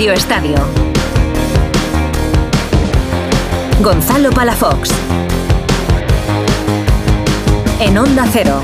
Radio 0.00 0.14
Estadio. 0.14 0.56
Gonzalo 3.82 4.30
Palafox. 4.30 4.90
En 7.80 7.98
Onda 7.98 8.26
Cero. 8.32 8.62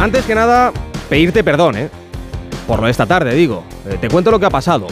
Antes 0.00 0.24
que 0.24 0.34
nada, 0.34 0.72
pedirte 1.08 1.44
perdón, 1.44 1.76
¿eh? 1.76 1.90
Por 2.66 2.80
lo 2.80 2.86
de 2.86 2.90
esta 2.90 3.06
tarde, 3.06 3.32
digo. 3.36 3.62
Eh, 3.88 3.98
te 4.00 4.08
cuento 4.08 4.32
lo 4.32 4.40
que 4.40 4.46
ha 4.46 4.50
pasado. 4.50 4.88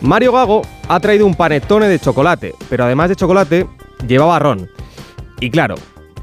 Mario 0.00 0.32
Gago 0.32 0.62
ha 0.88 0.98
traído 0.98 1.26
un 1.26 1.36
panettone 1.36 1.86
de 1.86 2.00
chocolate, 2.00 2.56
pero 2.68 2.86
además 2.86 3.08
de 3.08 3.14
chocolate, 3.14 3.68
llevaba 4.04 4.40
ron. 4.40 4.68
Y 5.38 5.50
claro, 5.50 5.76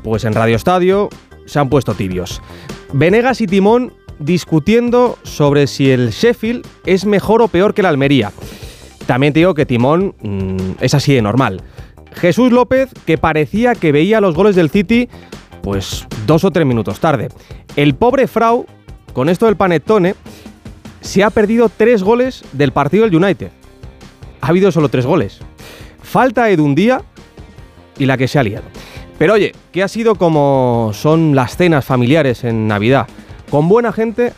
pues 0.04 0.26
en 0.26 0.34
Radio 0.34 0.58
Estadio 0.58 1.08
se 1.46 1.60
han 1.60 1.70
puesto 1.70 1.94
tibios. 1.94 2.42
Venegas 2.94 3.40
y 3.40 3.48
Timón 3.48 3.94
discutiendo 4.22 5.18
sobre 5.24 5.68
si 5.68 5.92
el 5.92 6.12
Sheffield 6.12 6.66
es 6.86 7.06
mejor 7.06 7.42
o 7.42 7.48
peor 7.48 7.74
que 7.74 7.82
la 7.82 7.90
Almería. 7.90 8.32
También 9.06 9.34
te 9.34 9.40
digo 9.40 9.54
que 9.54 9.66
Timón 9.66 10.16
mm, 10.22 10.76
es 10.80 10.94
así 10.94 11.14
de 11.14 11.22
normal. 11.22 11.62
Jesús 12.14 12.52
López, 12.52 12.90
que 13.06 13.18
parecía 13.18 13.76
que 13.76 13.92
veía 13.92 14.22
los 14.22 14.36
goles 14.36 14.56
del 14.56 14.70
City, 14.70 15.10
pues 15.62 16.08
dos 16.26 16.44
o 16.44 16.52
tres 16.52 16.66
minutos 16.66 17.00
tarde. 17.00 17.30
El 17.76 17.96
pobre 17.96 18.28
Frau, 18.28 18.66
con 19.14 19.30
esto 19.30 19.46
del 19.46 19.56
panettone, 19.56 20.16
se 21.02 21.24
ha 21.24 21.30
perdido 21.30 21.70
tres 21.70 22.04
goles 22.04 22.44
del 22.52 22.72
partido 22.72 23.04
del 23.06 23.16
United. 23.16 23.50
Ha 24.42 24.48
habido 24.48 24.72
solo 24.72 24.90
tres 24.90 25.06
goles. 25.06 25.40
Falta 26.02 26.50
Edundía 26.50 27.02
y 27.98 28.06
la 28.06 28.18
que 28.18 28.28
se 28.28 28.40
ha 28.40 28.44
liado. 28.44 28.66
Pero 29.18 29.34
oye, 29.34 29.54
que 29.72 29.84
ha 29.84 29.88
sido 29.88 30.16
como 30.16 30.92
son 30.94 31.36
las 31.36 31.56
cenas 31.56 31.86
familiares 31.86 32.44
en 32.44 32.68
Navidad, 32.68 33.08
con 33.52 33.68
buena 33.68 33.92
gente 33.92 34.34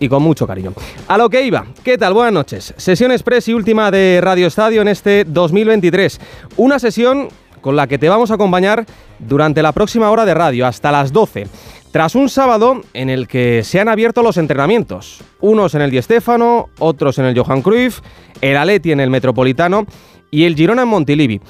y 0.00 0.08
con 0.08 0.22
mucho 0.22 0.46
cariño. 0.46 0.72
A 1.06 1.18
lo 1.18 1.30
que 1.30 1.44
iba, 1.44 1.66
¿qué 1.84 1.96
tal? 1.96 2.14
Buenas 2.14 2.32
noches. 2.32 2.74
Sesión 2.76 3.12
express 3.12 3.46
y 3.48 3.54
última 3.54 3.90
de 3.90 4.20
Radio 4.20 4.48
Estadio 4.48 4.82
en 4.82 4.88
este 4.88 5.24
2023. 5.24 6.20
Una 6.56 6.78
sesión 6.78 7.28
con 7.60 7.76
la 7.76 7.86
que 7.86 7.98
te 7.98 8.08
vamos 8.08 8.30
a 8.30 8.34
acompañar 8.34 8.84
durante 9.18 9.62
la 9.62 9.72
próxima 9.72 10.10
hora 10.10 10.24
de 10.24 10.34
radio, 10.34 10.66
hasta 10.66 10.90
las 10.90 11.12
12. 11.12 11.46
Tras 11.92 12.14
un 12.14 12.28
sábado 12.28 12.80
en 12.92 13.08
el 13.08 13.28
que 13.28 13.62
se 13.62 13.78
han 13.80 13.88
abierto 13.88 14.22
los 14.22 14.36
entrenamientos, 14.36 15.22
unos 15.40 15.74
en 15.74 15.82
el 15.82 15.90
Di 15.90 16.02
Stéfano, 16.02 16.70
otros 16.78 17.18
en 17.18 17.26
el 17.26 17.38
Johan 17.38 17.62
Cruyff, 17.62 18.00
el 18.40 18.56
Aleti 18.56 18.92
en 18.92 19.00
el 19.00 19.10
Metropolitano 19.10 19.86
y 20.30 20.44
el 20.44 20.56
Girona 20.56 20.82
en 20.82 20.88
Montilivi. 20.88 21.40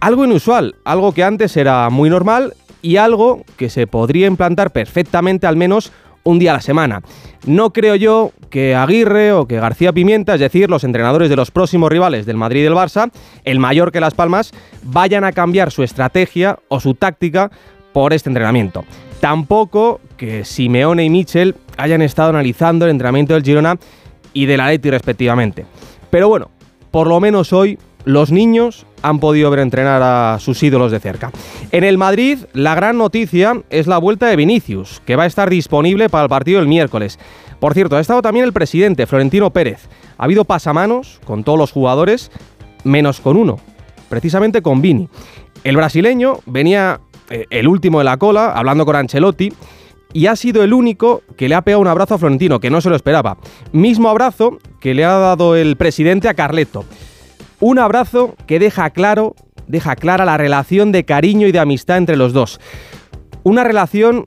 Algo 0.00 0.24
inusual, 0.24 0.74
algo 0.84 1.12
que 1.12 1.24
antes 1.24 1.56
era 1.56 1.88
muy 1.88 2.10
normal 2.10 2.54
y 2.82 2.98
algo 2.98 3.42
que 3.56 3.70
se 3.70 3.86
podría 3.86 4.26
implantar 4.26 4.70
perfectamente 4.70 5.46
al 5.46 5.56
menos 5.56 5.92
un 6.26 6.38
día 6.38 6.50
a 6.50 6.54
la 6.54 6.60
semana. 6.60 7.00
No 7.46 7.72
creo 7.72 7.94
yo 7.94 8.32
que 8.50 8.74
Aguirre 8.74 9.32
o 9.32 9.46
que 9.46 9.60
García 9.60 9.92
Pimienta, 9.92 10.34
es 10.34 10.40
decir, 10.40 10.68
los 10.68 10.84
entrenadores 10.84 11.30
de 11.30 11.36
los 11.36 11.50
próximos 11.50 11.90
rivales 11.90 12.26
del 12.26 12.36
Madrid 12.36 12.60
y 12.60 12.64
del 12.64 12.74
Barça, 12.74 13.10
el 13.44 13.60
mayor 13.60 13.92
que 13.92 14.00
Las 14.00 14.14
Palmas, 14.14 14.52
vayan 14.82 15.24
a 15.24 15.32
cambiar 15.32 15.70
su 15.70 15.82
estrategia 15.82 16.58
o 16.68 16.80
su 16.80 16.94
táctica 16.94 17.50
por 17.92 18.12
este 18.12 18.28
entrenamiento. 18.28 18.84
Tampoco 19.20 20.00
que 20.16 20.44
Simeone 20.44 21.04
y 21.04 21.10
Michel 21.10 21.54
hayan 21.76 22.02
estado 22.02 22.30
analizando 22.30 22.84
el 22.84 22.90
entrenamiento 22.90 23.34
del 23.34 23.42
Girona 23.42 23.78
y 24.32 24.46
del 24.46 24.60
Atleti 24.60 24.90
respectivamente. 24.90 25.64
Pero 26.10 26.28
bueno, 26.28 26.50
por 26.90 27.06
lo 27.06 27.20
menos 27.20 27.52
hoy 27.52 27.78
los 28.06 28.30
niños 28.30 28.86
han 29.02 29.18
podido 29.18 29.50
ver 29.50 29.58
entrenar 29.60 30.00
a 30.02 30.38
sus 30.40 30.62
ídolos 30.62 30.92
de 30.92 31.00
cerca. 31.00 31.32
En 31.72 31.84
el 31.84 31.98
Madrid, 31.98 32.38
la 32.54 32.74
gran 32.74 32.96
noticia 32.96 33.62
es 33.68 33.86
la 33.86 33.98
vuelta 33.98 34.28
de 34.28 34.36
Vinicius, 34.36 35.02
que 35.04 35.16
va 35.16 35.24
a 35.24 35.26
estar 35.26 35.50
disponible 35.50 36.08
para 36.08 36.22
el 36.22 36.30
partido 36.30 36.60
el 36.60 36.68
miércoles. 36.68 37.18
Por 37.60 37.74
cierto, 37.74 37.96
ha 37.96 38.00
estado 38.00 38.22
también 38.22 38.44
el 38.44 38.52
presidente, 38.52 39.06
Florentino 39.06 39.52
Pérez. 39.52 39.88
Ha 40.18 40.24
habido 40.24 40.44
pasamanos 40.44 41.20
con 41.24 41.42
todos 41.42 41.58
los 41.58 41.72
jugadores, 41.72 42.30
menos 42.84 43.20
con 43.20 43.36
uno, 43.36 43.58
precisamente 44.08 44.62
con 44.62 44.80
Vini. 44.80 45.08
El 45.64 45.76
brasileño 45.76 46.38
venía 46.46 47.00
eh, 47.28 47.46
el 47.50 47.66
último 47.66 47.98
de 47.98 48.04
la 48.04 48.18
cola, 48.18 48.52
hablando 48.52 48.86
con 48.86 48.94
Ancelotti, 48.94 49.52
y 50.12 50.26
ha 50.28 50.36
sido 50.36 50.62
el 50.62 50.72
único 50.72 51.22
que 51.36 51.48
le 51.48 51.56
ha 51.56 51.62
pegado 51.62 51.80
un 51.80 51.88
abrazo 51.88 52.14
a 52.14 52.18
Florentino, 52.18 52.60
que 52.60 52.70
no 52.70 52.80
se 52.80 52.88
lo 52.88 52.94
esperaba. 52.94 53.36
Mismo 53.72 54.08
abrazo 54.08 54.58
que 54.80 54.94
le 54.94 55.04
ha 55.04 55.18
dado 55.18 55.56
el 55.56 55.76
presidente 55.76 56.28
a 56.28 56.34
Carleto. 56.34 56.84
Un 57.58 57.78
abrazo 57.78 58.34
que 58.46 58.58
deja 58.58 58.90
claro, 58.90 59.34
deja 59.66 59.96
clara 59.96 60.26
la 60.26 60.36
relación 60.36 60.92
de 60.92 61.04
cariño 61.04 61.46
y 61.46 61.52
de 61.52 61.58
amistad 61.58 61.96
entre 61.96 62.16
los 62.16 62.34
dos. 62.34 62.60
Una 63.44 63.64
relación 63.64 64.26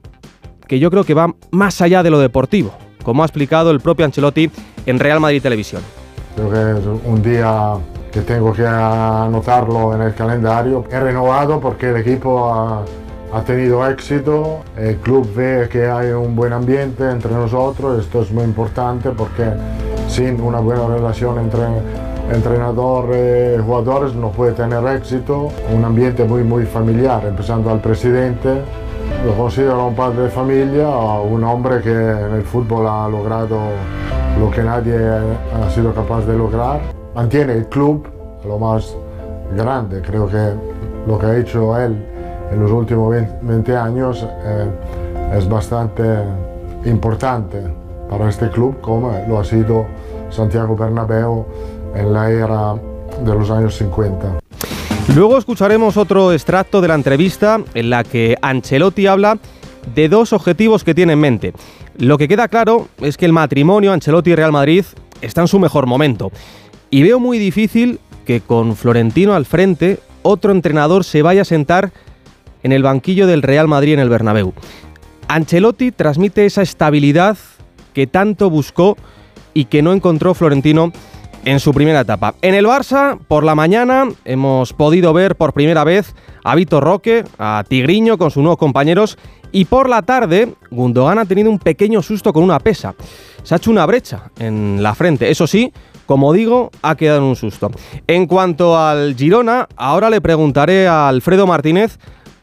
que 0.68 0.80
yo 0.80 0.90
creo 0.90 1.04
que 1.04 1.14
va 1.14 1.36
más 1.52 1.80
allá 1.82 2.02
de 2.02 2.10
lo 2.10 2.20
deportivo, 2.20 2.74
como 3.04 3.22
ha 3.22 3.26
explicado 3.28 3.70
el 3.70 3.82
propio 3.82 4.06
Ancelotti 4.06 4.50
en 4.88 4.98
Real 4.98 5.20
Madrid 5.20 5.44
Televisión. 5.44 5.84
Creo 6.36 6.50
que 6.50 6.80
es 6.80 6.86
un 7.06 7.22
día 7.22 7.74
que 8.12 8.22
tengo 8.22 8.52
que 8.52 8.66
anotarlo 8.66 9.94
en 9.94 10.02
el 10.02 10.16
calendario. 10.16 10.86
He 10.90 11.00
renovado 11.00 11.60
porque 11.60 11.90
el 11.90 11.98
equipo 11.98 12.52
ha, 12.52 12.84
ha, 13.32 13.44
tenido 13.44 13.88
éxito, 13.88 14.64
el 14.76 14.98
club 14.98 15.32
ve 15.36 15.70
que 15.72 15.86
hay 15.86 16.10
un 16.10 16.36
buen 16.36 16.54
ambiente 16.54 17.08
entre 17.08 17.32
nosotros, 17.32 18.04
esto 18.04 18.24
es 18.24 18.32
muy 18.32 18.44
importante 18.44 19.12
porque 19.12 19.52
sin 20.08 20.42
una 20.42 20.60
buena 20.60 20.88
relación 20.88 21.38
entre 21.38 21.68
entrenador 22.32 23.10
y 23.16 23.62
jugadores 23.62 24.14
no 24.14 24.32
puede 24.32 24.54
tener 24.54 24.86
éxito, 24.88 25.50
un 25.76 25.84
ambiente 25.84 26.24
muy 26.24 26.44
muy 26.44 26.66
familiar, 26.66 27.26
empezando 27.26 27.70
al 27.72 27.82
presidente, 27.82 28.62
lo 29.26 29.34
considero 29.34 29.88
un 29.88 29.96
padre 29.96 30.24
de 30.24 30.30
familia, 30.30 30.88
un 30.88 31.44
hombre 31.44 31.82
que 31.82 31.92
en 31.92 32.34
el 32.36 32.44
fútbol 32.44 32.88
ha 32.88 33.08
logrado 33.08 33.58
lo 34.40 34.50
que 34.52 34.64
nadie 34.64 34.98
ha 34.98 35.70
sido 35.70 35.94
capaz 35.94 36.26
de 36.26 36.38
lograr, 36.38 36.82
mantiene 37.16 37.54
el 37.54 37.68
club 37.68 38.08
lo 38.46 38.58
más 38.58 38.96
grande, 39.56 40.02
creo 40.02 40.28
que 40.28 40.54
lo 41.08 41.18
que 41.18 41.26
ha 41.26 41.38
hecho 41.38 41.78
él 41.78 42.06
en 42.52 42.60
los 42.60 42.72
últimos 42.72 43.16
20 43.42 43.76
años 43.76 44.26
eh, 44.44 44.68
es 45.36 45.48
bastante 45.48 46.04
importante 46.86 47.62
para 48.10 48.30
este 48.30 48.50
club 48.50 48.80
como 48.82 49.12
lo 49.28 49.40
ha 49.40 49.44
sido 49.44 49.86
Santiago 50.30 50.76
Bernabéu 50.76 51.46
en 51.96 52.14
la 52.14 52.32
era 52.32 52.76
de 53.24 53.34
los 53.34 53.50
años 53.50 53.76
50. 53.76 54.40
Luego 55.16 55.38
escucharemos 55.38 55.98
otro 55.98 56.32
extracto 56.32 56.82
de 56.82 56.88
la 56.88 56.96
entrevista 56.96 57.62
en 57.74 57.90
la 57.90 58.04
que 58.04 58.38
Ancelotti 58.42 59.08
habla 59.08 59.40
de 59.96 60.08
dos 60.08 60.34
objetivos 60.34 60.84
que 60.84 60.94
tiene 60.94 61.14
en 61.14 61.20
mente. 61.20 61.54
Lo 61.98 62.18
que 62.18 62.28
queda 62.28 62.48
claro 62.48 62.88
es 63.02 63.18
que 63.18 63.26
el 63.26 63.34
matrimonio 63.34 63.92
Ancelotti 63.92 64.36
Real 64.36 64.52
Madrid 64.52 64.86
está 65.22 65.42
en 65.42 65.48
su 65.48 65.60
mejor 65.60 65.88
momento. 65.88 66.32
Y 66.90 67.04
veo 67.04 67.20
muy 67.20 67.40
difícil 67.40 68.00
que 68.26 68.42
con 68.42 68.76
Florentino 68.76 69.34
al 69.34 69.46
frente 69.46 70.00
otro 70.22 70.52
entrenador 70.52 71.04
se 71.04 71.22
vaya 71.22 71.42
a 71.42 71.46
sentar 71.46 71.92
en 72.64 72.72
el 72.72 72.84
banquillo 72.84 73.26
del 73.26 73.42
Real 73.42 73.68
Madrid 73.68 73.94
en 73.94 74.00
el 74.00 74.10
Bernabéu. 74.10 74.54
Ancelotti 75.28 75.92
transmite 75.92 76.46
esa 76.46 76.62
estabilidad 76.62 77.38
que 77.94 78.08
tanto 78.08 78.50
buscó 78.50 78.98
y 79.54 79.66
que 79.66 79.82
no 79.82 79.94
encontró 79.94 80.34
Florentino 80.34 80.92
en 81.46 81.60
su 81.60 81.74
primera 81.74 82.02
etapa. 82.02 82.36
En 82.42 82.56
el 82.56 82.66
Barça, 82.66 83.18
por 83.28 83.44
la 83.44 83.56
mañana, 83.56 84.08
hemos 84.26 84.74
podido 84.74 85.14
ver 85.14 85.36
por 85.36 85.54
primera 85.54 85.84
vez 85.84 86.14
a 86.44 86.56
Vitor 86.56 86.84
Roque, 86.84 87.24
a 87.38 87.64
Tigriño 87.68 88.18
con 88.18 88.32
sus 88.32 88.44
nuevos 88.44 88.58
compañeros 88.58 89.18
y 89.52 89.66
por 89.66 89.90
la 89.90 90.02
tarde, 90.04 90.54
Gundogan 90.70 91.18
ha 91.18 91.26
tenido 91.26 91.50
un 91.50 91.60
pequeño 91.60 92.02
susto 92.02 92.34
con 92.34 92.44
una 92.44 92.60
pesa. 92.60 92.96
Se 93.44 93.54
ha 93.54 93.58
hecho 93.58 93.72
una 93.72 93.86
brecha 93.86 94.32
en 94.38 94.84
la 94.84 94.94
frente. 94.94 95.32
Eso 95.32 95.48
sí, 95.48 95.74
como 96.06 96.34
digo, 96.34 96.70
ha 96.82 96.96
quedado 96.96 97.20
en 97.20 97.26
un 97.26 97.36
susto. 97.36 97.72
En 98.08 98.28
cuanto 98.28 98.78
al 98.78 99.16
Girona, 99.16 99.68
ahora 99.76 100.10
le 100.10 100.22
preguntaré 100.22 100.88
a 100.88 101.08
Alfredo 101.08 101.48
Martínez 101.48 101.98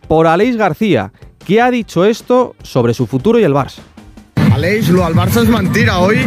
por 0.09 0.27
Aleix 0.27 0.56
García, 0.56 1.12
que 1.45 1.61
ha 1.61 1.70
dicho 1.70 2.05
esto 2.05 2.56
sobre 2.62 2.94
su 2.94 3.06
futuro 3.06 3.38
y 3.38 3.44
el 3.44 3.53
Barça. 3.53 3.81
Aleix, 4.53 4.88
lo 4.88 5.05
al 5.05 5.15
Barça 5.15 5.43
es 5.43 5.49
mentira 5.49 5.99
hoy. 5.99 6.19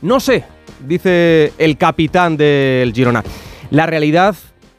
No 0.00 0.18
sé, 0.18 0.44
dice 0.86 1.52
el 1.58 1.76
capitán 1.76 2.36
del 2.36 2.92
Girona. 2.92 3.22
La 3.70 3.86
realidad 3.86 4.34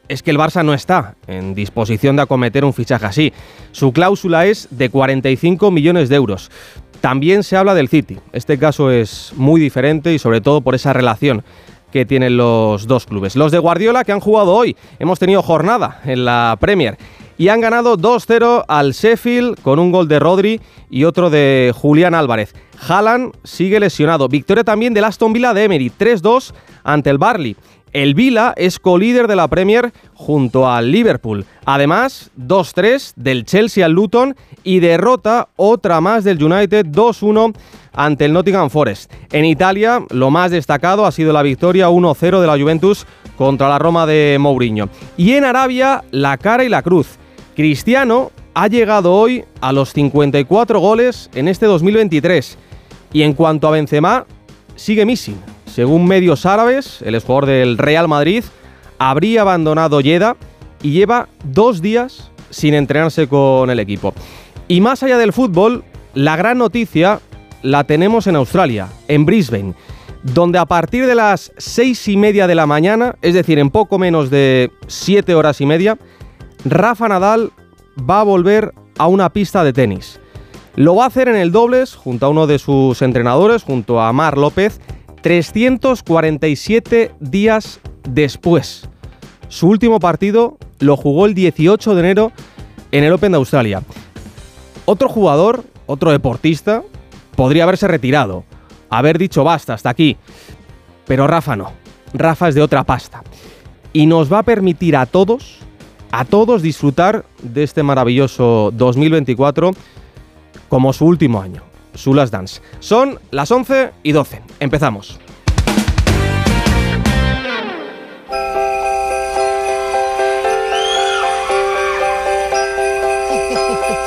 es 0.07 0.21
que 0.21 0.31
el 0.31 0.37
Barça 0.37 0.63
no 0.63 0.73
está 0.73 1.15
en 1.27 1.55
disposición 1.55 2.15
de 2.15 2.23
acometer 2.23 2.65
un 2.65 2.73
fichaje 2.73 3.05
así. 3.05 3.33
Su 3.71 3.93
cláusula 3.93 4.45
es 4.45 4.67
de 4.71 4.89
45 4.89 5.71
millones 5.71 6.09
de 6.09 6.15
euros. 6.15 6.51
También 7.01 7.43
se 7.43 7.57
habla 7.57 7.73
del 7.73 7.89
City. 7.89 8.19
Este 8.31 8.57
caso 8.57 8.91
es 8.91 9.33
muy 9.35 9.59
diferente 9.59 10.13
y 10.13 10.19
sobre 10.19 10.41
todo 10.41 10.61
por 10.61 10.75
esa 10.75 10.93
relación 10.93 11.43
que 11.91 12.05
tienen 12.05 12.37
los 12.37 12.87
dos 12.87 13.05
clubes. 13.05 13.35
Los 13.35 13.51
de 13.51 13.59
Guardiola 13.59 14.03
que 14.03 14.11
han 14.11 14.19
jugado 14.19 14.53
hoy. 14.53 14.75
Hemos 14.99 15.19
tenido 15.19 15.41
jornada 15.41 16.01
en 16.05 16.25
la 16.25 16.57
Premier 16.59 16.97
y 17.37 17.47
han 17.47 17.61
ganado 17.61 17.97
2-0 17.97 18.65
al 18.67 18.91
Sheffield 18.91 19.61
con 19.61 19.79
un 19.79 19.91
gol 19.91 20.07
de 20.07 20.19
Rodri 20.19 20.61
y 20.89 21.03
otro 21.03 21.29
de 21.29 21.73
Julián 21.75 22.15
Álvarez. 22.15 22.53
Haaland 22.87 23.33
sigue 23.43 23.79
lesionado. 23.79 24.27
Victoria 24.27 24.63
también 24.63 24.93
del 24.93 25.05
Aston 25.05 25.33
Villa 25.33 25.53
de 25.53 25.63
Emery, 25.63 25.91
3-2 25.97 26.53
ante 26.83 27.09
el 27.09 27.17
Barley. 27.17 27.55
El 27.93 28.15
Vila 28.15 28.55
es 28.57 28.79
colíder 28.79 29.27
de 29.27 29.35
la 29.35 29.47
Premier 29.47 29.93
junto 30.15 30.67
al 30.67 30.91
Liverpool. 30.91 31.45
Además, 31.63 32.31
2-3 32.39 33.13
del 33.15 33.45
Chelsea 33.45 33.85
al 33.85 33.91
Luton 33.91 34.35
y 34.63 34.79
derrota 34.79 35.49
otra 35.55 36.01
más 36.01 36.23
del 36.23 36.43
United 36.43 36.87
2-1 36.87 37.55
ante 37.93 38.25
el 38.25 38.33
Nottingham 38.33 38.71
Forest. 38.71 39.13
En 39.31 39.45
Italia, 39.45 40.03
lo 40.09 40.31
más 40.31 40.49
destacado 40.49 41.05
ha 41.05 41.11
sido 41.11 41.31
la 41.33 41.43
victoria 41.43 41.89
1-0 41.89 42.41
de 42.41 42.47
la 42.47 42.57
Juventus 42.57 43.05
contra 43.37 43.69
la 43.69 43.77
Roma 43.77 44.07
de 44.07 44.37
Mourinho. 44.39 44.89
Y 45.15 45.33
en 45.33 45.45
Arabia, 45.45 46.03
la 46.09 46.37
cara 46.37 46.63
y 46.63 46.69
la 46.69 46.81
cruz. 46.81 47.19
Cristiano 47.55 48.31
ha 48.53 48.67
llegado 48.67 49.13
hoy 49.13 49.45
a 49.61 49.71
los 49.71 49.93
54 49.93 50.79
goles 50.79 51.29
en 51.35 51.47
este 51.47 51.65
2023. 51.65 52.57
Y 53.13 53.21
en 53.21 53.33
cuanto 53.33 53.67
a 53.67 53.71
Benzema, 53.71 54.25
sigue 54.75 55.05
missing. 55.05 55.37
Según 55.65 56.07
medios 56.07 56.45
árabes, 56.45 57.01
el 57.03 57.19
jugador 57.19 57.45
del 57.47 57.77
Real 57.77 58.07
Madrid 58.07 58.43
habría 58.97 59.41
abandonado 59.41 60.01
Yeda 60.01 60.35
y 60.81 60.91
lleva 60.91 61.29
dos 61.43 61.81
días 61.81 62.31
sin 62.49 62.73
entrenarse 62.73 63.27
con 63.27 63.69
el 63.69 63.79
equipo. 63.79 64.13
Y 64.67 64.81
más 64.81 65.03
allá 65.03 65.17
del 65.17 65.33
fútbol, 65.33 65.83
la 66.13 66.35
gran 66.35 66.57
noticia 66.57 67.19
la 67.61 67.83
tenemos 67.85 68.27
en 68.27 68.35
Australia, 68.35 68.87
en 69.07 69.25
Brisbane, 69.25 69.73
donde 70.23 70.57
a 70.57 70.65
partir 70.65 71.05
de 71.05 71.15
las 71.15 71.51
seis 71.57 72.07
y 72.07 72.17
media 72.17 72.47
de 72.47 72.55
la 72.55 72.65
mañana, 72.65 73.15
es 73.21 73.33
decir, 73.33 73.59
en 73.59 73.69
poco 73.69 73.99
menos 73.99 74.29
de 74.29 74.71
siete 74.87 75.35
horas 75.35 75.59
y 75.61 75.65
media, 75.65 75.97
Rafa 76.65 77.09
Nadal 77.09 77.51
va 78.09 78.21
a 78.21 78.23
volver 78.23 78.73
a 78.97 79.07
una 79.07 79.29
pista 79.29 79.63
de 79.63 79.73
tenis. 79.73 80.19
Lo 80.75 80.95
va 80.95 81.03
a 81.03 81.07
hacer 81.07 81.27
en 81.27 81.35
el 81.35 81.51
dobles 81.51 81.95
junto 81.95 82.25
a 82.25 82.29
uno 82.29 82.47
de 82.47 82.57
sus 82.57 83.01
entrenadores, 83.01 83.63
junto 83.63 83.99
a 83.99 84.13
Mar 84.13 84.37
López, 84.37 84.79
347 85.21 87.11
días 87.19 87.79
después. 88.07 88.89
Su 89.49 89.67
último 89.67 89.99
partido 89.99 90.57
lo 90.79 90.97
jugó 90.97 91.25
el 91.25 91.33
18 91.33 91.93
de 91.93 91.99
enero 91.99 92.31
en 92.91 93.03
el 93.03 93.13
Open 93.13 93.33
de 93.33 93.37
Australia. 93.37 93.83
Otro 94.85 95.09
jugador, 95.09 95.63
otro 95.85 96.11
deportista, 96.11 96.81
podría 97.35 97.63
haberse 97.63 97.87
retirado, 97.87 98.43
haber 98.89 99.17
dicho 99.17 99.43
basta, 99.43 99.73
hasta 99.73 99.89
aquí. 99.89 100.17
Pero 101.05 101.27
Rafa 101.27 101.55
no. 101.55 101.71
Rafa 102.13 102.47
es 102.47 102.55
de 102.55 102.61
otra 102.61 102.83
pasta. 102.83 103.23
Y 103.91 104.05
nos 104.05 104.31
va 104.31 104.39
a 104.39 104.43
permitir 104.43 104.95
a 104.95 105.05
todos, 105.05 105.59
a 106.13 106.25
todos 106.25 106.61
disfrutar 106.61 107.25
de 107.41 107.63
este 107.63 107.81
maravilloso 107.81 108.69
2024 108.71 109.71
como 110.69 110.93
su 110.93 111.07
último 111.07 111.41
año 111.41 111.63
su 111.95 112.13
Last 112.13 112.31
Dance. 112.31 112.61
Son 112.79 113.19
las 113.31 113.49
11 113.51 113.91
y 114.03 114.11
12. 114.11 114.43
Empezamos. 114.59 115.19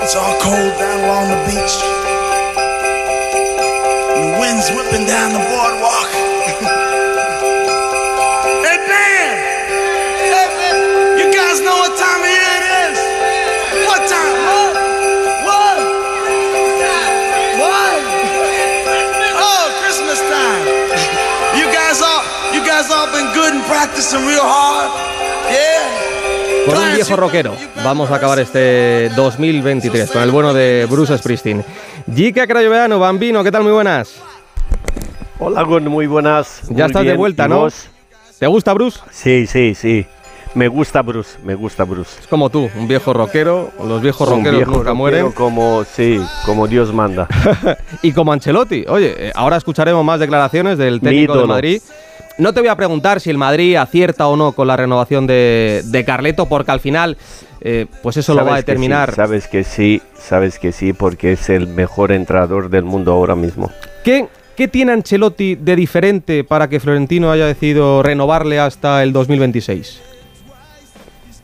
It's 0.02 0.14
all 0.14 0.38
cold 0.41 0.79
down 0.79 1.00
along 1.05 1.29
the 1.31 1.37
beach. 1.50 1.75
The 4.14 4.38
wind's 4.41 4.70
whipping 4.70 5.05
down 5.09 5.32
the 5.32 5.41
boardwalk. 5.50 6.25
Con 26.67 26.78
un 26.78 26.94
viejo 26.94 27.14
rockero 27.14 27.55
vamos 27.84 28.11
a 28.11 28.17
acabar 28.17 28.38
este 28.38 29.11
2023 29.14 30.11
con 30.11 30.23
el 30.23 30.31
bueno 30.31 30.55
de 30.55 30.87
Bruce 30.90 31.17
Springsteen. 31.19 31.62
Jica 32.14 32.46
Crayoveano, 32.46 32.99
Bambino, 32.99 33.44
¿qué 33.44 33.52
tal? 33.52 33.64
Muy 33.64 33.73
buenas. 33.73 34.14
Hola, 35.38 35.62
muy 35.64 36.06
buenas. 36.06 36.62
Ya 36.69 36.69
Muy 36.70 36.82
estás 36.84 37.02
de 37.02 37.08
bien. 37.08 37.17
vuelta, 37.19 37.44
¿Y 37.44 37.49
¿no? 37.50 37.58
vos? 37.61 37.88
¿Te 38.38 38.46
gusta 38.46 38.73
Bruce? 38.73 38.99
Sí, 39.11 39.46
sí, 39.46 39.75
sí. 39.75 40.06
Me 40.55 40.69
gusta 40.69 41.02
Bruce, 41.02 41.37
me 41.44 41.55
gusta 41.55 41.84
Bruce. 41.84 42.19
Es 42.20 42.26
como 42.28 42.49
tú, 42.49 42.70
un 42.76 42.88
viejo 42.88 43.12
rockero. 43.12 43.73
Los 43.87 44.00
viejos 44.00 44.26
Un 44.26 44.37
rockeros 44.37 44.56
viejo 44.56 44.70
nunca 44.70 44.84
rockero 44.84 44.94
mueren. 44.96 45.32
Como, 45.32 45.84
sí, 45.84 46.19
como 46.46 46.67
Dios 46.67 46.94
manda. 46.94 47.28
y 48.02 48.12
como 48.12 48.32
Ancelotti. 48.32 48.87
Oye, 48.88 49.14
eh, 49.28 49.32
ahora 49.34 49.58
escucharemos 49.58 50.02
más 50.02 50.19
declaraciones 50.19 50.78
del 50.78 51.02
técnico 51.02 51.37
de. 51.37 51.46
Madrid. 51.46 51.82
No 52.38 52.53
te 52.53 52.61
voy 52.61 52.69
a 52.69 52.77
preguntar 52.77 53.21
si 53.21 53.31
el 53.31 53.38
Madrid 53.38 53.77
acierta 53.77 54.29
o 54.29 54.37
no 54.37 54.53
con 54.53 54.67
la 54.67 54.77
renovación 54.77 55.27
de, 55.27 55.83
de 55.87 56.05
Carleto, 56.05 56.47
porque 56.47 56.71
al 56.71 56.81
final, 56.81 57.17
eh, 57.62 57.87
pues 58.03 58.19
eso 58.19 58.35
lo 58.35 58.44
va 58.44 58.53
a 58.53 58.55
que 58.56 58.61
sí, 58.61 58.67
determinar. 58.67 59.15
sabes 59.15 59.49
que 59.49 59.65
sí, 59.65 60.03
sabes 60.15 60.59
que 60.59 60.73
sí, 60.73 60.93
porque 60.93 61.33
es 61.33 61.49
el 61.49 61.67
mejor 61.67 62.12
entrenador 62.12 62.69
del 62.69 62.85
mundo 62.85 63.12
ahora 63.12 63.35
mismo. 63.35 63.71
¿Qué, 64.05 64.29
¿Qué 64.55 64.69
tiene 64.69 64.93
Ancelotti 64.93 65.55
de 65.55 65.77
diferente 65.77 66.44
para 66.44 66.69
que 66.69 66.79
Florentino 66.79 67.31
haya 67.31 67.47
decidido 67.47 68.03
renovarle 68.03 68.59
hasta 68.61 69.03
el 69.03 69.15
2026? 69.15 70.03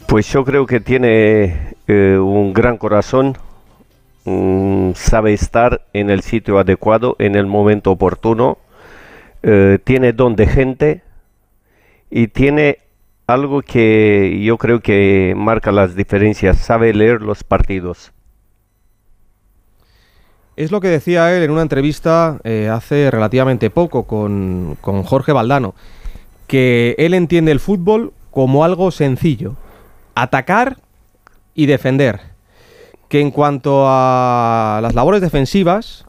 Pues 0.07 0.31
yo 0.31 0.45
creo 0.45 0.67
que 0.67 0.81
tiene 0.81 1.75
eh, 1.89 2.19
un 2.19 2.53
gran 2.53 2.77
corazón, 2.77 3.39
mm, 4.25 4.91
sabe 4.95 5.33
estar 5.33 5.87
en 5.95 6.11
el 6.11 6.21
sitio 6.21 6.59
adecuado, 6.59 7.17
en 7.19 7.35
el 7.35 7.47
momento 7.47 7.91
oportuno, 7.93 8.59
eh, 9.43 9.79
tiene 9.83 10.13
don 10.13 10.37
de 10.37 10.47
gente 10.47 11.03
y 12.11 12.29
tiene 12.29 12.79
algo 13.27 13.63
que 13.63 14.41
yo 14.45 14.59
creo 14.59 14.81
que 14.81 15.35
marca 15.37 15.73
las 15.73 15.97
diferencias, 15.97 16.59
sabe 16.59 16.93
leer 16.95 17.23
los 17.23 17.45
partidos. 17.45 18.13
Es 20.55 20.71
lo 20.71 20.81
que 20.81 20.89
decía 20.89 21.35
él 21.35 21.43
en 21.43 21.51
una 21.51 21.63
entrevista 21.63 22.39
eh, 22.45 22.69
hace 22.71 23.11
relativamente 23.11 23.71
poco 23.71 24.05
con, 24.05 24.77
con 24.81 25.03
Jorge 25.03 25.33
Valdano, 25.33 25.75
que 26.47 26.95
él 26.99 27.15
entiende 27.15 27.53
el 27.53 27.61
fútbol 27.61 28.13
como 28.31 28.65
algo 28.65 28.91
sencillo, 28.91 29.57
atacar 30.15 30.77
y 31.55 31.67
defender, 31.67 32.21
que 33.09 33.21
en 33.21 33.31
cuanto 33.31 33.85
a 33.87 34.81
las 34.83 34.95
labores 34.95 35.23
defensivas 35.23 36.05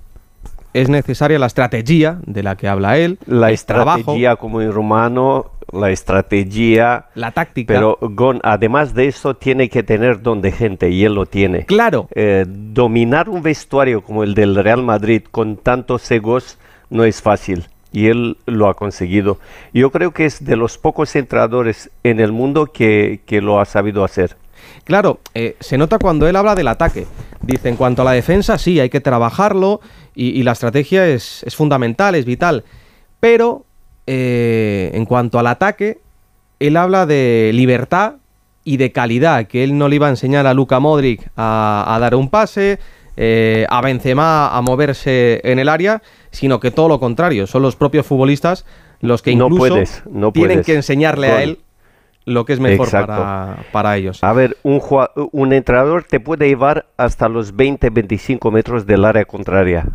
es 0.73 0.89
necesaria 0.89 1.39
la 1.39 1.45
estrategia 1.47 2.17
de 2.25 2.43
la 2.43 2.55
que 2.55 2.67
habla 2.67 2.97
él, 2.97 3.17
La 3.25 3.53
trabajo, 3.55 3.99
estrategia 3.99 4.35
como 4.35 4.61
en 4.61 4.71
rumano, 4.71 5.51
la 5.71 5.89
estrategia, 5.91 7.05
la 7.15 7.31
táctica. 7.31 7.73
pero 7.73 7.97
Gon, 8.01 8.39
además 8.43 8.93
de 8.93 9.07
eso 9.07 9.35
tiene 9.35 9.69
que 9.69 9.83
tener 9.83 10.21
don 10.21 10.41
de 10.41 10.51
gente 10.51 10.89
y 10.89 11.03
él 11.05 11.13
lo 11.15 11.25
tiene. 11.25 11.65
claro, 11.65 12.07
Eh, 12.15 12.45
dominar 12.47 13.29
un 13.29 13.41
vestuario 13.41 14.01
como 14.03 14.23
el 14.23 14.33
del 14.33 14.55
Real 14.55 14.83
Madrid 14.83 15.23
con 15.29 15.57
tantos 15.57 16.09
egos 16.11 16.57
no 16.89 17.03
es 17.03 17.21
fácil 17.21 17.67
y 17.91 18.07
él 18.07 18.37
lo 18.47 18.67
ha 18.69 18.73
conseguido. 18.73 19.37
Yo 19.73 19.91
creo 19.91 20.11
que 20.11 20.25
es 20.25 20.43
de 20.43 20.55
los 20.55 20.77
pocos 20.77 21.15
entrenadores 21.15 21.91
en 22.03 22.19
el 22.19 22.31
mundo 22.31 22.65
que, 22.67 23.21
que 23.25 23.41
lo 23.41 23.59
ha 23.59 23.65
sabido 23.65 24.03
hacer. 24.03 24.35
Claro, 24.83 25.19
eh, 25.33 25.55
se 25.59 25.77
nota 25.77 25.97
cuando 25.99 26.27
él 26.27 26.35
habla 26.35 26.55
del 26.55 26.67
ataque. 26.67 27.05
Dice, 27.41 27.69
en 27.69 27.75
cuanto 27.75 28.01
a 28.01 28.05
la 28.05 28.11
defensa, 28.13 28.57
sí, 28.57 28.79
hay 28.79 28.89
que 28.89 28.99
trabajarlo 29.01 29.79
y, 30.15 30.29
y 30.39 30.43
la 30.43 30.51
estrategia 30.53 31.07
es, 31.07 31.43
es 31.43 31.55
fundamental, 31.55 32.15
es 32.15 32.25
vital. 32.25 32.63
Pero 33.19 33.65
eh, 34.07 34.91
en 34.93 35.05
cuanto 35.05 35.39
al 35.39 35.47
ataque, 35.47 35.99
él 36.59 36.77
habla 36.77 37.05
de 37.05 37.51
libertad 37.53 38.15
y 38.63 38.77
de 38.77 38.91
calidad, 38.91 39.47
que 39.47 39.63
él 39.63 39.77
no 39.77 39.87
le 39.89 39.95
iba 39.97 40.07
a 40.07 40.09
enseñar 40.09 40.47
a 40.47 40.53
Luka 40.53 40.79
Modric 40.79 41.29
a, 41.35 41.85
a 41.87 41.99
dar 41.99 42.15
un 42.15 42.29
pase, 42.29 42.79
eh, 43.17 43.65
a 43.69 43.81
Benzema 43.81 44.47
a 44.55 44.61
moverse 44.61 45.41
en 45.43 45.59
el 45.59 45.69
área, 45.69 46.01
sino 46.31 46.59
que 46.59 46.71
todo 46.71 46.87
lo 46.87 46.99
contrario, 46.99 47.45
son 47.47 47.61
los 47.61 47.75
propios 47.75 48.05
futbolistas 48.05 48.65
los 49.01 49.21
que 49.21 49.35
No 49.35 49.45
incluso 49.47 49.67
puedes, 49.73 50.03
no 50.09 50.31
tienen 50.31 50.51
puedes. 50.57 50.65
que 50.65 50.75
enseñarle 50.75 51.27
a 51.27 51.43
él 51.43 51.59
lo 52.25 52.45
que 52.45 52.53
es 52.53 52.59
mejor 52.59 52.89
para, 52.89 53.65
para 53.71 53.97
ellos. 53.97 54.23
A 54.23 54.33
ver, 54.33 54.57
un, 54.63 54.81
un 55.31 55.53
entrenador 55.53 56.03
te 56.03 56.19
puede 56.19 56.47
llevar 56.47 56.87
hasta 56.97 57.29
los 57.29 57.55
20-25 57.55 58.51
metros 58.51 58.85
del 58.85 59.05
área 59.05 59.25
contraria. 59.25 59.87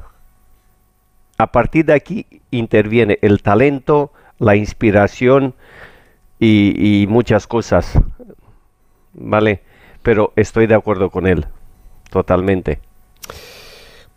A 1.38 1.52
partir 1.52 1.85
de 1.87 1.94
aquí 1.94 2.26
interviene 2.50 3.18
el 3.23 3.42
talento, 3.42 4.12
la 4.38 4.56
inspiración 4.56 5.54
y, 6.38 7.02
y 7.02 7.06
muchas 7.06 7.47
cosas. 7.47 7.99
¿Vale? 9.14 9.62
Pero 10.02 10.32
estoy 10.37 10.66
de 10.66 10.75
acuerdo 10.75 11.11
con 11.11 11.26
él, 11.26 11.47
totalmente. 12.11 12.80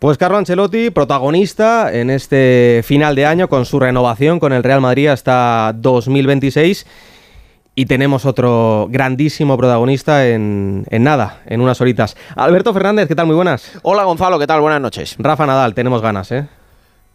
Pues 0.02 0.18
Carlo 0.18 0.36
Ancelotti, 0.36 0.90
protagonista 0.90 1.92
en 1.92 2.10
este 2.10 2.80
final 2.82 3.14
de 3.14 3.24
año 3.24 3.48
con 3.48 3.64
su 3.64 3.78
renovación 3.78 4.40
con 4.40 4.52
el 4.52 4.64
Real 4.64 4.80
Madrid 4.80 5.06
hasta 5.06 5.72
2026. 5.76 6.86
Y 7.74 7.86
tenemos 7.86 8.26
otro 8.26 8.86
grandísimo 8.90 9.56
protagonista 9.56 10.28
en, 10.28 10.84
en 10.90 11.04
nada, 11.04 11.40
en 11.46 11.62
unas 11.62 11.80
horitas. 11.80 12.16
Alberto 12.36 12.74
Fernández, 12.74 13.08
¿qué 13.08 13.14
tal? 13.14 13.26
Muy 13.26 13.34
buenas. 13.34 13.72
Hola 13.82 14.04
Gonzalo, 14.04 14.38
¿qué 14.38 14.46
tal? 14.46 14.60
Buenas 14.60 14.80
noches. 14.80 15.16
Rafa 15.18 15.46
Nadal, 15.46 15.72
tenemos 15.72 16.02
ganas, 16.02 16.30
¿eh? 16.32 16.46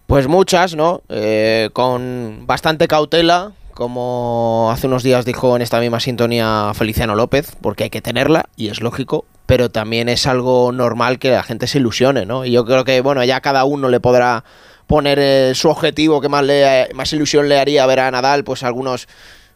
Pues 0.07 0.27
muchas, 0.27 0.75
¿no? 0.75 1.01
Eh, 1.09 1.69
con 1.73 2.47
bastante 2.47 2.87
cautela, 2.87 3.51
como 3.75 4.69
hace 4.71 4.87
unos 4.87 5.03
días 5.03 5.25
dijo 5.25 5.55
en 5.55 5.61
esta 5.61 5.79
misma 5.79 5.99
sintonía 5.99 6.71
Feliciano 6.73 7.13
López, 7.13 7.55
porque 7.61 7.83
hay 7.83 7.89
que 7.91 8.01
tenerla, 8.01 8.45
y 8.55 8.69
es 8.69 8.81
lógico, 8.81 9.25
pero 9.45 9.69
también 9.69 10.09
es 10.09 10.25
algo 10.25 10.71
normal 10.71 11.19
que 11.19 11.29
la 11.29 11.43
gente 11.43 11.67
se 11.67 11.77
ilusione, 11.77 12.25
¿no? 12.25 12.45
Y 12.45 12.51
yo 12.51 12.65
creo 12.65 12.83
que, 12.83 12.99
bueno, 13.01 13.23
ya 13.23 13.41
cada 13.41 13.63
uno 13.65 13.89
le 13.89 13.99
podrá 13.99 14.43
poner 14.87 15.19
eh, 15.19 15.51
su 15.53 15.69
objetivo 15.69 16.19
que 16.19 16.29
más, 16.29 16.43
le, 16.43 16.89
más 16.95 17.13
ilusión 17.13 17.47
le 17.47 17.59
haría 17.59 17.85
ver 17.85 17.99
a 17.99 18.09
Nadal, 18.09 18.43
pues 18.43 18.63
algunos 18.63 19.07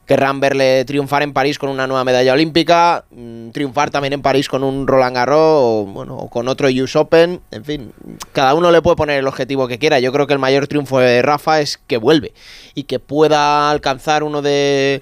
querrán 0.05 0.39
verle 0.39 0.83
triunfar 0.85 1.23
en 1.23 1.33
París 1.33 1.57
con 1.57 1.69
una 1.69 1.87
nueva 1.87 2.03
medalla 2.03 2.33
olímpica, 2.33 3.05
mm, 3.11 3.51
triunfar 3.51 3.91
también 3.91 4.13
en 4.13 4.21
París 4.21 4.49
con 4.49 4.63
un 4.63 4.87
Roland 4.87 5.15
Garros 5.15 5.37
o, 5.39 5.85
bueno, 5.85 6.17
o 6.17 6.29
con 6.29 6.47
otro 6.47 6.67
US 6.67 6.95
Open, 6.95 7.41
en 7.51 7.65
fin, 7.65 7.93
cada 8.33 8.53
uno 8.53 8.71
le 8.71 8.81
puede 8.81 8.95
poner 8.95 9.19
el 9.19 9.27
objetivo 9.27 9.67
que 9.67 9.79
quiera. 9.79 9.99
Yo 9.99 10.11
creo 10.11 10.27
que 10.27 10.33
el 10.33 10.39
mayor 10.39 10.67
triunfo 10.67 10.99
de 10.99 11.21
Rafa 11.21 11.61
es 11.61 11.79
que 11.87 11.97
vuelve 11.97 12.33
y 12.75 12.83
que 12.83 12.99
pueda 12.99 13.69
alcanzar 13.69 14.23
uno 14.23 14.41
de 14.41 15.01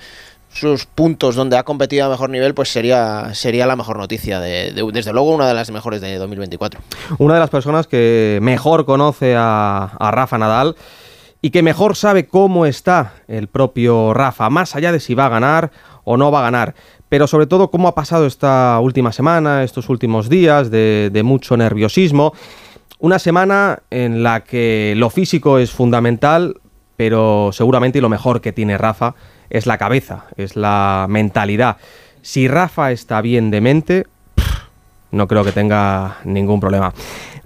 sus 0.51 0.85
puntos 0.85 1.35
donde 1.35 1.57
ha 1.57 1.63
competido 1.63 2.05
a 2.05 2.09
mejor 2.09 2.29
nivel, 2.29 2.53
pues 2.53 2.69
sería, 2.69 3.33
sería 3.33 3.67
la 3.67 3.75
mejor 3.75 3.97
noticia, 3.97 4.39
de, 4.39 4.73
desde 4.91 5.13
luego 5.13 5.31
una 5.31 5.47
de 5.47 5.53
las 5.53 5.69
mejores 5.71 6.01
de 6.01 6.17
2024. 6.17 6.81
Una 7.19 7.35
de 7.35 7.39
las 7.39 7.49
personas 7.49 7.87
que 7.87 8.39
mejor 8.41 8.85
conoce 8.85 9.35
a, 9.37 9.91
a 9.99 10.11
Rafa 10.11 10.37
Nadal 10.37 10.75
y 11.41 11.51
que 11.51 11.63
mejor 11.63 11.95
sabe 11.95 12.27
cómo 12.27 12.65
está 12.65 13.13
el 13.27 13.47
propio 13.47 14.13
Rafa, 14.13 14.49
más 14.49 14.75
allá 14.75 14.91
de 14.91 14.99
si 14.99 15.15
va 15.15 15.27
a 15.27 15.29
ganar 15.29 15.71
o 16.03 16.17
no 16.17 16.31
va 16.31 16.39
a 16.39 16.43
ganar, 16.43 16.75
pero 17.07 17.27
sobre 17.27 17.47
todo 17.47 17.71
cómo 17.71 17.87
ha 17.87 17.95
pasado 17.95 18.25
esta 18.25 18.79
última 18.81 19.11
semana, 19.11 19.63
estos 19.63 19.89
últimos 19.89 20.29
días 20.29 20.69
de, 20.71 21.21
mucho 21.23 21.55
nerviosismo. 21.55 22.33
Una 22.99 23.19
semana 23.19 23.79
en 23.89 24.23
la 24.23 24.41
que 24.41 24.93
lo 24.97 25.09
físico 25.09 25.57
es 25.59 25.71
fundamental, 25.71 26.55
pero 26.97 27.51
seguramente 27.53 28.01
lo 28.01 28.09
mejor 28.09 28.41
que 28.41 28.51
tiene 28.51 28.77
Rafa 28.77 29.15
es 29.49 29.65
la 29.65 29.77
cabeza, 29.77 30.25
es 30.35 30.55
la 30.55 31.05
mentalidad. 31.09 31.77
Si 32.21 32.47
Rafa 32.47 32.91
está 32.91 33.21
bien 33.21 33.49
de 33.51 33.61
mente, 33.61 34.07
no 35.11 35.27
creo 35.27 35.45
que 35.45 35.53
tenga 35.53 36.17
ningún 36.25 36.59
problema. 36.59 36.93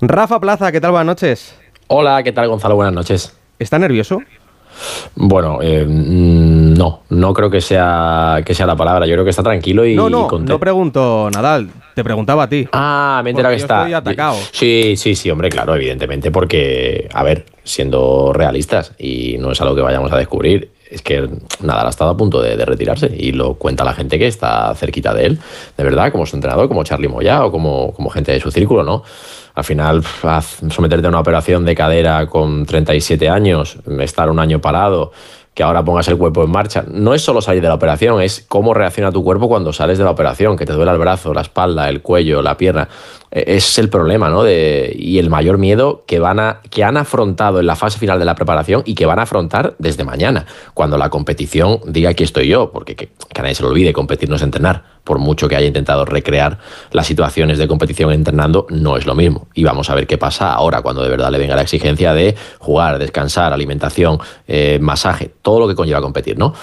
Rafa 0.02 0.40
Plaza, 0.40 0.72
¿qué 0.72 0.82
tal? 0.82 0.92
Buenas 0.92 1.06
noches. 1.06 1.56
Hola, 1.88 2.24
¿qué 2.24 2.32
tal 2.32 2.48
Gonzalo? 2.48 2.76
Buenas 2.76 2.94
noches. 2.94 3.43
¿Está 3.60 3.80
nervioso? 3.80 4.22
Bueno, 5.16 5.60
eh, 5.62 5.86
mm, 5.86 6.74
no, 6.74 7.04
no 7.10 7.34
creo 7.34 7.50
que 7.50 7.62
sea, 7.62 8.42
que 8.46 8.54
sea 8.54 8.66
la 8.66 8.76
palabra. 8.76 9.06
Yo 9.06 9.14
creo 9.14 9.24
que 9.24 9.30
está 9.30 9.44
tranquilo 9.44 9.86
y. 9.86 9.96
No, 9.96 10.10
no, 10.10 10.28
y 10.32 10.40
no 10.40 10.60
pregunto 10.60 11.30
Nadal, 11.32 11.70
te 11.94 12.04
preguntaba 12.04 12.44
a 12.44 12.50
ti. 12.50 12.68
Ah, 12.72 13.22
me 13.24 13.30
he 13.30 13.32
enterado 13.32 13.56
que 13.56 13.62
está. 13.62 13.82
Estoy 13.82 13.94
atacado. 13.94 14.38
Sí, 14.52 14.96
sí, 14.98 15.16
sí, 15.16 15.30
hombre, 15.30 15.50
claro, 15.50 15.76
evidentemente, 15.76 16.32
porque, 16.32 17.08
a 17.14 17.24
ver, 17.24 17.46
siendo 17.64 18.34
realistas, 18.34 18.94
y 18.98 19.38
no 19.40 19.52
es 19.52 19.62
algo 19.62 19.76
que 19.76 19.82
vayamos 19.82 20.12
a 20.12 20.18
descubrir, 20.18 20.72
es 20.94 21.02
que 21.02 21.28
Nadal 21.62 21.88
ha 21.88 21.90
estado 21.90 22.12
a 22.12 22.18
punto 22.18 22.42
de, 22.42 22.64
retirarse 22.64 23.12
y 23.18 23.32
lo 23.32 23.56
cuenta 23.56 23.84
la 23.84 23.94
gente 23.94 24.20
que 24.20 24.28
está 24.28 24.74
cerquita 24.76 25.14
de 25.14 25.26
él, 25.26 25.40
de 25.76 25.84
verdad, 25.84 26.12
como 26.12 26.26
su 26.26 26.36
entrenador, 26.36 26.68
como 26.68 26.84
Charlie 26.84 27.08
Moya 27.08 27.44
o 27.46 27.52
como, 27.52 27.94
como 27.94 28.10
gente 28.10 28.32
de 28.32 28.40
su 28.40 28.52
círculo, 28.52 28.84
¿no? 28.84 29.04
Al 29.56 29.64
final, 29.64 30.04
someterte 30.70 31.06
a 31.06 31.10
una 31.10 31.20
operación 31.20 31.66
de 31.66 31.76
cadera 31.76 32.26
con 32.28 32.66
37 32.66 33.30
años, 33.30 33.78
estar 34.00 34.30
un 34.30 34.40
año 34.40 34.60
parado, 34.60 35.12
que 35.54 35.64
ahora 35.64 35.84
pongas 35.84 36.08
el 36.08 36.18
cuerpo 36.18 36.44
en 36.44 36.52
marcha. 36.52 36.84
No 36.90 37.14
es 37.14 37.22
solo 37.22 37.42
salir 37.42 37.62
de 37.62 37.68
la 37.68 37.76
operación, 37.76 38.22
es 38.22 38.44
cómo 38.48 38.74
reacciona 38.74 39.12
tu 39.12 39.24
cuerpo 39.24 39.48
cuando 39.48 39.72
sales 39.72 39.98
de 39.98 40.04
la 40.04 40.12
operación, 40.12 40.58
que 40.58 40.66
te 40.66 40.74
duele 40.74 40.92
el 40.92 40.98
brazo, 40.98 41.34
la 41.34 41.42
espalda, 41.42 41.90
el 41.90 42.02
cuello, 42.02 42.42
la 42.42 42.58
pierna. 42.58 42.90
E, 43.30 43.56
es 43.56 43.78
el 43.78 43.90
problema, 43.90 44.30
¿no? 44.30 44.44
De, 44.44 44.92
y 44.98 45.20
el 45.20 45.30
mayor 45.30 45.60
miedo 45.60 46.04
que, 46.08 46.20
van 46.20 46.40
a, 46.40 46.62
que 46.70 46.84
han 46.84 46.98
afrontado 46.98 47.60
en 47.60 47.68
la 47.68 47.76
fase 47.76 48.00
final 48.00 48.18
de 48.18 48.26
la 48.26 48.36
preparación 48.36 48.82
y 48.86 48.96
que 48.96 49.06
van 49.06 49.20
a 49.20 49.24
afrontar 49.24 49.76
desde 49.78 50.04
mañana, 50.04 50.46
cuando 50.74 50.98
la 50.98 51.10
competición 51.10 51.80
diga 51.86 52.10
aquí 52.10 52.24
estoy 52.24 52.48
yo, 52.48 52.72
porque 52.72 52.96
que, 52.96 53.10
nadie 53.40 53.56
se 53.56 53.64
lo 53.64 53.70
olvide, 53.70 53.94
competir 53.94 54.30
no 54.30 54.38
es 54.38 54.42
entrenar. 54.42 54.93
Por 55.04 55.20
mucho 55.20 55.48
que 55.50 55.56
haya 55.56 55.68
intentado 55.68 56.06
recrear 56.06 56.60
las 56.92 57.08
situaciones 57.08 57.58
de 57.58 57.68
competición 57.68 58.12
entrenando, 58.12 58.68
no 58.70 58.98
es 58.98 59.06
lo 59.06 59.16
mismo. 59.16 59.48
Y 59.54 59.64
vamos 59.64 59.90
a 59.90 59.96
ver 59.96 60.08
qué 60.08 60.18
pasa 60.18 60.54
ahora, 60.54 60.82
cuando 60.82 61.04
de 61.04 61.10
verdad 61.10 61.32
le 61.32 61.38
venga 61.38 61.56
la 61.56 61.64
exigencia 61.64 62.14
de 62.14 62.36
jugar, 62.60 63.00
descansar, 63.00 63.54
alimentación, 63.54 64.20
eh, 64.48 64.80
masaje, 64.82 65.32
todo 65.42 65.60
lo 65.60 65.68
que 65.68 65.76
conlleva 65.76 66.02
competir, 66.02 66.38
¿no? 66.38 66.54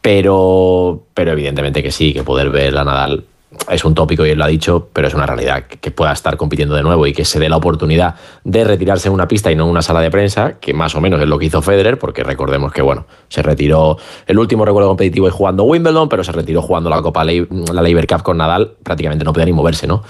Pero, 0.00 1.04
pero 1.14 1.32
evidentemente 1.32 1.82
que 1.82 1.90
sí, 1.90 2.12
que 2.12 2.22
poder 2.22 2.50
ver 2.50 2.76
a 2.76 2.84
Nadal 2.84 3.24
es 3.70 3.84
un 3.84 3.94
tópico 3.94 4.26
y 4.26 4.30
él 4.30 4.38
lo 4.38 4.44
ha 4.44 4.48
dicho, 4.48 4.88
pero 4.92 5.06
es 5.06 5.14
una 5.14 5.24
realidad 5.24 5.64
que 5.64 5.90
pueda 5.90 6.12
estar 6.12 6.36
compitiendo 6.36 6.74
de 6.74 6.82
nuevo 6.82 7.06
y 7.06 7.12
que 7.12 7.24
se 7.24 7.38
dé 7.38 7.48
la 7.48 7.56
oportunidad 7.56 8.16
de 8.44 8.64
retirarse 8.64 9.08
en 9.08 9.14
una 9.14 9.28
pista 9.28 9.52
y 9.52 9.56
no 9.56 9.64
en 9.64 9.70
una 9.70 9.82
sala 9.82 10.00
de 10.00 10.10
prensa, 10.10 10.58
que 10.58 10.74
más 10.74 10.94
o 10.96 11.00
menos 11.00 11.20
es 11.20 11.28
lo 11.28 11.38
que 11.38 11.46
hizo 11.46 11.62
Federer, 11.62 11.98
porque 11.98 12.24
recordemos 12.24 12.72
que 12.72 12.82
bueno, 12.82 13.06
se 13.28 13.42
retiró 13.42 13.98
el 14.26 14.38
último 14.38 14.64
recuerdo 14.64 14.88
competitivo 14.88 15.28
y 15.28 15.30
jugando 15.30 15.62
Wimbledon, 15.64 16.08
pero 16.08 16.24
se 16.24 16.32
retiró 16.32 16.60
jugando 16.60 16.90
la 16.90 17.00
Copa 17.02 17.24
la 17.24 17.82
Labor 17.82 18.06
Cup 18.06 18.22
con 18.22 18.36
Nadal, 18.36 18.74
prácticamente 18.82 19.24
no 19.24 19.32
podía 19.32 19.46
ni 19.46 19.52
moverse, 19.52 19.86
¿no? 19.86 20.02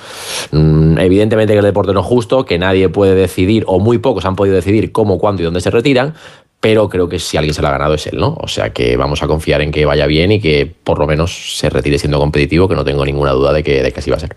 Mm, 0.52 0.99
evidentemente 0.99 1.52
que 1.52 1.59
el 1.59 1.64
deporte 1.64 1.93
no 1.93 2.00
es 2.00 2.07
justo, 2.07 2.45
que 2.45 2.59
nadie 2.59 2.88
puede 2.88 3.14
decidir 3.14 3.64
o 3.66 3.78
muy 3.81 3.99
pocos 3.99 4.25
han 4.25 4.37
podido 4.37 4.57
decidir 4.57 4.93
cómo, 4.93 5.19
cuándo 5.19 5.43
y 5.43 5.45
dónde 5.45 5.61
se 5.61 5.71
retiran, 5.71 6.14
pero 6.61 6.89
creo 6.89 7.09
que 7.09 7.19
si 7.19 7.37
alguien 7.37 7.55
se 7.55 7.63
lo 7.63 7.69
ha 7.69 7.73
ganado 7.73 7.95
es 7.95 8.07
él, 8.07 8.19
¿no? 8.19 8.37
O 8.41 8.49
sea 8.49 8.71
que 8.71 8.97
vamos 8.97 9.23
a 9.23 9.27
confiar 9.27 9.61
en 9.63 9.71
que 9.71 9.85
vaya 9.85 10.07
bien 10.07 10.33
y 10.33 10.41
que 10.41 10.67
por 10.67 10.99
lo 10.99 11.07
menos 11.07 11.57
se 11.59 11.71
retire 11.71 11.99
siendo 11.99 12.19
competitivo, 12.19 12.69
que 12.69 12.75
no 12.75 12.85
tengo 12.85 13.05
ninguna 13.05 13.33
duda 13.33 13.53
de 13.53 13.63
que, 13.63 13.83
de 13.83 13.93
que 13.93 14.01
así 14.01 14.11
va 14.11 14.17
a 14.17 14.21
ser. 14.21 14.37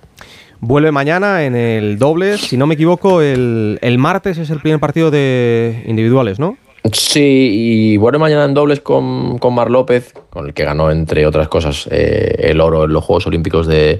Vuelve 0.62 0.92
mañana 0.92 1.46
en 1.46 1.56
el 1.56 1.98
doble, 1.98 2.38
si 2.38 2.58
no 2.58 2.68
me 2.68 2.76
equivoco, 2.76 3.22
el, 3.22 3.80
el 3.82 3.98
martes 3.98 4.38
es 4.38 4.50
el 4.50 4.60
primer 4.60 4.80
partido 4.80 5.10
de 5.10 5.84
individuales, 5.88 6.38
¿no? 6.38 6.58
Sí, 6.92 7.50
y 7.54 7.98
vuelve 7.98 8.20
mañana 8.20 8.46
en 8.46 8.54
dobles 8.54 8.82
con, 8.82 9.38
con 9.38 9.54
Mar 9.54 9.70
López, 9.70 10.14
con 10.30 10.48
el 10.48 10.54
que 10.54 10.64
ganó, 10.64 10.92
entre 10.92 11.26
otras 11.26 11.48
cosas, 11.48 11.88
eh, 11.92 12.36
el 12.40 12.62
oro 12.62 12.86
en 12.86 12.94
los 12.94 13.04
Juegos 13.04 13.28
Olímpicos 13.28 13.68
de, 13.68 14.00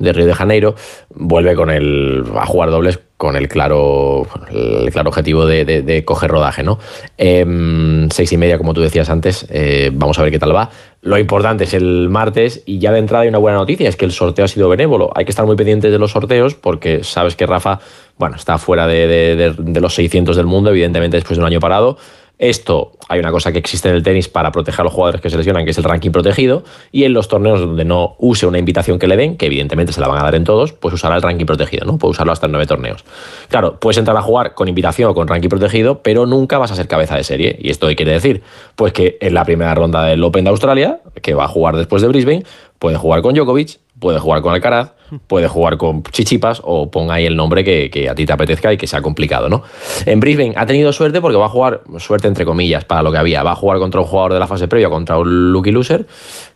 de 0.00 0.12
Río 0.12 0.26
de 0.26 0.34
Janeiro, 0.34 0.74
vuelve 1.14 1.54
con 1.54 1.70
el 1.70 2.24
a 2.34 2.46
jugar 2.46 2.70
dobles 2.70 2.98
con 3.16 3.36
el 3.36 3.48
claro, 3.48 4.26
el 4.50 4.90
claro 4.90 5.10
objetivo 5.10 5.44
de, 5.44 5.64
de, 5.66 6.04
coger 6.06 6.30
rodaje, 6.30 6.62
¿no? 6.62 6.78
Eh, 7.18 8.08
seis 8.10 8.32
y 8.32 8.38
media, 8.38 8.56
como 8.56 8.72
tú 8.72 8.80
decías 8.80 9.10
antes, 9.10 9.46
eh, 9.50 9.90
vamos 9.92 10.18
a 10.18 10.22
ver 10.22 10.32
qué 10.32 10.38
tal 10.38 10.56
va. 10.56 10.70
Lo 11.02 11.18
importante 11.18 11.64
es 11.64 11.74
el 11.74 12.08
martes 12.08 12.62
y 12.64 12.78
ya 12.78 12.92
de 12.92 12.98
entrada 12.98 13.24
hay 13.24 13.28
una 13.28 13.36
buena 13.36 13.58
noticia, 13.58 13.90
es 13.90 13.96
que 13.96 14.06
el 14.06 14.12
sorteo 14.12 14.46
ha 14.46 14.48
sido 14.48 14.70
benévolo. 14.70 15.10
Hay 15.14 15.26
que 15.26 15.32
estar 15.32 15.44
muy 15.44 15.54
pendientes 15.54 15.92
de 15.92 15.98
los 15.98 16.12
sorteos 16.12 16.54
porque 16.54 17.04
sabes 17.04 17.36
que 17.36 17.44
Rafa, 17.44 17.80
bueno, 18.16 18.36
está 18.36 18.56
fuera 18.56 18.86
de, 18.86 19.06
de, 19.06 19.54
de 19.54 19.80
los 19.82 19.94
600 19.94 20.34
del 20.34 20.46
mundo, 20.46 20.70
evidentemente 20.70 21.18
después 21.18 21.36
de 21.36 21.42
un 21.42 21.46
año 21.46 21.60
parado. 21.60 21.98
Esto, 22.40 22.92
hay 23.10 23.20
una 23.20 23.30
cosa 23.30 23.52
que 23.52 23.58
existe 23.58 23.90
en 23.90 23.96
el 23.96 24.02
tenis 24.02 24.28
para 24.28 24.50
proteger 24.50 24.80
a 24.80 24.84
los 24.84 24.94
jugadores 24.94 25.20
que 25.20 25.28
se 25.28 25.36
lesionan, 25.36 25.66
que 25.66 25.72
es 25.72 25.78
el 25.78 25.84
ranking 25.84 26.10
protegido, 26.10 26.64
y 26.90 27.04
en 27.04 27.12
los 27.12 27.28
torneos 27.28 27.60
donde 27.60 27.84
no 27.84 28.16
use 28.18 28.46
una 28.46 28.58
invitación 28.58 28.98
que 28.98 29.06
le 29.06 29.18
den, 29.18 29.36
que 29.36 29.44
evidentemente 29.44 29.92
se 29.92 30.00
la 30.00 30.08
van 30.08 30.20
a 30.20 30.22
dar 30.22 30.34
en 30.34 30.44
todos, 30.44 30.72
pues 30.72 30.94
usará 30.94 31.16
el 31.16 31.22
ranking 31.22 31.44
protegido, 31.44 31.84
¿no? 31.84 31.98
Puede 31.98 32.12
usarlo 32.12 32.32
hasta 32.32 32.46
en 32.46 32.52
nueve 32.52 32.66
torneos. 32.66 33.04
Claro, 33.50 33.78
puedes 33.78 33.98
entrar 33.98 34.16
a 34.16 34.22
jugar 34.22 34.54
con 34.54 34.68
invitación 34.68 35.10
o 35.10 35.14
con 35.14 35.28
ranking 35.28 35.50
protegido, 35.50 36.00
pero 36.02 36.24
nunca 36.24 36.56
vas 36.56 36.72
a 36.72 36.76
ser 36.76 36.88
cabeza 36.88 37.14
de 37.14 37.24
serie. 37.24 37.58
¿Y 37.60 37.68
esto 37.68 37.88
qué 37.88 37.96
quiere 37.96 38.12
decir? 38.12 38.42
Pues 38.74 38.94
que 38.94 39.18
en 39.20 39.34
la 39.34 39.44
primera 39.44 39.74
ronda 39.74 40.04
del 40.04 40.24
Open 40.24 40.44
de 40.44 40.50
Australia, 40.50 41.00
que 41.20 41.34
va 41.34 41.44
a 41.44 41.48
jugar 41.48 41.76
después 41.76 42.00
de 42.00 42.08
Brisbane, 42.08 42.44
puede 42.80 42.96
jugar 42.96 43.20
con 43.22 43.34
Djokovic, 43.34 43.78
puede 44.00 44.18
jugar 44.18 44.40
con 44.40 44.54
Alcaraz, 44.54 44.94
puede 45.26 45.46
jugar 45.46 45.76
con 45.76 46.02
Chichipas 46.02 46.62
o 46.64 46.90
ponga 46.90 47.14
ahí 47.14 47.26
el 47.26 47.36
nombre 47.36 47.62
que, 47.62 48.08
a 48.08 48.14
ti 48.14 48.24
te 48.24 48.32
apetezca 48.32 48.72
y 48.72 48.78
que 48.78 48.86
sea 48.86 49.02
complicado, 49.02 49.50
¿no? 49.50 49.62
En 50.06 50.18
Brisbane 50.18 50.54
ha 50.56 50.64
tenido 50.64 50.90
suerte 50.92 51.20
porque 51.20 51.36
va 51.36 51.44
a 51.44 51.50
jugar, 51.50 51.82
suerte 51.98 52.26
entre 52.26 52.46
comillas, 52.46 52.86
para 52.86 53.02
lo 53.02 53.12
que 53.12 53.18
había, 53.18 53.42
va 53.42 53.52
a 53.52 53.54
jugar 53.54 53.78
contra 53.78 54.00
un 54.00 54.06
jugador 54.06 54.32
de 54.32 54.40
la 54.40 54.46
fase 54.46 54.66
previa, 54.66 54.88
contra 54.88 55.18
un 55.18 55.52
lucky 55.52 55.70
loser. 55.70 56.06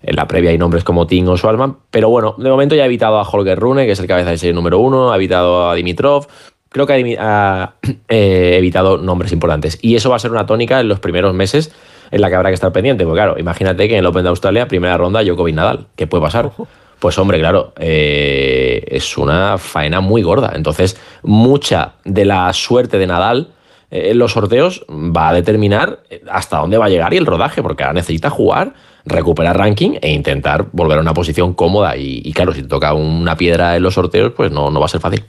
En 0.02 0.16
la 0.16 0.26
previa 0.26 0.50
hay 0.50 0.58
nombres 0.58 0.82
como 0.82 1.06
Ting 1.06 1.28
o 1.28 1.36
Swalman, 1.36 1.76
pero 1.90 2.08
bueno, 2.08 2.34
de 2.38 2.48
momento 2.48 2.74
ya 2.74 2.84
ha 2.84 2.86
evitado 2.86 3.18
a 3.18 3.28
Holger 3.28 3.58
Rune, 3.58 3.84
que 3.84 3.92
es 3.92 4.00
el 4.00 4.06
cabeza 4.06 4.30
de 4.30 4.38
serie 4.38 4.54
número 4.54 4.78
uno, 4.78 5.12
ha 5.12 5.16
evitado 5.16 5.68
a 5.68 5.74
Dimitrov, 5.74 6.26
creo 6.70 6.86
que 6.86 7.18
ha, 7.20 7.74
eh, 8.08 8.54
evitado 8.56 8.96
nombres 8.96 9.30
importantes. 9.32 9.78
Y 9.82 9.94
eso 9.94 10.08
va 10.08 10.16
a 10.16 10.20
ser 10.20 10.30
una 10.30 10.46
tónica 10.46 10.80
en 10.80 10.88
los 10.88 11.00
primeros 11.00 11.34
meses 11.34 11.70
en 12.14 12.20
la 12.20 12.28
que 12.28 12.36
habrá 12.36 12.50
que 12.50 12.54
estar 12.54 12.72
pendiente. 12.72 13.04
Porque 13.04 13.18
claro, 13.18 13.38
imagínate 13.38 13.88
que 13.88 13.94
en 13.94 13.98
el 13.98 14.06
Open 14.06 14.22
de 14.22 14.28
Australia, 14.28 14.68
primera 14.68 14.96
ronda, 14.96 15.22
Djokovic 15.22 15.54
Nadal. 15.54 15.86
¿Qué 15.96 16.06
puede 16.06 16.22
pasar? 16.22 16.52
Pues 17.00 17.18
hombre, 17.18 17.40
claro, 17.40 17.72
eh, 17.76 18.84
es 18.86 19.18
una 19.18 19.58
faena 19.58 20.00
muy 20.00 20.22
gorda. 20.22 20.52
Entonces, 20.54 20.96
mucha 21.24 21.94
de 22.04 22.24
la 22.24 22.52
suerte 22.52 22.98
de 22.98 23.08
Nadal 23.08 23.48
eh, 23.90 24.10
en 24.12 24.18
los 24.18 24.32
sorteos 24.32 24.86
va 24.88 25.30
a 25.30 25.34
determinar 25.34 26.04
hasta 26.30 26.58
dónde 26.58 26.78
va 26.78 26.86
a 26.86 26.88
llegar 26.88 27.12
y 27.12 27.16
el 27.16 27.26
rodaje, 27.26 27.64
porque 27.64 27.82
ahora 27.82 27.94
necesita 27.94 28.30
jugar, 28.30 28.74
recuperar 29.04 29.58
ranking 29.58 29.98
e 30.00 30.12
intentar 30.12 30.66
volver 30.70 30.98
a 30.98 31.00
una 31.00 31.14
posición 31.14 31.52
cómoda. 31.52 31.96
Y, 31.96 32.22
y 32.24 32.32
claro, 32.32 32.52
si 32.52 32.62
te 32.62 32.68
toca 32.68 32.94
una 32.94 33.36
piedra 33.36 33.74
en 33.74 33.82
los 33.82 33.94
sorteos, 33.94 34.32
pues 34.36 34.52
no, 34.52 34.70
no 34.70 34.78
va 34.78 34.86
a 34.86 34.88
ser 34.88 35.00
fácil. 35.00 35.24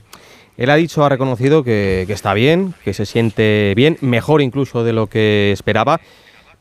Él 0.56 0.70
ha 0.70 0.76
dicho, 0.76 1.04
ha 1.04 1.08
reconocido 1.08 1.64
que, 1.64 2.04
que 2.06 2.12
está 2.12 2.32
bien, 2.32 2.74
que 2.84 2.94
se 2.94 3.06
siente 3.06 3.74
bien, 3.74 3.98
mejor 4.00 4.40
incluso 4.40 4.84
de 4.84 4.92
lo 4.92 5.08
que 5.08 5.50
esperaba. 5.50 6.00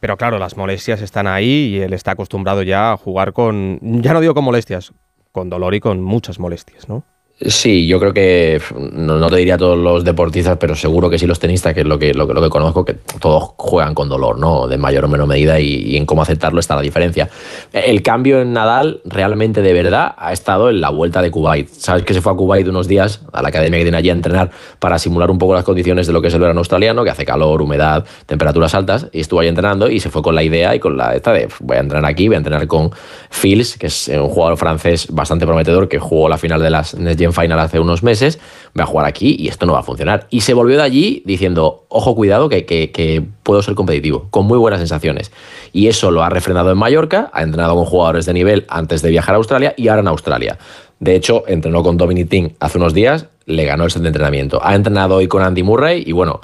Pero 0.06 0.18
claro, 0.18 0.38
las 0.38 0.56
molestias 0.56 1.02
están 1.02 1.26
ahí 1.26 1.74
y 1.74 1.82
él 1.82 1.92
está 1.92 2.12
acostumbrado 2.12 2.62
ya 2.62 2.92
a 2.92 2.96
jugar 2.96 3.34
con, 3.34 3.80
ya 3.82 4.14
no 4.14 4.22
digo 4.22 4.36
con 4.36 4.44
molestias, 4.44 4.94
con 5.32 5.50
dolor 5.50 5.74
y 5.74 5.80
con 5.80 6.00
muchas 6.04 6.38
molestias, 6.38 6.88
¿no? 6.88 7.04
Sí, 7.42 7.86
yo 7.86 8.00
creo 8.00 8.14
que 8.14 8.62
no, 8.94 9.18
no, 9.18 9.30
te 9.30 9.36
diría 9.36 9.58
todos 9.58 9.78
los 9.78 10.06
deportistas, 10.06 10.56
pero 10.58 10.74
seguro 10.74 11.10
que 11.10 11.20
sí 11.20 11.28
los 11.28 11.38
tenistas, 11.38 11.74
que 11.74 11.82
es 11.82 11.86
lo 11.86 12.00
que, 12.00 12.14
lo, 12.14 12.26
lo 12.26 12.42
que 12.42 12.48
conozco, 12.48 12.86
que 12.86 12.94
todos 12.94 13.52
juegan 13.58 13.94
con 13.94 14.08
dolor, 14.08 14.40
¿no? 14.40 14.70
De 14.70 14.78
mayor 14.78 15.04
o 15.04 15.10
menor 15.10 15.28
medida 15.28 15.60
y, 15.60 15.98
en 15.98 16.06
cómo 16.06 16.22
aceptarlo 16.22 16.62
está 16.62 16.78
la 16.78 16.82
diferencia. 16.82 17.30
El 17.74 18.02
cambio 18.04 18.40
en 18.40 18.54
Nadal 18.54 19.02
realmente 19.04 19.62
de 19.62 19.74
verdad 19.74 20.16
ha 20.18 20.32
estado 20.32 20.70
en 20.70 20.80
la 20.80 20.90
vuelta 20.92 21.22
de 21.22 21.30
Kuwait. 21.30 21.68
Sabes 21.68 22.04
que 22.04 22.14
se 22.14 22.22
fue 22.22 22.32
a 22.32 22.36
Kuwait 22.36 22.70
unos 22.70 22.88
días 22.88 23.22
a 23.34 23.42
la 23.42 23.50
academia 23.50 23.80
que 23.80 23.84
tiene 23.84 23.98
allí 23.98 24.12
a 24.12 24.14
entrenar 24.14 24.52
para 24.80 24.98
simular 24.98 25.30
un 25.30 25.38
poco 25.38 25.56
las 25.56 25.66
condiciones 25.66 26.08
de 26.08 26.14
lo 26.14 26.22
que 26.22 26.30
es 26.30 26.34
el 26.34 26.40
verano 26.40 26.60
australiano, 26.62 27.04
que 27.04 27.10
hace 27.10 27.26
calor, 27.26 27.62
humedad, 27.62 28.06
temperaturas 28.28 28.74
altas, 28.76 29.08
y 29.12 29.20
estuvo 29.20 29.42
ahí 29.42 29.50
entrenando 29.50 29.90
y 29.90 30.00
se 30.00 30.10
fue 30.10 30.22
con 30.22 30.36
la 30.36 30.44
idea 30.44 30.74
y 30.74 30.80
con 30.80 30.96
la 30.96 31.14
esta 31.14 31.34
de 31.34 31.50
voy 31.60 31.76
a 31.76 31.82
entrenar 31.82 32.10
aquí, 32.10 32.30
voy 32.30 32.36
a 32.36 32.38
entrenar 32.38 32.66
con 32.68 32.92
Fils, 33.30 33.78
que 33.78 33.88
es 33.88 34.08
un 34.08 34.30
jugador 34.30 34.56
francés 34.56 35.08
bastante 35.12 35.46
prometedor 35.46 35.90
que 35.90 36.00
jugó 36.00 36.30
la 36.30 36.38
final 36.38 36.62
de 36.62 36.70
las 36.70 36.96
Next 36.96 37.25
Final 37.34 37.60
hace 37.60 37.80
unos 37.80 38.04
meses, 38.04 38.40
voy 38.74 38.84
a 38.84 38.86
jugar 38.86 39.06
aquí 39.06 39.36
y 39.38 39.48
esto 39.48 39.66
no 39.66 39.74
va 39.74 39.80
a 39.80 39.84
funcionar. 39.84 40.28
Y 40.30 40.42
se 40.42 40.54
volvió 40.54 40.78
de 40.78 40.84
allí 40.84 41.24
diciendo, 41.26 41.86
ojo, 41.90 42.16
cuidado, 42.16 42.50
que, 42.50 42.66
que, 42.66 42.92
que, 42.92 43.24
puedo 43.44 43.62
ser 43.62 43.76
competitivo, 43.76 44.28
con 44.30 44.46
muy 44.46 44.58
buenas 44.58 44.80
sensaciones. 44.80 45.32
Y 45.72 45.88
eso 45.88 46.12
lo 46.12 46.24
ha 46.24 46.30
refrendado 46.30 46.72
en 46.72 46.78
Mallorca, 46.78 47.30
ha 47.34 47.44
entrenado 47.44 47.76
con 47.76 47.86
jugadores 47.86 48.26
de 48.26 48.34
nivel 48.34 48.66
antes 48.70 49.02
de 49.02 49.10
viajar 49.10 49.36
a 49.36 49.38
Australia 49.38 49.74
y 49.78 49.88
ahora 49.88 50.02
en 50.02 50.08
Australia. 50.08 50.58
De 51.00 51.16
hecho, 51.16 51.44
entrenó 51.48 51.84
con 51.84 51.98
Dominic 51.98 52.30
Thiem 52.30 52.52
hace 52.60 52.78
unos 52.78 52.94
días, 52.94 53.28
le 53.46 53.66
ganó 53.66 53.84
el 53.84 53.92
set 53.92 54.02
de 54.02 54.08
entrenamiento. 54.08 54.60
Ha 54.64 54.76
entrenado 54.76 55.16
hoy 55.16 55.28
con 55.28 55.44
Andy 55.44 55.64
Murray 55.64 56.04
y 56.06 56.12
bueno, 56.12 56.40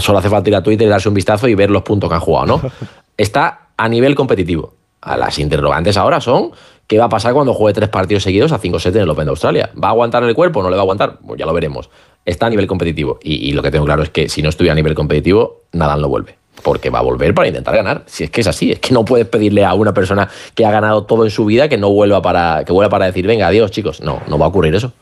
solo 0.00 0.18
hace 0.18 0.28
falta 0.28 0.50
ir 0.50 0.56
a 0.56 0.62
Twitter 0.62 0.86
y 0.86 0.90
darse 0.90 1.08
un 1.08 1.14
vistazo 1.14 1.48
y 1.48 1.54
ver 1.54 1.70
los 1.70 1.82
puntos 1.82 2.08
que 2.08 2.14
han 2.14 2.20
jugado, 2.20 2.46
¿no? 2.46 2.60
Está 3.16 3.68
a 3.76 3.88
nivel 3.88 4.14
competitivo. 4.14 4.74
A 5.00 5.16
las 5.16 5.38
interrogantes 5.38 5.96
ahora 5.96 6.20
son 6.20 6.50
¿Qué 6.86 6.98
va 6.98 7.06
a 7.06 7.08
pasar 7.08 7.34
cuando 7.34 7.52
juegue 7.52 7.74
tres 7.74 7.88
partidos 7.88 8.22
seguidos 8.22 8.52
a 8.52 8.58
5 8.58 8.78
sets 8.78 8.96
en 8.96 9.02
el 9.02 9.10
Open 9.10 9.24
de 9.24 9.30
Australia? 9.30 9.70
¿Va 9.82 9.88
a 9.88 9.90
aguantar 9.90 10.22
el 10.22 10.34
cuerpo? 10.34 10.62
¿No 10.62 10.70
le 10.70 10.76
va 10.76 10.82
a 10.82 10.84
aguantar? 10.84 11.18
Pues 11.26 11.38
ya 11.38 11.44
lo 11.44 11.52
veremos. 11.52 11.90
Está 12.24 12.46
a 12.46 12.50
nivel 12.50 12.68
competitivo. 12.68 13.18
Y, 13.22 13.48
y, 13.48 13.52
lo 13.52 13.62
que 13.62 13.72
tengo 13.72 13.84
claro 13.84 14.04
es 14.04 14.10
que 14.10 14.28
si 14.28 14.40
no 14.40 14.48
estuviera 14.48 14.72
a 14.72 14.76
nivel 14.76 14.94
competitivo, 14.94 15.62
Nadal 15.72 16.00
no 16.00 16.08
vuelve. 16.08 16.36
Porque 16.62 16.90
va 16.90 17.00
a 17.00 17.02
volver 17.02 17.34
para 17.34 17.48
intentar 17.48 17.74
ganar. 17.74 18.04
Si 18.06 18.24
es 18.24 18.30
que 18.30 18.40
es 18.40 18.46
así, 18.46 18.70
es 18.70 18.78
que 18.78 18.94
no 18.94 19.04
puedes 19.04 19.26
pedirle 19.26 19.64
a 19.64 19.74
una 19.74 19.92
persona 19.92 20.28
que 20.54 20.64
ha 20.64 20.70
ganado 20.70 21.04
todo 21.04 21.24
en 21.24 21.30
su 21.30 21.44
vida 21.44 21.68
que 21.68 21.76
no 21.76 21.90
vuelva 21.90 22.22
para, 22.22 22.64
que 22.64 22.72
vuelva 22.72 22.88
para 22.88 23.06
decir, 23.06 23.26
venga, 23.26 23.48
adiós, 23.48 23.72
chicos. 23.72 24.00
No, 24.00 24.22
no 24.28 24.38
va 24.38 24.46
a 24.46 24.48
ocurrir 24.48 24.74
eso. 24.74 24.92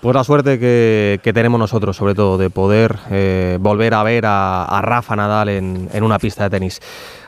Pues 0.00 0.14
la 0.14 0.22
suerte 0.22 0.60
que, 0.60 1.18
que, 1.24 1.32
tenemos 1.32 1.58
nosotros, 1.58 1.96
sobre 1.96 2.14
todo, 2.14 2.38
de 2.38 2.50
poder 2.50 2.96
eh, 3.10 3.58
volver 3.60 3.94
a 3.94 4.02
ver 4.04 4.26
a, 4.26 4.64
a 4.64 4.80
Rafa 4.80 5.16
Nadal 5.16 5.48
en, 5.48 5.88
en, 5.92 6.04
una 6.04 6.18
pista 6.20 6.44
de 6.44 6.50
tenis. 6.50 6.80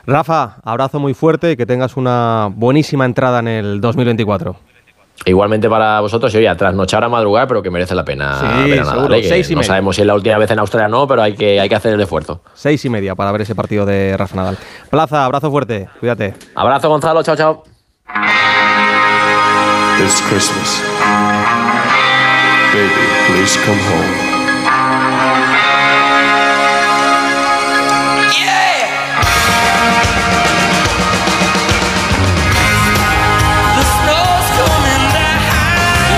Rafa, 0.05 0.57
abrazo 0.63 0.99
muy 0.99 1.13
fuerte 1.13 1.51
y 1.51 1.57
que 1.57 1.65
tengas 1.65 1.97
una 1.97 2.49
buenísima 2.53 3.03
entrada 3.03 3.39
en 3.39 3.49
el 3.49 3.81
2024. 3.81 4.55
Igualmente 5.25 5.69
para 5.69 5.99
vosotros, 5.99 6.33
y 6.33 6.37
oye, 6.37 6.55
trasnochar 6.55 7.03
a 7.03 7.09
madrugar, 7.09 7.47
pero 7.47 7.61
que 7.61 7.69
merece 7.69 7.93
la 7.93 8.03
pena 8.03 8.39
sí, 8.39 8.69
ver 8.69 8.79
a 8.79 8.83
Nadal. 8.83 8.95
Seguro. 8.95 9.15
¿eh? 9.15 9.23
Seis 9.23 9.49
y 9.49 9.53
no 9.53 9.59
media. 9.59 9.67
sabemos 9.67 9.95
si 9.95 10.01
es 10.01 10.07
la 10.07 10.15
última 10.15 10.37
vez 10.37 10.49
en 10.49 10.59
Australia 10.59 10.87
o 10.87 10.89
no, 10.89 11.07
pero 11.07 11.21
hay 11.21 11.33
que, 11.33 11.59
hay 11.59 11.69
que 11.69 11.75
hacer 11.75 11.93
el 11.93 12.01
esfuerzo. 12.01 12.41
Seis 12.53 12.83
y 12.85 12.89
media 12.89 13.13
para 13.15 13.31
ver 13.31 13.41
ese 13.41 13.53
partido 13.53 13.85
de 13.85 14.15
Rafa 14.17 14.35
Nadal. 14.35 14.57
Plaza, 14.89 15.25
abrazo 15.25 15.51
fuerte, 15.51 15.89
cuídate. 15.99 16.33
Abrazo, 16.55 16.89
Gonzalo, 16.89 17.21
chao, 17.21 17.35
chao. 17.35 17.63
It's 20.03 20.21
Christmas. 20.29 20.90
Y 22.73 22.77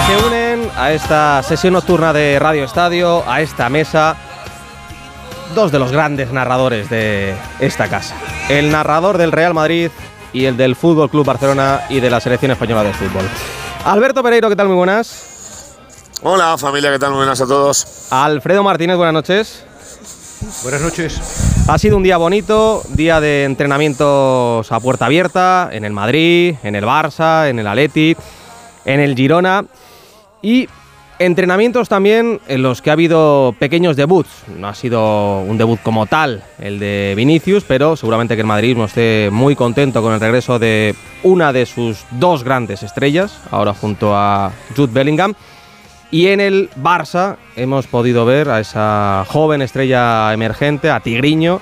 se 0.05 0.25
unen 0.27 0.69
a 0.77 0.91
esta 0.91 1.41
sesión 1.41 1.73
nocturna 1.73 2.13
de 2.13 2.37
Radio 2.37 2.65
Estadio, 2.65 3.23
a 3.27 3.41
esta 3.41 3.69
mesa, 3.69 4.15
dos 5.55 5.71
de 5.71 5.79
los 5.79 5.91
grandes 5.91 6.31
narradores 6.31 6.87
de 6.91 7.33
esta 7.59 7.87
casa. 7.87 8.15
El 8.49 8.71
narrador 8.71 9.17
del 9.17 9.31
Real 9.31 9.55
Madrid 9.55 9.89
y 10.33 10.45
el 10.45 10.55
del 10.55 10.75
Fútbol 10.75 11.09
Club 11.09 11.25
Barcelona 11.25 11.81
y 11.89 11.99
de 11.99 12.11
la 12.11 12.19
selección 12.19 12.51
española 12.51 12.83
de 12.83 12.93
fútbol. 12.93 13.23
Alberto 13.85 14.21
Pereiro, 14.21 14.49
¿qué 14.49 14.55
tal? 14.55 14.67
Muy 14.67 14.75
buenas. 14.75 15.32
Hola 16.25 16.57
familia, 16.57 16.89
¿qué 16.89 16.99
tal? 16.99 17.09
Muy 17.09 17.17
buenas 17.17 17.41
a 17.41 17.45
todos. 17.45 18.07
Alfredo 18.09 18.63
Martínez, 18.63 18.95
buenas 18.95 19.13
noches. 19.13 19.65
Buenas 20.61 20.79
noches. 20.79 21.65
Ha 21.67 21.77
sido 21.77 21.97
un 21.97 22.03
día 22.03 22.15
bonito, 22.15 22.81
día 22.93 23.19
de 23.19 23.43
entrenamientos 23.43 24.71
a 24.71 24.79
puerta 24.79 25.07
abierta 25.07 25.67
en 25.73 25.83
el 25.83 25.91
Madrid, 25.91 26.55
en 26.63 26.75
el 26.75 26.85
Barça, 26.85 27.49
en 27.49 27.59
el 27.59 27.67
Atleti, 27.67 28.15
en 28.85 29.01
el 29.01 29.15
Girona 29.17 29.65
y 30.41 30.69
entrenamientos 31.19 31.89
también 31.89 32.39
en 32.47 32.61
los 32.61 32.81
que 32.81 32.89
ha 32.89 32.93
habido 32.93 33.53
pequeños 33.59 33.97
debuts. 33.97 34.29
No 34.47 34.69
ha 34.69 34.75
sido 34.75 35.41
un 35.41 35.57
debut 35.57 35.81
como 35.83 36.05
tal 36.05 36.41
el 36.57 36.79
de 36.79 37.15
Vinicius, 37.17 37.65
pero 37.65 37.97
seguramente 37.97 38.35
que 38.35 38.41
el 38.41 38.47
madridismo 38.47 38.85
esté 38.85 39.27
muy 39.29 39.57
contento 39.57 40.01
con 40.01 40.13
el 40.13 40.21
regreso 40.21 40.57
de 40.57 40.95
una 41.23 41.51
de 41.51 41.65
sus 41.65 42.05
dos 42.11 42.45
grandes 42.45 42.81
estrellas, 42.81 43.39
ahora 43.51 43.73
junto 43.73 44.15
a 44.15 44.53
Jude 44.73 44.93
Bellingham. 44.93 45.35
Y 46.13 46.27
en 46.27 46.41
el 46.41 46.69
Barça 46.75 47.37
hemos 47.55 47.87
podido 47.87 48.23
ver 48.23 48.47
a 48.47 48.59
esa 48.59 49.25
joven 49.27 49.63
estrella 49.63 50.31
emergente, 50.31 50.91
a 50.91 50.99
Tigriño, 50.99 51.59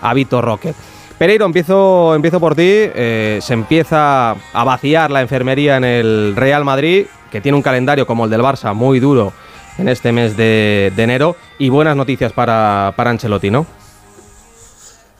a 0.00 0.12
Vitor 0.12 0.44
Roque. 0.44 0.74
Pereiro, 1.18 1.46
empiezo, 1.46 2.12
empiezo 2.16 2.40
por 2.40 2.56
ti. 2.56 2.64
Eh, 2.66 3.38
se 3.40 3.54
empieza 3.54 4.32
a 4.32 4.64
vaciar 4.64 5.12
la 5.12 5.20
enfermería 5.20 5.76
en 5.76 5.84
el 5.84 6.34
Real 6.34 6.64
Madrid, 6.64 7.06
que 7.30 7.40
tiene 7.40 7.54
un 7.54 7.62
calendario 7.62 8.04
como 8.04 8.24
el 8.24 8.30
del 8.32 8.40
Barça 8.40 8.74
muy 8.74 8.98
duro 8.98 9.32
en 9.78 9.88
este 9.88 10.10
mes 10.10 10.36
de, 10.36 10.92
enero. 10.96 11.36
Y 11.60 11.68
buenas 11.68 11.94
noticias 11.94 12.32
para, 12.32 12.94
para 12.96 13.10
Ancelotti, 13.10 13.52
¿no? 13.52 13.68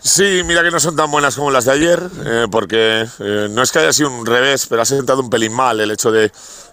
Sí, 0.01 0.43
mira 0.45 0.65
que 0.65 0.73
no 0.73 0.81
son 0.81 0.97
tan 0.97 1.09
buenas 1.09 1.37
como 1.37 1.53
las 1.53 1.67
de 1.67 1.73
ayer, 1.73 2.03
eh, 2.27 2.47
porque 2.51 3.05
eh, 3.21 3.49
no 3.53 3.63
es 3.63 3.71
que 3.71 3.79
haya 3.79 3.93
sido 3.93 4.11
un 4.11 4.27
revés, 4.27 4.67
pero 4.67 4.83
ha 4.83 4.85
sentado 4.85 5.21
un 5.21 5.31
pelín 5.31 5.53
mal 5.53 5.79
el 5.79 5.93
hecho 5.93 6.11
de 6.11 6.33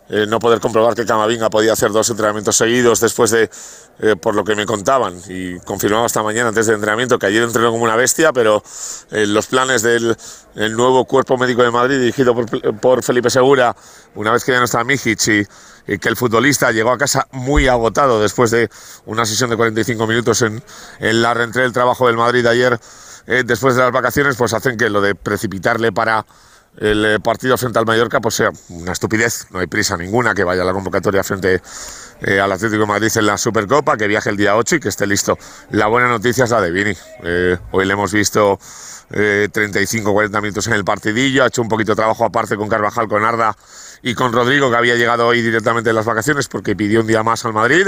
eh, 0.09 0.25
no 0.27 0.39
poder 0.39 0.59
comprobar 0.59 0.95
que 0.95 1.05
Camavinga 1.05 1.49
podía 1.49 1.73
hacer 1.73 1.91
dos 1.91 2.09
entrenamientos 2.09 2.55
seguidos 2.55 2.99
después 2.99 3.31
de, 3.31 3.49
eh, 3.99 4.15
por 4.15 4.35
lo 4.35 4.43
que 4.43 4.55
me 4.55 4.65
contaban, 4.65 5.19
y 5.27 5.59
confirmaba 5.59 6.05
esta 6.05 6.23
mañana 6.23 6.49
antes 6.49 6.65
del 6.65 6.75
entrenamiento 6.75 7.19
que 7.19 7.27
ayer 7.27 7.43
entrenó 7.43 7.71
como 7.71 7.83
una 7.83 7.95
bestia, 7.95 8.33
pero 8.33 8.63
eh, 9.11 9.25
los 9.27 9.47
planes 9.47 9.81
del 9.81 10.17
el 10.55 10.75
nuevo 10.75 11.05
cuerpo 11.05 11.37
médico 11.37 11.63
de 11.63 11.71
Madrid, 11.71 11.99
dirigido 11.99 12.35
por, 12.35 13.03
Felipe 13.03 13.29
Segura, 13.29 13.75
una 14.15 14.31
vez 14.31 14.43
que 14.43 14.51
ya 14.51 14.57
no 14.57 14.65
está 14.65 14.83
Mijic 14.83 15.27
y, 15.27 15.47
y, 15.87 15.99
que 15.99 16.09
el 16.09 16.17
futbolista 16.17 16.71
llegó 16.71 16.91
a 16.91 16.97
casa 16.97 17.27
muy 17.31 17.67
agotado 17.67 18.21
después 18.21 18.51
de 18.51 18.69
una 19.05 19.25
sesión 19.25 19.49
de 19.49 19.57
45 19.57 20.07
minutos 20.07 20.41
en, 20.41 20.61
en 20.99 21.21
la 21.21 21.33
reentré 21.33 21.61
del 21.61 21.71
trabajo 21.71 22.07
del 22.07 22.17
Madrid 22.17 22.45
ayer, 22.45 22.79
eh, 23.27 23.43
después 23.45 23.75
de 23.75 23.83
las 23.83 23.91
vacaciones, 23.91 24.35
pues 24.35 24.53
hacen 24.53 24.75
que 24.75 24.89
lo 24.89 25.01
de 25.01 25.13
precipitarle 25.13 25.91
para 25.91 26.25
el 26.77 27.05
eh, 27.05 27.19
partido 27.19 27.57
frente 27.57 27.79
al 27.79 27.85
Mallorca 27.85 28.21
pues 28.21 28.35
sea 28.35 28.51
una 28.69 28.91
estupidez, 28.91 29.47
no 29.51 29.59
hay 29.59 29.67
prisa 29.67 29.97
ninguna 29.97 30.33
que 30.33 30.43
vaya 30.43 30.61
a 30.61 30.65
la 30.65 30.73
convocatoria 30.73 31.23
frente 31.23 31.61
eh, 32.21 32.39
al 32.39 32.51
Atlético 32.51 32.81
de 32.81 32.87
Madrid 32.87 33.11
en 33.15 33.25
la 33.25 33.37
Supercopa, 33.37 33.97
que 33.97 34.07
viaje 34.07 34.29
el 34.29 34.37
día 34.37 34.55
8 34.55 34.75
y 34.75 34.79
que 34.79 34.89
esté 34.89 35.07
listo. 35.07 35.37
La 35.71 35.87
buena 35.87 36.07
noticia 36.07 36.43
es 36.43 36.49
la 36.49 36.61
de 36.61 36.71
Vini. 36.71 36.93
Eh, 37.23 37.57
hoy 37.71 37.85
le 37.85 37.93
hemos 37.93 38.11
visto 38.11 38.59
35-40 39.09 40.41
minutos 40.41 40.67
en 40.67 40.73
el 40.73 40.85
partidillo, 40.85 41.43
ha 41.43 41.47
hecho 41.47 41.61
un 41.61 41.69
poquito 41.69 41.93
de 41.93 41.97
trabajo 41.97 42.25
aparte 42.25 42.55
con 42.55 42.69
Carvajal, 42.69 43.07
con 43.07 43.23
Arda 43.23 43.55
y 44.01 44.13
con 44.13 44.31
Rodrigo, 44.31 44.69
que 44.69 44.77
había 44.77 44.95
llegado 44.95 45.27
hoy 45.27 45.41
directamente 45.41 45.89
de 45.89 45.93
las 45.93 46.05
vacaciones 46.05 46.47
porque 46.47 46.75
pidió 46.75 47.01
un 47.01 47.07
día 47.07 47.23
más 47.23 47.43
al 47.45 47.53
Madrid, 47.53 47.87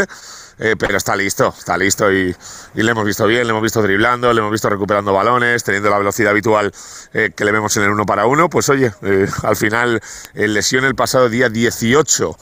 eh, 0.60 0.76
pero 0.78 0.98
está 0.98 1.16
listo, 1.16 1.54
está 1.58 1.78
listo 1.78 2.12
y, 2.12 2.36
y, 2.76 2.84
le 2.84 2.92
hemos 2.92 3.06
visto 3.06 3.26
bien, 3.28 3.44
le 3.46 3.52
hemos 3.52 3.64
visto 3.64 3.82
driblando, 3.82 4.34
le 4.34 4.40
hemos 4.40 4.52
visto 4.52 4.70
recuperando 4.70 5.14
balones, 5.14 5.64
teniendo 5.64 5.90
la 5.90 5.98
velocidad 5.98 6.32
habitual 6.32 6.72
eh, 7.14 7.32
que 7.36 7.46
le 7.46 7.52
vemos 7.52 7.76
en 7.78 7.84
el 7.84 7.90
uno 7.92 8.06
para 8.06 8.26
uno. 8.26 8.50
Pues 8.50 8.70
oye, 8.70 8.92
eh, 9.04 9.28
al 9.44 9.56
final, 9.56 10.02
lesión 10.34 10.86
el 10.86 10.96
pasado 10.96 11.30
día 11.30 11.50
18 11.50 12.36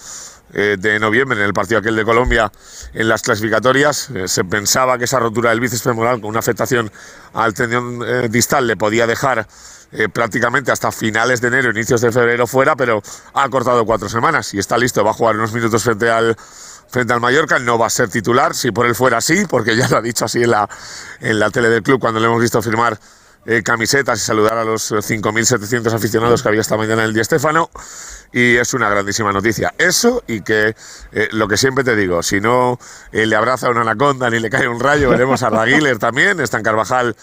de 0.52 1.00
noviembre 1.00 1.38
en 1.38 1.46
el 1.46 1.54
partido 1.54 1.80
aquel 1.80 1.96
de 1.96 2.04
Colombia 2.04 2.52
en 2.94 3.08
las 3.08 3.22
clasificatorias. 3.22 4.10
Eh, 4.12 4.28
se 4.28 4.44
pensaba 4.44 4.98
que 4.98 5.06
esa 5.06 5.20
rotura 5.20 5.52
del 5.52 5.60
bíceps 5.60 5.84
femoral 5.84 6.22
con 6.22 6.30
una 6.30 6.40
afectación 6.40 6.92
al 7.34 7.54
tendón 7.54 8.02
eh, 8.06 8.28
distal 8.30 8.68
le 8.68 8.78
podía 8.78 9.08
dejar 9.08 9.48
eh, 9.92 10.08
prácticamente 10.10 10.72
hasta 10.72 10.92
finales 10.92 11.42
de 11.42 11.48
enero, 11.48 11.72
inicios 11.72 12.02
de 12.02 12.12
febrero 12.12 12.46
fuera, 12.48 12.76
pero 12.76 13.02
ha 13.34 13.50
cortado 13.50 13.86
cuatro 13.86 14.10
semanas 14.10 14.54
y 14.54 14.60
está 14.60 14.78
listo. 14.78 15.04
Va 15.04 15.12
a 15.12 15.14
jugar 15.14 15.36
unos 15.36 15.54
minutos 15.54 15.84
frente 15.84 16.10
al 16.10 16.36
frente 16.90 17.14
al 17.14 17.20
Mallorca, 17.20 17.60
no 17.60 17.78
va 17.78 17.86
a 17.86 17.90
ser 17.92 18.10
titular, 18.10 18.56
si 18.56 18.72
por 18.72 18.88
él 18.88 18.96
fuera 18.96 19.18
así, 19.18 19.46
porque 19.48 19.76
ya 19.76 19.88
lo 19.90 19.98
ha 19.98 20.02
dicho 20.02 20.26
así 20.26 20.42
en 20.42 20.50
la, 20.50 20.68
en 21.20 21.38
la 21.38 21.52
tele 21.52 21.70
del 21.70 21.84
club 21.84 22.00
cuando 22.00 22.20
le 22.20 22.26
hemos 22.26 22.42
visto 22.42 22.60
firmar 22.64 23.00
eh, 23.46 23.64
camisetas 23.64 24.22
y 24.22 24.26
saludar 24.26 24.58
a 24.58 24.64
los 24.64 24.92
5.700 24.92 25.94
aficionados 25.94 26.44
que 26.44 26.50
había 26.50 26.62
esta 26.62 26.78
mañana 26.78 27.04
en 27.04 27.10
el 27.10 27.14
Di 27.14 27.24
Stéfano 27.24 27.70
y 28.32 28.58
es 28.58 28.74
una 28.74 28.90
grandísima 28.90 29.32
noticia. 29.32 29.74
Eso 29.78 30.24
y 30.28 30.42
que 30.42 30.76
eh, 31.12 31.30
lo 31.32 31.48
que 31.48 31.58
siempre 31.58 31.84
te 31.84 31.96
digo, 31.96 32.22
si 32.24 32.42
no 32.42 32.80
eh, 33.12 33.26
le 33.26 33.36
abraza 33.36 33.70
una 33.70 33.82
anaconda 33.82 34.30
ni 34.30 34.40
le 34.40 34.50
cae 34.50 34.68
un 34.68 34.80
rayo, 34.80 35.10
veremos 35.10 35.44
a 35.44 35.50
Raguiler 35.50 35.98
también, 35.98 36.40
está 36.40 36.58
en 36.58 36.64
Carvajal 36.64 37.16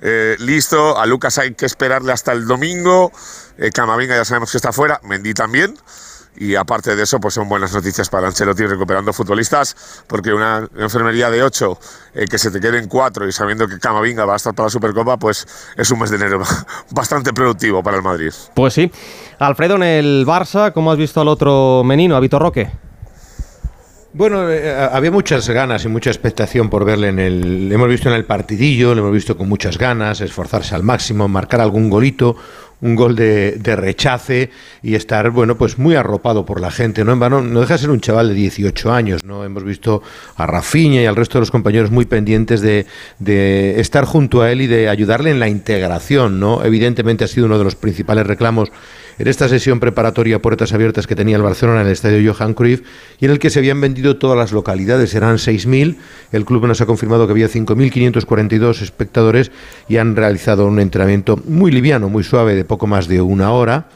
eh, 0.00 0.36
listo, 0.38 0.98
a 0.98 1.06
Lucas 1.06 1.38
hay 1.38 1.54
que 1.54 1.66
esperarle 1.66 2.12
hasta 2.12 2.32
el 2.32 2.46
domingo, 2.46 3.12
Camavinga 3.72 4.16
ya 4.16 4.24
sabemos 4.24 4.50
que 4.50 4.58
está 4.58 4.72
fuera, 4.72 5.00
Mendy 5.04 5.34
también. 5.34 5.76
Y 6.36 6.54
aparte 6.56 6.96
de 6.96 7.02
eso, 7.02 7.20
pues 7.20 7.34
son 7.34 7.48
buenas 7.48 7.72
noticias 7.72 8.08
para 8.08 8.26
Ancelotti 8.26 8.66
recuperando 8.66 9.12
futbolistas, 9.12 10.04
porque 10.06 10.32
una 10.32 10.68
enfermería 10.76 11.30
de 11.30 11.42
8, 11.42 11.78
eh, 12.14 12.26
que 12.26 12.38
se 12.38 12.50
te 12.50 12.60
queden 12.60 12.88
4 12.88 13.28
y 13.28 13.32
sabiendo 13.32 13.68
que 13.68 13.78
Camavinga 13.78 14.24
va 14.24 14.34
a 14.34 14.36
estar 14.36 14.54
para 14.54 14.66
la 14.66 14.70
Supercopa, 14.70 15.16
pues 15.16 15.46
es 15.76 15.90
un 15.90 16.00
mes 16.00 16.10
de 16.10 16.16
enero 16.16 16.42
bastante 16.90 17.32
productivo 17.32 17.82
para 17.82 17.96
el 17.96 18.02
Madrid. 18.02 18.32
Pues 18.54 18.74
sí. 18.74 18.90
Alfredo, 19.38 19.76
en 19.76 19.82
el 19.82 20.24
Barça, 20.26 20.72
¿cómo 20.72 20.90
has 20.92 20.98
visto 20.98 21.20
al 21.20 21.28
otro 21.28 21.82
menino, 21.84 22.16
a 22.16 22.20
Vitor 22.20 22.42
Roque? 22.42 22.70
Bueno, 24.16 24.48
eh, 24.48 24.72
había 24.92 25.10
muchas 25.10 25.50
ganas 25.50 25.84
y 25.84 25.88
mucha 25.88 26.08
expectación 26.08 26.70
por 26.70 26.84
verle 26.84 27.08
en 27.08 27.18
el. 27.18 27.68
Le 27.68 27.74
hemos 27.74 27.88
visto 27.88 28.08
en 28.08 28.14
el 28.14 28.24
partidillo, 28.24 28.94
le 28.94 29.00
hemos 29.00 29.12
visto 29.12 29.36
con 29.36 29.48
muchas 29.48 29.76
ganas, 29.76 30.20
esforzarse 30.20 30.72
al 30.76 30.84
máximo, 30.84 31.26
marcar 31.26 31.60
algún 31.60 31.90
golito, 31.90 32.36
un 32.80 32.94
gol 32.94 33.16
de, 33.16 33.58
rechace 33.76 34.50
y 34.82 34.94
estar, 34.94 35.30
bueno, 35.30 35.56
pues 35.56 35.78
muy 35.78 35.94
arropado 35.94 36.44
por 36.44 36.60
la 36.60 36.70
gente. 36.70 37.04
¿no? 37.04 37.12
En 37.12 37.20
vano, 37.20 37.42
no 37.42 37.60
deja 37.60 37.74
de 37.74 37.78
ser 37.78 37.90
un 37.90 38.00
chaval 38.00 38.28
de 38.28 38.34
18 38.34 38.92
años, 38.92 39.24
¿no? 39.24 39.44
Hemos 39.44 39.64
visto 39.64 40.02
a 40.36 40.46
Rafiña 40.46 41.02
y 41.02 41.06
al 41.06 41.16
resto 41.16 41.38
de 41.38 41.40
los 41.40 41.50
compañeros 41.50 41.90
muy 41.90 42.04
pendientes 42.04 42.60
de, 42.60 42.86
de 43.18 43.80
estar 43.80 44.04
junto 44.04 44.42
a 44.42 44.52
él 44.52 44.60
y 44.62 44.66
de 44.66 44.88
ayudarle 44.88 45.30
en 45.30 45.40
la 45.40 45.48
integración, 45.48 46.40
¿no? 46.40 46.64
Evidentemente 46.64 47.24
ha 47.24 47.28
sido 47.28 47.46
uno 47.46 47.58
de 47.58 47.64
los 47.64 47.74
principales 47.74 48.26
reclamos 48.26 48.70
en 49.18 49.28
esta 49.28 49.48
sesión 49.48 49.80
preparatoria 49.80 50.40
puertas 50.40 50.72
abiertas 50.72 51.06
que 51.06 51.16
tenía 51.16 51.36
el 51.36 51.42
Barcelona 51.42 51.80
en 51.80 51.86
el 51.86 51.92
estadio 51.92 52.32
Johan 52.32 52.54
Cruyff 52.54 52.82
y 53.20 53.24
en 53.24 53.30
el 53.30 53.38
que 53.38 53.50
se 53.50 53.58
habían 53.58 53.80
vendido 53.80 54.16
todas 54.16 54.38
las 54.38 54.52
localidades, 54.52 55.14
eran 55.14 55.36
6.000, 55.36 55.96
el 56.32 56.44
club 56.44 56.66
nos 56.66 56.80
ha 56.80 56.86
confirmado 56.86 57.26
que 57.26 57.32
había 57.32 57.48
5.542 57.48 58.82
espectadores 58.82 59.50
y 59.88 59.96
han 59.96 60.16
realizado 60.16 60.66
un 60.66 60.80
entrenamiento 60.80 61.40
muy 61.46 61.70
liviano, 61.70 62.08
muy 62.08 62.24
suave, 62.24 62.54
de 62.54 62.64
poco 62.64 62.86
más 62.86 63.08
de 63.08 63.20
una 63.20 63.52
hora 63.52 63.88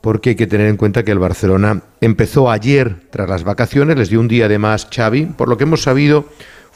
porque 0.00 0.30
hay 0.30 0.36
que 0.36 0.46
tener 0.46 0.68
en 0.68 0.76
cuenta 0.76 1.02
que 1.02 1.10
el 1.10 1.18
Barcelona 1.18 1.82
empezó 2.00 2.50
ayer 2.50 2.96
tras 3.10 3.28
las 3.28 3.44
vacaciones, 3.44 3.96
les 3.96 4.08
dio 4.08 4.20
un 4.20 4.28
día 4.28 4.48
de 4.48 4.58
más 4.58 4.88
Xavi, 4.94 5.26
por 5.26 5.48
lo 5.48 5.56
que 5.56 5.64
hemos 5.64 5.82
sabido 5.82 6.26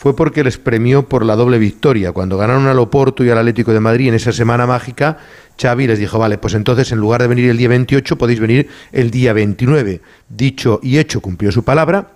fue 0.03 0.17
porque 0.17 0.43
les 0.43 0.59
premió 0.59 1.09
por 1.09 1.25
la 1.25 1.37
doble 1.37 1.61
victoria. 1.61 2.11
Cuando 2.11 2.37
ganaron 2.37 2.67
al 2.67 2.81
Oporto 2.81 3.23
y 3.23 3.31
al 3.31 3.39
Atlético 3.39 3.73
de 3.73 3.79
Madrid 3.79 4.09
en 4.09 4.15
esa 4.15 4.33
semana 4.33 4.67
mágica, 4.67 5.19
Xavi 5.57 5.87
les 5.87 6.01
dijo, 6.01 6.19
vale, 6.19 6.39
pues 6.39 6.55
entonces 6.55 6.91
en 6.91 6.99
lugar 6.99 7.23
de 7.23 7.29
venir 7.29 7.49
el 7.49 7.57
día 7.57 7.69
28 7.69 8.19
podéis 8.19 8.41
venir 8.41 8.69
el 8.91 9.13
día 9.13 9.33
29. 9.33 10.01
Dicho 10.29 10.81
y 10.83 10.99
hecho, 10.99 11.21
cumplió 11.21 11.53
su 11.53 11.63
palabra. 11.63 12.09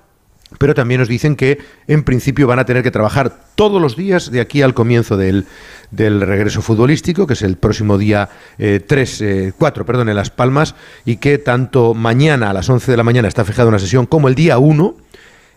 Pero 0.58 0.74
también 0.74 0.98
nos 0.98 1.08
dicen 1.08 1.36
que 1.36 1.58
en 1.86 2.02
principio 2.02 2.48
van 2.48 2.58
a 2.58 2.64
tener 2.64 2.82
que 2.82 2.90
trabajar 2.90 3.38
todos 3.54 3.80
los 3.80 3.96
días 3.96 4.32
de 4.32 4.40
aquí 4.40 4.62
al 4.62 4.74
comienzo 4.74 5.16
del, 5.16 5.46
regreso 5.92 6.62
futbolístico, 6.62 7.26
que 7.26 7.34
es 7.34 7.42
el 7.42 7.56
próximo 7.56 7.98
día 7.98 8.28
3, 8.56 9.20
eh, 9.20 9.52
4, 9.56 9.82
eh, 9.82 9.86
perdón, 9.86 10.08
en 10.08 10.16
Las 10.16 10.30
Palmas, 10.30 10.74
y 11.04 11.18
que 11.18 11.38
tanto 11.38 11.94
mañana 11.94 12.50
a 12.50 12.52
las 12.52 12.68
11 12.68 12.90
de 12.90 12.96
la 12.96 13.04
mañana 13.04 13.28
está 13.28 13.44
fijada 13.44 13.68
una 13.68 13.78
sesión 13.78 14.06
como 14.06 14.26
el 14.28 14.34
día 14.34 14.58
1, 14.58 14.94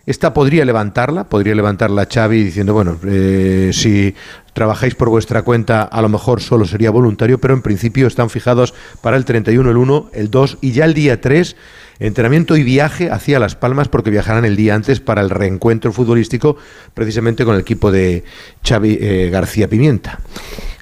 esta 0.06 0.34
podría 0.34 0.64
levantarla, 0.64 1.24
podría 1.24 1.54
levantarla 1.54 2.08
Xavi 2.12 2.42
diciendo, 2.42 2.74
bueno, 2.74 2.98
eh, 3.06 3.70
si 3.72 4.14
trabajáis 4.52 4.94
por 4.94 5.08
vuestra 5.08 5.42
cuenta, 5.42 5.82
a 5.82 6.02
lo 6.02 6.08
mejor 6.08 6.40
solo 6.40 6.64
sería 6.64 6.90
voluntario, 6.90 7.38
pero 7.40 7.54
en 7.54 7.62
principio 7.62 8.06
están 8.06 8.30
fijados 8.30 8.74
para 9.02 9.16
el 9.16 9.24
31, 9.24 9.70
el 9.70 9.76
1, 9.76 10.10
el 10.12 10.30
2 10.30 10.58
y 10.60 10.72
ya 10.72 10.84
el 10.84 10.94
día 10.94 11.20
3, 11.20 11.56
entrenamiento 12.00 12.56
y 12.56 12.62
viaje 12.62 13.10
hacia 13.10 13.38
Las 13.38 13.54
Palmas 13.54 13.88
porque 13.88 14.10
viajarán 14.10 14.44
el 14.44 14.56
día 14.56 14.74
antes 14.74 15.00
para 15.00 15.20
el 15.20 15.30
reencuentro 15.30 15.92
futbolístico 15.92 16.56
precisamente 16.94 17.44
con 17.44 17.54
el 17.54 17.60
equipo 17.60 17.92
de 17.92 18.24
Xavi 18.66 18.98
eh, 19.00 19.30
García 19.30 19.68
Pimienta. 19.68 20.18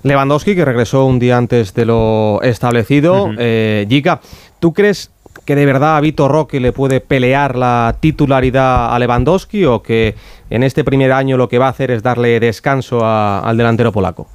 Lewandowski, 0.02 0.54
que 0.54 0.64
regresó 0.64 1.04
un 1.04 1.18
día 1.18 1.36
antes 1.36 1.74
de 1.74 1.84
lo 1.84 2.40
establecido. 2.42 3.30
Eh, 3.36 3.86
¿tú 4.60 4.72
crees 4.72 5.10
que 5.48 5.54
de 5.54 5.64
verdad 5.64 5.96
a 5.96 6.00
Vitor 6.02 6.30
Roque 6.30 6.60
le 6.60 6.72
puede 6.72 7.00
pelear 7.00 7.56
la 7.56 7.96
titularidad 8.00 8.94
a 8.94 8.98
Lewandowski 8.98 9.64
o 9.64 9.82
que 9.82 10.14
en 10.50 10.62
este 10.62 10.84
primer 10.84 11.10
año 11.10 11.38
lo 11.38 11.48
que 11.48 11.56
va 11.56 11.68
a 11.68 11.70
hacer 11.70 11.90
es 11.90 12.02
darle 12.02 12.38
descanso 12.38 13.00
al 13.02 13.56
delantero 13.56 13.90
polaco? 13.90 14.26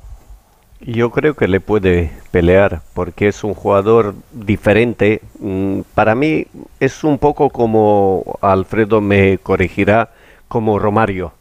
Yo 0.81 1.11
creo 1.11 1.35
que 1.35 1.47
le 1.47 1.59
puede 1.59 2.09
pelear 2.31 2.81
porque 2.95 3.27
es 3.27 3.43
un 3.43 3.53
jugador 3.53 4.15
diferente. 4.31 5.21
Mm, 5.37 5.81
para 5.93 6.15
mí 6.15 6.47
es 6.79 7.03
un 7.03 7.19
poco 7.19 7.51
como 7.51 8.39
Alfredo 8.41 8.99
me 8.99 9.37
corregirá, 9.37 10.09
como 10.47 10.79
Romario. 10.79 11.31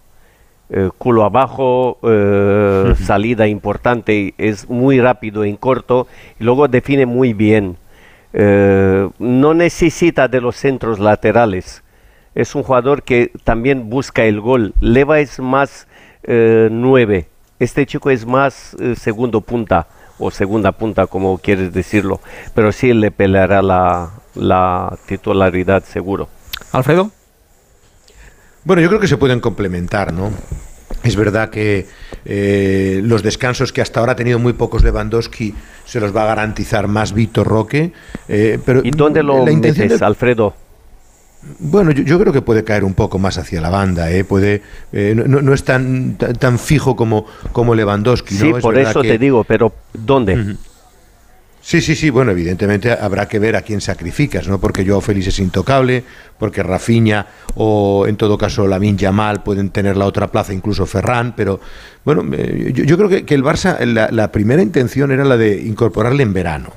Eh, 0.69 0.91
culo 0.99 1.25
abajo, 1.25 1.97
eh, 2.03 2.93
salida 3.03 3.47
importante, 3.47 4.35
es 4.37 4.69
muy 4.69 5.01
rápido 5.01 5.45
en 5.45 5.57
corto 5.57 6.09
y 6.39 6.45
luego 6.45 6.69
define 6.69 7.07
muy 7.07 7.33
bien. 7.33 7.79
Eh, 8.33 9.09
no 9.19 9.55
necesita 9.55 10.29
de 10.29 10.41
los 10.41 10.57
centros 10.57 10.99
laterales. 10.99 11.83
Es 12.35 12.55
un 12.55 12.63
jugador 12.63 13.03
que 13.03 13.31
también 13.45 13.91
busca 13.91 14.25
el 14.25 14.41
gol. 14.41 14.75
Leva 14.81 15.21
es 15.21 15.39
más 15.39 15.87
eh, 16.23 16.69
nueve. 16.71 17.29
Este 17.59 17.87
chico 17.87 18.11
es 18.11 18.27
más 18.27 18.75
eh, 18.81 18.95
segundo 18.97 19.41
punta 19.43 19.87
o 20.19 20.31
segunda 20.31 20.73
punta, 20.73 21.07
como 21.07 21.39
quieres 21.39 21.73
decirlo. 21.73 22.21
Pero 22.55 22.73
sí 22.73 22.93
le 22.95 23.11
peleará 23.11 23.61
la, 23.61 24.11
la 24.35 24.97
titularidad 25.07 25.85
seguro. 25.85 26.29
Alfredo. 26.73 27.11
Bueno, 28.65 28.81
yo 28.81 28.89
creo 28.89 29.01
que 29.01 29.09
se 29.09 29.17
pueden 29.17 29.41
complementar, 29.41 30.13
¿no? 30.13 30.31
Es 31.03 31.17
verdad 31.17 31.51
que 31.51 31.87
eh, 32.25 33.01
los 33.05 33.23
descansos 33.23 33.73
que 33.73 33.81
hasta 33.81 34.01
ahora 34.01 34.13
ha 34.13 34.17
tenido 34.17 34.39
muy 34.39 34.53
pocos 34.53 34.85
Lewandowski 34.85 35.55
se 35.85 36.01
los 36.01 36.15
va 36.15 36.23
a 36.23 36.27
garantizar 36.27 36.89
más 36.89 37.13
Víctor 37.13 37.47
Roque. 37.47 37.93
Eh, 38.29 38.59
pero 38.65 38.81
¿Y 38.85 38.91
dónde 38.91 39.23
lo 39.23 39.45
metes, 39.45 40.01
Alfredo? 40.03 40.55
Bueno, 41.59 41.91
yo, 41.91 42.21
creo 42.21 42.33
que 42.33 42.41
puede 42.41 42.63
caer 42.63 42.85
un 42.85 42.95
poco 42.95 43.19
más 43.19 43.37
hacia 43.37 43.61
la 43.61 43.69
banda, 43.69 44.13
¿eh? 44.13 44.23
puede, 44.23 44.63
eh, 44.93 45.13
no, 45.17 45.53
es 45.53 45.65
tan, 45.65 46.17
tan, 46.17 46.57
fijo 46.57 46.95
como, 46.95 47.27
como 47.51 47.75
Lewandowski. 47.75 48.37
Sí, 48.37 48.53
por 48.61 48.79
eso 48.79 49.03
te 49.03 49.19
digo, 49.19 49.43
pero 49.43 49.73
¿dónde? 49.93 50.57
Sí, 51.65 51.81
sí, 51.81 51.95
sí, 51.95 52.11
bueno, 52.11 52.33
evidentemente 52.33 52.91
habrá 52.91 53.29
que 53.29 53.39
ver 53.39 53.55
a 53.55 53.63
quién 53.63 53.81
sacrificas, 53.81 54.49
¿no? 54.49 54.59
Porque 54.61 54.85
Joao 54.85 55.01
Félix 55.01 55.29
es 55.29 55.39
intocable, 55.39 56.03
porque 56.37 56.61
Rafinha 56.61 57.25
o 57.55 58.05
en 58.09 58.17
todo 58.17 58.37
caso 58.37 58.67
Lamin 58.67 58.99
Yamal 58.99 59.45
pueden 59.45 59.71
tener 59.71 59.97
la 59.97 60.07
otra 60.07 60.27
plaza, 60.27 60.53
incluso 60.53 60.87
Ferran, 60.87 61.35
pero 61.37 61.61
bueno, 62.05 62.25
eh, 62.35 62.73
yo, 62.75 62.97
creo 62.99 63.09
que, 63.25 63.35
el 63.35 63.45
Barça, 63.45 63.79
la 63.87 64.33
primera 64.33 64.61
intención 64.61 65.13
era 65.13 65.25
la 65.25 65.37
de 65.37 65.63
incorporarle 65.63 66.25
en 66.25 66.33
verano. 66.33 66.73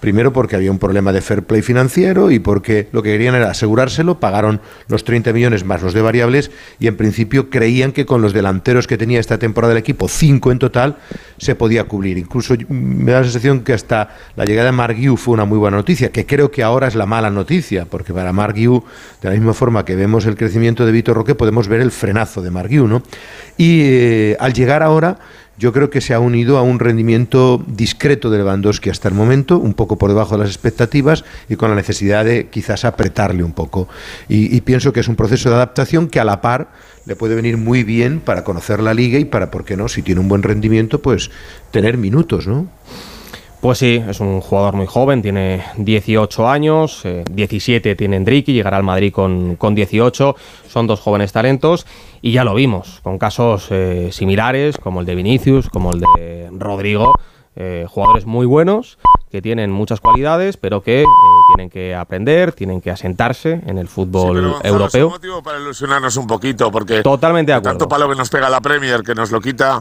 Primero 0.00 0.32
porque 0.32 0.56
había 0.56 0.70
un 0.70 0.78
problema 0.78 1.12
de 1.12 1.20
fair 1.20 1.42
play 1.42 1.62
financiero 1.62 2.30
y 2.30 2.38
porque 2.38 2.88
lo 2.92 3.02
que 3.02 3.10
querían 3.10 3.34
era 3.34 3.50
asegurárselo, 3.50 4.18
pagaron 4.18 4.60
los 4.88 5.04
30 5.04 5.32
millones 5.32 5.64
más 5.64 5.82
los 5.82 5.92
de 5.92 6.00
variables 6.00 6.50
y 6.78 6.86
en 6.86 6.96
principio 6.96 7.50
creían 7.50 7.92
que 7.92 8.06
con 8.06 8.22
los 8.22 8.32
delanteros 8.32 8.86
que 8.86 8.96
tenía 8.96 9.20
esta 9.20 9.38
temporada 9.38 9.72
el 9.72 9.78
equipo, 9.78 10.08
cinco 10.08 10.52
en 10.52 10.58
total, 10.58 10.96
se 11.38 11.54
podía 11.54 11.84
cubrir. 11.84 12.18
Incluso 12.18 12.54
me 12.68 13.12
da 13.12 13.18
la 13.18 13.24
sensación 13.24 13.60
que 13.60 13.72
hasta 13.72 14.16
la 14.36 14.44
llegada 14.44 14.70
de 14.70 14.72
Marguiu 14.72 15.16
fue 15.16 15.34
una 15.34 15.44
muy 15.44 15.58
buena 15.58 15.76
noticia, 15.76 16.10
que 16.10 16.24
creo 16.24 16.50
que 16.50 16.62
ahora 16.62 16.88
es 16.88 16.94
la 16.94 17.06
mala 17.06 17.30
noticia, 17.30 17.84
porque 17.84 18.14
para 18.14 18.32
Marguiu, 18.32 18.82
de 19.20 19.28
la 19.28 19.34
misma 19.34 19.54
forma 19.54 19.84
que 19.84 19.96
vemos 19.96 20.24
el 20.26 20.36
crecimiento 20.36 20.86
de 20.86 20.92
Vitor 20.92 21.16
Roque, 21.16 21.34
podemos 21.34 21.68
ver 21.68 21.80
el 21.80 21.90
frenazo 21.90 22.40
de 22.40 22.50
Marguiu, 22.50 22.86
¿no? 22.86 23.02
Y 23.56 23.82
eh, 23.82 24.36
al 24.40 24.54
llegar 24.54 24.82
ahora 24.82 25.18
yo 25.60 25.74
creo 25.74 25.90
que 25.90 26.00
se 26.00 26.14
ha 26.14 26.20
unido 26.20 26.56
a 26.56 26.62
un 26.62 26.78
rendimiento 26.78 27.62
discreto 27.66 28.30
de 28.30 28.38
Lewandowski 28.38 28.88
hasta 28.88 29.08
el 29.08 29.14
momento, 29.14 29.58
un 29.58 29.74
poco 29.74 29.98
por 29.98 30.08
debajo 30.08 30.34
de 30.34 30.44
las 30.44 30.48
expectativas 30.48 31.22
y 31.50 31.56
con 31.56 31.68
la 31.68 31.76
necesidad 31.76 32.24
de 32.24 32.48
quizás 32.48 32.86
apretarle 32.86 33.44
un 33.44 33.52
poco. 33.52 33.86
Y, 34.26 34.58
pienso 34.62 34.94
que 34.94 35.00
es 35.00 35.08
un 35.08 35.16
proceso 35.16 35.50
de 35.50 35.56
adaptación 35.56 36.08
que 36.08 36.18
a 36.18 36.24
la 36.24 36.40
par 36.40 36.68
le 37.04 37.14
puede 37.14 37.34
venir 37.34 37.58
muy 37.58 37.84
bien 37.84 38.20
para 38.20 38.42
conocer 38.42 38.80
la 38.80 38.94
liga 38.94 39.18
y 39.18 39.26
para, 39.26 39.50
¿por 39.50 39.66
qué 39.66 39.76
no? 39.76 39.88
Si 39.88 40.00
tiene 40.00 40.22
un 40.22 40.28
buen 40.28 40.42
rendimiento, 40.42 41.02
pues 41.02 41.30
tener 41.70 41.98
minutos, 41.98 42.46
¿no? 42.46 42.66
Pues 43.60 43.76
sí, 43.76 44.02
es 44.08 44.20
un 44.20 44.40
jugador 44.40 44.74
muy 44.74 44.86
joven, 44.86 45.20
tiene 45.20 45.62
18 45.76 46.48
años, 46.48 47.02
17 47.30 47.90
eh, 47.90 47.94
tiene 47.94 48.16
Enrique, 48.16 48.54
llegará 48.54 48.78
al 48.78 48.82
Madrid 48.84 49.12
con, 49.12 49.56
con 49.56 49.74
18, 49.74 50.34
son 50.66 50.86
dos 50.86 51.00
jóvenes 51.00 51.32
talentos 51.32 51.86
y 52.22 52.32
ya 52.32 52.42
lo 52.42 52.54
vimos, 52.54 53.00
con 53.02 53.18
casos 53.18 53.66
eh, 53.70 54.08
similares 54.12 54.78
como 54.78 55.00
el 55.00 55.06
de 55.06 55.14
Vinicius, 55.14 55.68
como 55.68 55.92
el 55.92 56.00
de 56.00 56.48
Rodrigo, 56.52 57.12
eh, 57.54 57.84
jugadores 57.86 58.24
muy 58.24 58.46
buenos 58.46 58.98
que 59.30 59.42
tienen 59.42 59.70
muchas 59.70 60.00
cualidades, 60.00 60.56
pero 60.56 60.82
que 60.82 61.04
tienen 61.54 61.70
que 61.70 61.94
aprender, 61.94 62.52
tienen 62.52 62.80
que 62.80 62.90
asentarse 62.90 63.60
en 63.66 63.78
el 63.78 63.88
fútbol 63.88 64.56
europeo. 64.62 65.06
Es 65.06 65.12
motivo 65.12 65.42
para 65.42 65.58
ilusionarnos 65.58 66.16
un 66.16 66.26
poquito, 66.26 66.70
porque 66.70 67.02
totalmente 67.02 67.52
de 67.52 67.58
acuerdo. 67.58 67.78
Tanto 67.78 67.88
palo 67.88 68.08
que 68.08 68.16
nos 68.16 68.28
pega 68.28 68.48
la 68.48 68.60
Premier, 68.60 69.02
que 69.02 69.14
nos 69.14 69.30
lo 69.30 69.40
quita 69.40 69.80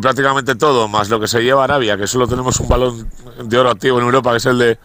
prácticamente 0.00 0.54
todo, 0.54 0.88
más 0.88 1.08
lo 1.08 1.20
que 1.20 1.28
se 1.28 1.42
lleva 1.42 1.64
Arabia, 1.64 1.96
que 1.96 2.06
solo 2.06 2.26
tenemos 2.26 2.58
un 2.60 2.68
balón 2.68 3.08
de 3.44 3.58
oro 3.58 3.70
activo 3.70 3.98
en 3.98 4.04
Europa, 4.04 4.30
que 4.32 4.36
es 4.38 4.46
el 4.46 4.58
de 4.58 4.78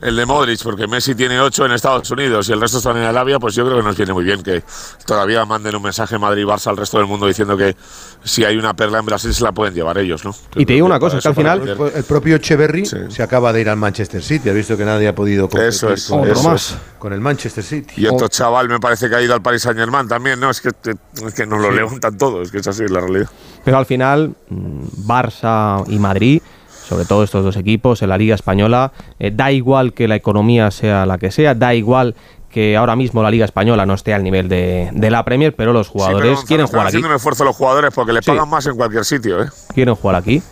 el 0.00 0.16
de 0.16 0.26
Modric, 0.26 0.62
porque 0.62 0.86
Messi 0.86 1.14
tiene 1.14 1.40
ocho 1.40 1.66
en 1.66 1.72
Estados 1.72 2.10
Unidos 2.10 2.48
y 2.48 2.52
el 2.52 2.60
resto 2.60 2.78
están 2.78 2.96
en 2.96 3.04
Arabia, 3.04 3.38
pues 3.38 3.54
yo 3.54 3.64
creo 3.64 3.78
que 3.78 3.82
nos 3.82 3.96
viene 3.96 4.12
muy 4.12 4.24
bien 4.24 4.42
que 4.42 4.62
todavía 5.06 5.44
manden 5.44 5.76
un 5.76 5.82
mensaje 5.82 6.18
Madrid-Barça 6.18 6.68
al 6.68 6.76
resto 6.76 6.98
del 6.98 7.06
mundo 7.06 7.26
diciendo 7.26 7.56
que 7.56 7.76
si 8.24 8.44
hay 8.44 8.56
una 8.56 8.74
perla 8.74 8.98
en 8.98 9.06
Brasil 9.06 9.34
se 9.34 9.44
la 9.44 9.52
pueden 9.52 9.74
llevar 9.74 9.98
ellos, 9.98 10.24
¿no? 10.24 10.34
Y 10.56 10.64
te 10.64 10.74
digo 10.74 10.86
una 10.86 10.98
cosa, 10.98 11.18
es 11.18 11.22
que 11.22 11.28
al 11.28 11.34
final 11.34 11.68
el, 11.68 11.92
el 11.94 12.04
propio 12.04 12.36
Echeverry 12.36 12.86
se 12.86 13.22
acaba 13.22 13.52
de 13.52 13.60
ir 13.60 13.68
al 13.68 13.76
Manchester 13.76 14.22
City. 14.22 14.48
Ha 14.48 14.52
visto 14.52 14.76
que 14.76 14.84
nadie 14.84 15.08
ha 15.08 15.14
podido 15.14 15.48
competir 15.48 15.68
Eso 15.68 15.92
es, 15.92 16.06
con, 16.06 16.28
eso 16.28 16.54
es. 16.54 16.76
con 16.98 17.12
el 17.12 17.20
Manchester 17.20 17.62
City. 17.62 17.94
Y 17.96 18.06
otro 18.06 18.28
chaval 18.28 18.68
me 18.68 18.78
parece 18.78 19.08
que 19.08 19.16
ha 19.16 19.22
ido 19.22 19.34
al 19.34 19.42
Paris 19.42 19.62
Saint 19.62 19.78
Germain 19.78 20.08
también, 20.08 20.40
¿no? 20.40 20.50
Es 20.50 20.60
que, 20.60 20.70
es 20.70 21.34
que 21.34 21.46
nos 21.46 21.60
lo 21.60 21.70
levantan 21.70 22.16
todo, 22.16 22.42
es 22.42 22.50
que 22.50 22.58
es 22.58 22.66
así 22.66 22.86
la 22.88 23.00
realidad. 23.00 23.28
Pero 23.64 23.78
al 23.78 23.86
final, 23.86 24.34
mm, 24.48 25.06
Barça 25.06 25.84
y 25.88 25.98
Madrid, 25.98 26.42
sobre 26.90 27.04
todo 27.04 27.22
estos 27.22 27.44
dos 27.44 27.56
equipos 27.56 28.02
en 28.02 28.08
la 28.08 28.18
Liga 28.18 28.34
Española, 28.34 28.90
eh, 29.20 29.30
da 29.32 29.52
igual 29.52 29.92
que 29.94 30.08
la 30.08 30.16
economía 30.16 30.70
sea 30.72 31.06
la 31.06 31.18
que 31.18 31.30
sea, 31.30 31.54
da 31.54 31.72
igual 31.72 32.16
que 32.50 32.76
ahora 32.76 32.96
mismo 32.96 33.22
la 33.22 33.30
Liga 33.30 33.44
Española 33.44 33.86
no 33.86 33.94
esté 33.94 34.12
al 34.12 34.24
nivel 34.24 34.48
de, 34.48 34.90
de 34.92 35.10
la 35.10 35.24
Premier, 35.24 35.54
pero 35.54 35.72
los 35.72 35.86
Sí, 35.86 35.92
pero 35.94 36.04
jugadores 36.06 36.40
quieren 36.48 36.66
jugar 36.66 36.82
aquí. 36.82 36.88
haciendo 36.88 37.08
un 37.08 37.14
esfuerzo 37.14 37.44
los 37.44 37.54
jugadores 37.54 37.92
porque 37.94 38.12
le 38.12 38.22
pagan 38.22 38.48
más 38.48 38.66
en 38.66 38.74
cualquier 38.74 39.04
sitio, 39.04 39.40
¿eh? 39.44 39.46
quieren 39.72 39.94
jugar 39.94 40.16
aquí. 40.16 40.42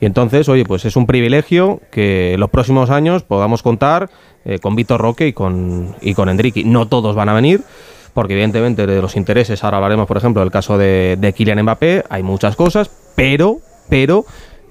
Y 0.00 0.06
entonces, 0.06 0.48
oye, 0.48 0.64
pues 0.64 0.86
es 0.86 0.96
un 0.96 1.06
privilegio 1.06 1.80
que 1.92 2.36
los 2.38 2.48
próximos 2.48 2.88
años 2.88 3.22
podamos 3.22 3.62
contar 3.62 4.08
eh, 4.46 4.58
con 4.60 4.74
Víctor 4.74 5.00
Roque 5.02 5.26
y 5.28 5.32
con, 5.34 5.94
y 6.00 6.14
con 6.14 6.30
Enrique. 6.30 6.64
No 6.64 6.88
todos 6.88 7.14
van 7.14 7.28
a 7.28 7.34
venir, 7.34 7.60
porque 8.14 8.32
evidentemente 8.32 8.86
de 8.86 9.00
los 9.02 9.14
intereses, 9.14 9.62
ahora 9.62 9.76
hablaremos, 9.76 10.06
por 10.08 10.16
ejemplo, 10.16 10.40
del 10.40 10.50
caso 10.50 10.78
de, 10.78 11.16
de 11.20 11.32
Kylian 11.34 11.62
Mbappé, 11.62 12.04
hay 12.08 12.22
muchas 12.22 12.56
cosas, 12.56 12.90
pero, 13.14 13.58
pero, 13.90 14.24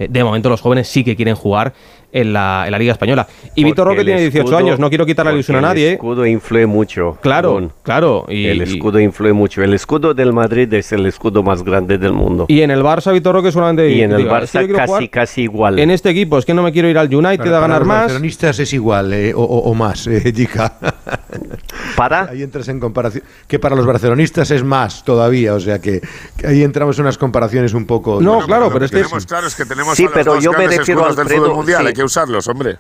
de 0.10 0.24
momento 0.24 0.50
los 0.50 0.62
jóvenes 0.62 0.88
sí 0.88 1.04
que 1.04 1.16
quieren 1.16 1.36
jugar 1.36 1.74
en 2.12 2.34
la, 2.34 2.63
en 2.65 2.71
la 2.71 2.80
Liga 2.80 2.91
Española. 2.93 3.28
Y 3.56 3.63
Víctor 3.63 3.88
Roque 3.88 4.00
el 4.02 4.06
tiene 4.06 4.21
18 4.21 4.43
escudo- 4.47 4.58
años, 4.58 4.80
no 4.80 4.89
quiero 4.89 5.06
quitar 5.06 5.26
la 5.26 5.34
ilusión 5.34 5.56
a 5.56 5.60
El 5.60 5.63
nadie. 5.65 5.89
¿eh? 5.89 5.93
escudo 5.93 6.26
influye 6.26 6.65
mucho. 6.65 7.17
Claro, 7.21 7.52
Don. 7.54 7.71
claro. 7.84 8.26
Y, 8.28 8.47
el 8.47 8.58
y- 8.60 8.63
escudo 8.76 9.00
influye 9.00 9.34
mucho. 9.34 9.63
El 9.63 9.74
escudo 9.74 10.13
del 10.13 10.34
Madrid 10.34 10.71
es 10.74 10.91
el 10.91 11.06
escudo 11.06 11.43
más 11.43 11.63
grande 11.63 11.97
del 11.97 12.13
mundo. 12.13 12.45
y 12.47 12.62
en 12.62 12.71
el 12.71 12.82
Barça, 12.84 13.12
Víctor 13.13 13.36
Roque 13.36 13.52
solamente 13.52 13.89
Y 13.89 14.02
en 14.02 14.12
el 14.12 14.17
diga, 14.19 14.39
"Es 14.39 14.52
que 14.52 14.67
yo 14.67 14.74
Barça 14.74 14.78
casi, 14.78 14.88
jugar 14.88 15.10
casi 15.10 15.41
igual. 15.43 15.80
En 15.80 15.91
este 15.91 16.10
equipo, 16.10 16.38
es 16.38 16.45
que 16.45 16.54
no 16.54 16.63
me 16.63 16.71
quiero 16.71 16.88
ir 16.89 16.97
al 16.97 17.13
United 17.13 17.38
Para- 17.38 17.50
a 17.50 17.54
para 17.54 17.62
ganar 17.62 17.80
los 17.80 17.88
más. 17.88 18.02
barcelonistas 18.04 18.60
es 18.60 18.74
igual 18.74 19.13
eh, 19.13 19.34
o, 19.34 19.41
o- 19.41 19.69
o 19.69 19.74
más, 19.74 20.08
eh. 20.08 20.21
¿Para? 21.95 22.30
Ahí 22.30 22.43
entras 22.43 22.67
en 22.69 22.80
comparación. 22.80 23.24
Que 23.47 23.60
para 23.60 23.76
los 23.76 23.86
barcelonistas 23.86 24.50
es 24.52 24.63
más 24.63 25.04
todavía, 25.04 25.54
o 25.54 25.60
sea 25.60 25.80
que, 25.80 26.02
que 26.38 26.47
ahí 26.47 26.63
entramos 26.63 26.97
en 26.97 27.04
unas 27.04 27.17
comparaciones 27.17 27.74
un 27.74 27.86
poco. 27.86 28.21
No, 28.21 28.34
Bueno, 28.36 28.47
claro, 28.47 28.69
pero 28.71 28.86
es 28.86 28.91
que 28.91 28.97
tenemos 28.97 29.26
claro 29.26 29.47
es 29.47 29.56
que 29.56 29.65
tenemos 29.65 29.95
Sí, 29.95 30.04
a 30.04 30.06
los 30.08 30.13
pero 30.13 30.34
dos 30.36 30.43
yo 30.43 30.52
me 30.54 30.67
refiero, 30.67 31.04
fútbol 31.13 31.56
mundial, 31.56 31.88
sí. 31.88 31.93
Usarlos, 32.04 32.48
hombre. 32.48 32.78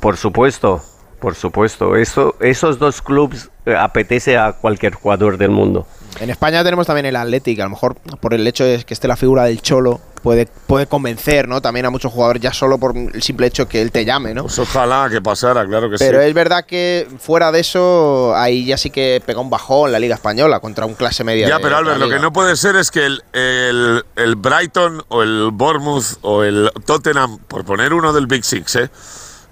Por 0.00 0.16
supuesto, 0.16 0.82
por 1.20 1.34
supuesto. 1.34 1.96
Eso, 1.96 2.36
esos 2.40 2.78
dos 2.78 3.02
clubes 3.02 3.50
eh, 3.64 3.74
apetece 3.76 4.36
a 4.38 4.52
cualquier 4.52 4.94
jugador 4.94 5.38
del 5.38 5.50
mundo. 5.50 5.86
En 6.20 6.30
España 6.30 6.64
tenemos 6.64 6.86
también 6.86 7.06
el 7.06 7.16
Athletic, 7.16 7.60
a 7.60 7.64
lo 7.64 7.70
mejor 7.70 7.94
por 8.20 8.34
el 8.34 8.46
hecho 8.46 8.64
de 8.64 8.82
que 8.84 8.94
esté 8.94 9.06
la 9.06 9.16
figura 9.16 9.44
del 9.44 9.60
Cholo 9.60 10.00
puede, 10.22 10.46
puede 10.66 10.86
convencer, 10.86 11.46
¿no? 11.46 11.60
También 11.60 11.86
a 11.86 11.90
muchos 11.90 12.12
jugadores 12.12 12.42
ya 12.42 12.52
solo 12.52 12.78
por 12.78 12.96
el 12.96 13.22
simple 13.22 13.46
hecho 13.46 13.68
que 13.68 13.80
él 13.82 13.92
te 13.92 14.04
llame, 14.04 14.34
¿no? 14.34 14.42
Pues 14.42 14.58
ojalá 14.58 15.08
que 15.10 15.20
pasara, 15.20 15.64
claro 15.66 15.90
que 15.90 15.96
Pero 15.98 16.20
sí. 16.20 16.26
es 16.26 16.34
verdad 16.34 16.64
que 16.64 17.06
fuera 17.18 17.52
de 17.52 17.60
eso, 17.60 18.34
ahí 18.34 18.64
ya 18.64 18.76
sí 18.76 18.90
que 18.90 19.22
pega 19.24 19.40
un 19.40 19.50
bajón 19.50 19.92
la 19.92 19.98
Liga 19.98 20.14
Española 20.14 20.60
contra 20.60 20.86
un 20.86 20.94
clase 20.94 21.22
media. 21.22 21.48
Ya, 21.48 21.58
de 21.58 21.62
pero 21.62 21.76
Albert, 21.76 21.98
lo 21.98 22.08
que 22.08 22.18
no 22.18 22.32
puede 22.32 22.56
ser 22.56 22.76
es 22.76 22.90
que 22.90 23.06
el, 23.06 23.22
el, 23.32 24.04
el 24.16 24.36
Brighton 24.36 25.04
o 25.08 25.22
el 25.22 25.50
Bournemouth 25.52 26.18
o 26.22 26.42
el 26.42 26.70
Tottenham, 26.84 27.38
por 27.46 27.64
poner 27.64 27.92
uno 27.92 28.12
del 28.12 28.26
Big 28.26 28.44
Six, 28.44 28.76
¿eh? 28.76 28.90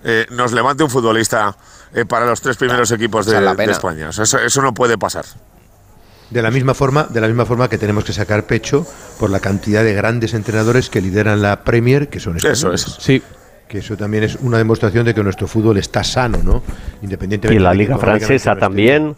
Eh, 0.06 0.26
nos 0.30 0.52
levante 0.52 0.82
un 0.82 0.90
futbolista 0.90 1.56
eh, 1.94 2.04
para 2.04 2.26
los 2.26 2.40
tres 2.40 2.56
primeros 2.56 2.90
equipos 2.90 3.24
de, 3.24 3.38
es. 3.38 3.70
España. 3.70 4.08
O 4.08 4.12
sea, 4.12 4.24
eso, 4.24 4.38
eso 4.38 4.60
no 4.60 4.74
puede 4.74 4.98
pasar. 4.98 5.24
De 6.30 6.42
la 6.42 6.50
misma 6.50 6.74
forma, 6.74 7.04
de 7.04 7.20
la 7.20 7.26
misma 7.28 7.44
forma 7.44 7.68
que 7.68 7.78
tenemos 7.78 8.04
que 8.04 8.12
sacar 8.12 8.44
pecho 8.44 8.86
por 9.20 9.30
la 9.30 9.40
cantidad 9.40 9.84
de 9.84 9.94
grandes 9.94 10.34
entrenadores 10.34 10.90
que 10.90 11.00
lideran 11.00 11.42
la 11.42 11.62
Premier, 11.64 12.08
que 12.08 12.18
son 12.20 12.36
Eso 12.36 12.48
españoles. 12.48 12.86
es. 12.86 12.96
Sí. 12.98 13.22
Que 13.68 13.78
eso 13.78 13.96
también 13.96 14.24
es 14.24 14.36
una 14.36 14.58
demostración 14.58 15.04
de 15.04 15.14
que 15.14 15.22
nuestro 15.22 15.46
fútbol 15.46 15.78
está 15.78 16.02
sano, 16.04 16.38
¿no? 16.42 16.62
Independientemente 17.02 17.60
Y 17.60 17.62
la 17.62 17.72
Liga 17.74 17.98
Francesa 17.98 18.56
también. 18.56 19.14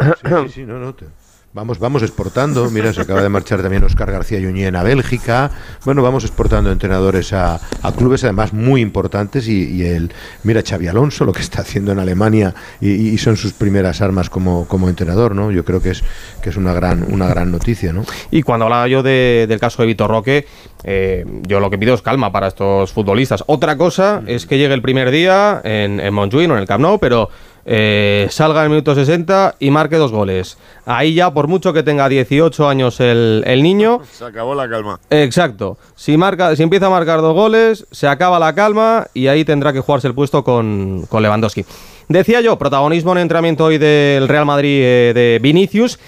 Sí, 0.00 0.06
sí, 0.46 0.52
sí, 0.54 0.62
no, 0.64 0.78
no. 0.78 0.94
te- 0.94 1.06
Vamos, 1.52 1.80
vamos 1.80 2.02
exportando. 2.04 2.70
Mira, 2.70 2.92
se 2.92 3.00
acaba 3.00 3.22
de 3.22 3.28
marchar 3.28 3.60
también 3.60 3.82
Oscar 3.82 4.12
García 4.12 4.38
Yuñén 4.38 4.76
a 4.76 4.84
Bélgica. 4.84 5.50
Bueno, 5.84 6.00
vamos 6.00 6.22
exportando 6.22 6.70
entrenadores 6.70 7.32
a, 7.32 7.58
a 7.82 7.92
clubes 7.92 8.22
además 8.22 8.52
muy 8.52 8.80
importantes 8.80 9.48
y, 9.48 9.64
y 9.64 9.82
el 9.84 10.12
mira 10.44 10.62
Xavi 10.64 10.86
Alonso 10.86 11.24
lo 11.24 11.32
que 11.32 11.40
está 11.40 11.62
haciendo 11.62 11.90
en 11.90 11.98
Alemania 11.98 12.54
y, 12.80 12.90
y 13.08 13.18
son 13.18 13.36
sus 13.36 13.52
primeras 13.52 14.00
armas 14.00 14.30
como, 14.30 14.68
como 14.68 14.88
entrenador, 14.88 15.34
¿no? 15.34 15.50
Yo 15.50 15.64
creo 15.64 15.82
que 15.82 15.90
es 15.90 16.04
que 16.40 16.50
es 16.50 16.56
una 16.56 16.72
gran 16.72 17.04
una 17.12 17.26
gran 17.26 17.50
noticia, 17.50 17.92
¿no? 17.92 18.04
Y 18.30 18.42
cuando 18.42 18.66
hablaba 18.66 18.86
yo 18.86 19.02
de- 19.02 19.46
del 19.48 19.58
caso 19.58 19.82
de 19.82 19.88
Vitor 19.88 20.08
Roque, 20.08 20.46
eh, 20.84 21.24
yo 21.48 21.58
lo 21.58 21.68
que 21.68 21.78
pido 21.78 21.94
es 21.94 22.02
calma 22.02 22.30
para 22.30 22.46
estos 22.46 22.92
futbolistas. 22.92 23.42
Otra 23.48 23.76
cosa 23.76 24.22
es 24.28 24.46
que 24.46 24.56
llegue 24.56 24.74
el 24.74 24.82
primer 24.82 25.10
día 25.10 25.60
en, 25.64 25.98
en 25.98 26.14
Montjuic 26.14 26.48
o 26.48 26.52
en 26.54 26.60
el 26.60 26.68
Camp 26.68 26.82
Nou, 26.82 27.00
pero 27.00 27.28
eh, 27.64 28.26
salga 28.30 28.60
en 28.60 28.64
el 28.64 28.70
minuto 28.70 28.94
60 28.94 29.56
y 29.58 29.70
marque 29.70 29.96
dos 29.96 30.12
goles. 30.12 30.58
Ahí 30.86 31.14
ya, 31.14 31.32
por 31.32 31.48
mucho 31.48 31.72
que 31.72 31.82
tenga 31.82 32.08
18 32.08 32.68
años 32.68 33.00
el, 33.00 33.42
el 33.46 33.62
niño, 33.62 34.00
Se 34.12 34.24
acabó 34.24 34.54
la 34.54 34.68
calma. 34.68 35.00
Exacto. 35.10 35.76
Si, 35.94 36.16
marca, 36.16 36.54
si 36.56 36.62
empieza 36.62 36.86
a 36.86 36.90
marcar 36.90 37.20
dos 37.20 37.34
goles, 37.34 37.86
se 37.90 38.06
acaba 38.08 38.38
la 38.38 38.54
calma 38.54 39.06
y 39.14 39.26
ahí 39.28 39.44
tendrá 39.44 39.72
que 39.72 39.80
jugarse 39.80 40.08
el 40.08 40.14
puesto 40.14 40.44
con, 40.44 41.06
con 41.08 41.22
Lewandowski. 41.22 41.64
Decía 42.08 42.40
yo, 42.40 42.58
protagonismo 42.58 43.12
en 43.12 43.18
el 43.18 43.22
entrenamiento 43.22 43.66
hoy 43.66 43.78
del 43.78 44.26
Real 44.26 44.44
Madrid 44.44 44.80
eh, 44.82 45.12
de 45.14 45.38
Vinicius 45.40 45.98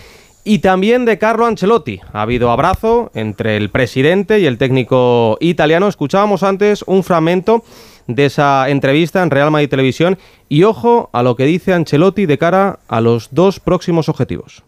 y 0.45 0.59
también 0.59 1.05
de 1.05 1.19
Carlo 1.19 1.47
Ancelotti. 1.47 2.01
Ha 2.13 2.23
habido 2.23 2.51
abrazo 2.51 3.11
entre 3.15 3.57
el 3.57 3.71
presidente 3.71 4.41
y 4.41 4.47
el 4.47 4.59
técnico 4.59 5.37
italiano. 5.41 5.87
Escuchábamos 5.87 6.43
antes 6.43 6.83
un 6.87 7.05
fragmento 7.05 7.63
de 8.07 8.27
esa 8.27 8.69
entrevista 8.69 9.23
en 9.23 9.31
Real 9.31 9.51
Madrid 9.51 9.69
Televisión 9.69 10.19
y 10.49 10.65
ojo 10.65 11.11
a 11.13 11.23
lo 11.23 11.37
que 11.37 11.45
dice 11.45 11.73
Ancelotti 11.73 12.27
de 12.27 12.39
cara 12.39 12.79
a 12.89 13.01
los 13.01 13.29
dos 13.33 13.61
próximos 13.61 14.09
objetivos. 14.09 14.65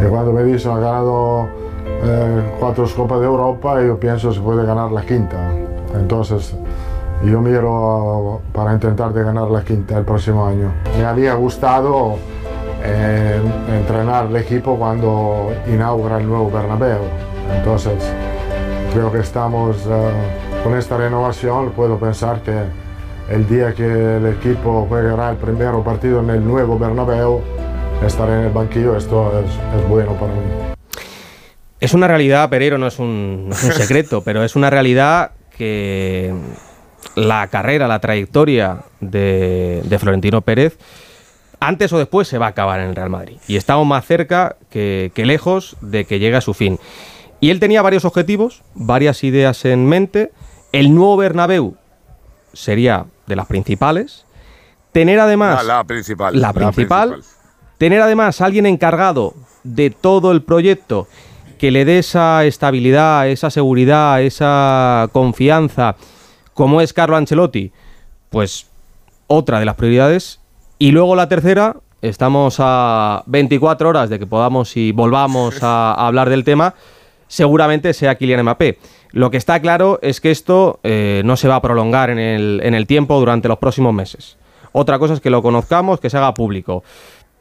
Me 0.00 0.44
dicen 0.44 0.72
ha 0.72 0.78
ganado 0.78 1.48
eh, 2.02 2.42
cuatro 2.58 2.86
Copas 2.96 3.20
de 3.20 3.26
Europa, 3.26 3.82
yo 3.82 3.98
pienso 3.98 4.32
se 4.32 4.40
puede 4.40 4.64
ganar 4.64 4.90
la 4.90 5.04
quinta. 5.04 5.52
Entonces, 5.94 6.54
yo 7.24 7.40
miro 7.40 8.40
para 8.52 8.72
intentar 8.72 9.12
de 9.12 9.22
ganar 9.22 9.50
la 9.50 9.62
quinta 9.62 9.98
el 9.98 10.04
próximo 10.04 10.46
año. 10.46 10.72
Me 10.96 11.04
había 11.04 11.34
gustado 11.34 12.16
eh, 12.82 13.40
entrenar 13.68 14.26
el 14.26 14.36
equipo 14.36 14.76
cuando 14.76 15.52
inaugura 15.66 16.18
el 16.18 16.26
nuevo 16.26 16.50
Bernabéu. 16.50 17.00
Entonces, 17.56 17.94
creo 18.92 19.12
que 19.12 19.18
estamos 19.18 19.76
eh, 19.86 20.10
con 20.62 20.76
esta 20.76 20.96
renovación. 20.96 21.72
Puedo 21.72 21.98
pensar 21.98 22.42
que 22.42 22.64
el 23.30 23.48
día 23.48 23.74
que 23.74 23.84
el 23.84 24.26
equipo 24.26 24.86
juegará 24.88 25.30
el 25.30 25.36
primer 25.36 25.72
partido 25.84 26.20
en 26.20 26.30
el 26.30 26.44
nuevo 26.44 26.78
Bernabéu, 26.78 27.40
estar 28.04 28.28
en 28.28 28.46
el 28.46 28.52
banquillo, 28.52 28.96
esto 28.96 29.32
es, 29.40 29.50
es 29.80 29.88
bueno 29.88 30.14
para 30.14 30.32
mí. 30.32 30.40
Es 31.80 31.94
una 31.94 32.08
realidad, 32.08 32.50
Pereiro, 32.50 32.76
no 32.76 32.86
es 32.86 32.98
un, 32.98 33.48
no 33.48 33.54
es 33.54 33.64
un 33.64 33.72
secreto, 33.72 34.22
pero 34.22 34.44
es 34.44 34.56
una 34.56 34.68
realidad 34.68 35.32
que 35.56 36.34
la 37.14 37.46
carrera, 37.48 37.88
la 37.88 38.00
trayectoria 38.00 38.82
de, 39.00 39.82
de 39.84 39.98
Florentino 39.98 40.42
Pérez, 40.42 40.78
antes 41.60 41.92
o 41.92 41.98
después 41.98 42.26
se 42.26 42.38
va 42.38 42.46
a 42.46 42.50
acabar 42.50 42.80
en 42.80 42.88
el 42.88 42.96
Real 42.96 43.10
Madrid. 43.10 43.36
Y 43.46 43.56
estamos 43.56 43.86
más 43.86 44.06
cerca 44.06 44.56
que, 44.70 45.12
que 45.14 45.26
lejos 45.26 45.76
de 45.80 46.04
que 46.04 46.18
llegue 46.18 46.36
a 46.36 46.40
su 46.40 46.54
fin. 46.54 46.78
Y 47.40 47.50
él 47.50 47.60
tenía 47.60 47.82
varios 47.82 48.04
objetivos, 48.04 48.62
varias 48.74 49.24
ideas 49.24 49.64
en 49.64 49.86
mente. 49.86 50.30
El 50.72 50.94
nuevo 50.94 51.16
Bernabéu 51.16 51.76
sería 52.52 53.06
de 53.26 53.36
las 53.36 53.46
principales. 53.46 54.24
Tener 54.92 55.20
además 55.20 55.64
La, 55.64 55.78
la 55.78 55.84
principal. 55.84 56.40
la 56.40 56.52
principal, 56.52 57.22
tener 57.78 58.02
además 58.02 58.40
alguien 58.40 58.66
encargado 58.66 59.34
de 59.62 59.90
todo 59.90 60.32
el 60.32 60.42
proyecto 60.42 61.06
que 61.58 61.70
le 61.70 61.84
dé 61.84 61.98
esa 61.98 62.44
estabilidad, 62.44 63.28
esa 63.28 63.50
seguridad, 63.50 64.22
esa 64.22 65.08
confianza, 65.12 65.96
como 66.54 66.80
es 66.80 66.92
Carlo 66.92 67.16
Ancelotti, 67.16 67.70
pues 68.30 68.66
otra 69.26 69.58
de 69.60 69.66
las 69.66 69.74
prioridades. 69.76 70.40
Y 70.78 70.90
luego 70.92 71.14
la 71.14 71.28
tercera, 71.28 71.76
estamos 72.00 72.56
a 72.58 73.22
24 73.26 73.90
horas 73.90 74.08
de 74.08 74.18
que 74.18 74.26
podamos 74.26 74.76
y 74.76 74.92
volvamos 74.92 75.62
a, 75.62 75.92
a 75.92 76.06
hablar 76.08 76.30
del 76.30 76.44
tema, 76.44 76.74
seguramente 77.30 77.94
sea 77.94 78.16
Kylian 78.16 78.42
Mbappé. 78.42 78.78
Lo 79.12 79.30
que 79.30 79.36
está 79.36 79.60
claro 79.60 79.98
es 80.02 80.20
que 80.20 80.30
esto 80.30 80.80
eh, 80.82 81.22
no 81.24 81.36
se 81.36 81.46
va 81.48 81.54
a 81.56 81.62
prolongar 81.62 82.10
en 82.10 82.18
el, 82.18 82.60
en 82.62 82.74
el 82.74 82.86
tiempo 82.86 83.18
durante 83.20 83.48
los 83.48 83.58
próximos 83.58 83.94
meses. 83.94 84.36
Otra 84.72 84.98
cosa 84.98 85.14
es 85.14 85.20
que 85.20 85.30
lo 85.30 85.40
conozcamos, 85.40 86.00
que 86.00 86.10
se 86.10 86.16
haga 86.16 86.34
público. 86.34 86.82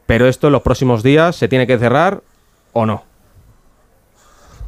Pero 0.05 0.27
esto 0.27 0.47
en 0.47 0.53
los 0.53 0.61
próximos 0.61 1.03
días 1.03 1.35
se 1.35 1.47
tiene 1.47 1.65
que 1.67 1.77
cerrar 1.77 2.21
o 2.73 2.85
no. 2.85 3.03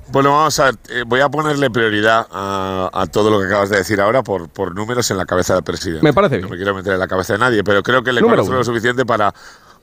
Bueno, 0.10 0.32
vamos 0.32 0.60
a 0.60 0.66
ver, 0.66 0.76
eh, 0.90 1.04
voy 1.08 1.22
a 1.22 1.30
ponerle 1.30 1.70
prioridad 1.70 2.28
a, 2.32 2.90
a 2.92 3.06
todo 3.08 3.30
lo 3.30 3.40
que 3.40 3.46
acabas 3.46 3.70
de 3.70 3.78
decir 3.78 4.02
ahora 4.02 4.24
por, 4.24 4.50
por 4.50 4.76
números 4.76 5.10
en 5.10 5.18
la 5.18 5.26
cabeza 5.26 5.54
del 5.54 5.64
presidente. 5.64 6.04
Me 6.04 6.14
parece 6.14 6.36
bien. 6.38 6.48
No 6.48 6.50
me 6.52 6.58
quiero 6.58 6.76
meter 6.76 6.94
en 6.94 7.00
la 7.00 7.08
cabeza 7.08 7.34
de 7.34 7.40
nadie, 7.40 7.64
pero 7.64 7.82
creo 7.82 8.04
que 8.04 8.12
le 8.12 8.22
Número 8.22 8.38
conozco 8.38 8.50
uno. 8.52 8.60
lo 8.60 8.66
suficiente 8.66 9.06
para 9.06 9.34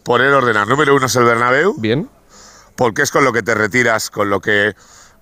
poner 0.03 0.33
ordenar. 0.33 0.69
Número 0.69 0.95
uno 0.95 1.07
es 1.07 1.17
el 1.17 1.25
Bernabéu. 1.25 1.75
Bien. 1.79 2.09
Porque 2.77 3.03
es 3.03 3.11
con 3.11 3.25
lo 3.25 3.33
que 3.33 3.43
te 3.43 3.55
retiras, 3.55 4.11
con 4.11 4.29
lo 4.29 4.41
que 4.41 4.75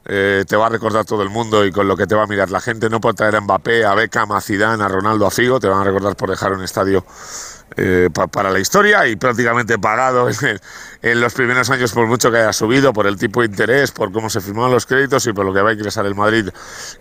eh, 0.08 0.44
te 0.46 0.56
va 0.56 0.66
a 0.66 0.68
recordar 0.68 1.04
todo 1.04 1.22
el 1.22 1.30
mundo 1.30 1.64
y 1.64 1.72
con 1.72 1.88
lo 1.88 1.96
que 1.96 2.06
te 2.06 2.14
va 2.14 2.24
a 2.24 2.26
mirar 2.26 2.50
la 2.50 2.60
gente. 2.60 2.88
No 2.88 3.00
por 3.00 3.14
traer 3.14 3.36
a 3.36 3.40
Mbappé, 3.40 3.84
a 3.84 3.94
Beckham, 3.94 4.32
a 4.32 4.40
Zidane, 4.40 4.82
a 4.82 4.88
Ronaldo, 4.88 5.26
a 5.26 5.30
Figo. 5.30 5.58
Te 5.58 5.68
van 5.68 5.80
a 5.80 5.84
recordar 5.84 6.16
por 6.16 6.30
dejar 6.30 6.52
un 6.52 6.62
estadio 6.62 7.04
eh, 7.76 8.08
pa- 8.12 8.26
para 8.28 8.50
la 8.50 8.58
historia 8.60 9.06
y 9.08 9.16
prácticamente 9.16 9.78
pagado 9.78 10.28
en, 10.42 10.60
en 11.02 11.20
los 11.20 11.34
primeros 11.34 11.68
años 11.70 11.92
por 11.92 12.06
mucho 12.06 12.30
que 12.30 12.38
haya 12.38 12.52
subido, 12.52 12.92
por 12.92 13.06
el 13.06 13.16
tipo 13.16 13.40
de 13.40 13.46
interés, 13.46 13.90
por 13.90 14.12
cómo 14.12 14.30
se 14.30 14.40
firmaron 14.40 14.70
los 14.72 14.86
créditos 14.86 15.26
y 15.26 15.32
por 15.32 15.44
lo 15.44 15.52
que 15.52 15.60
va 15.62 15.70
a 15.70 15.72
ingresar 15.72 16.06
el 16.06 16.14
Madrid, 16.14 16.48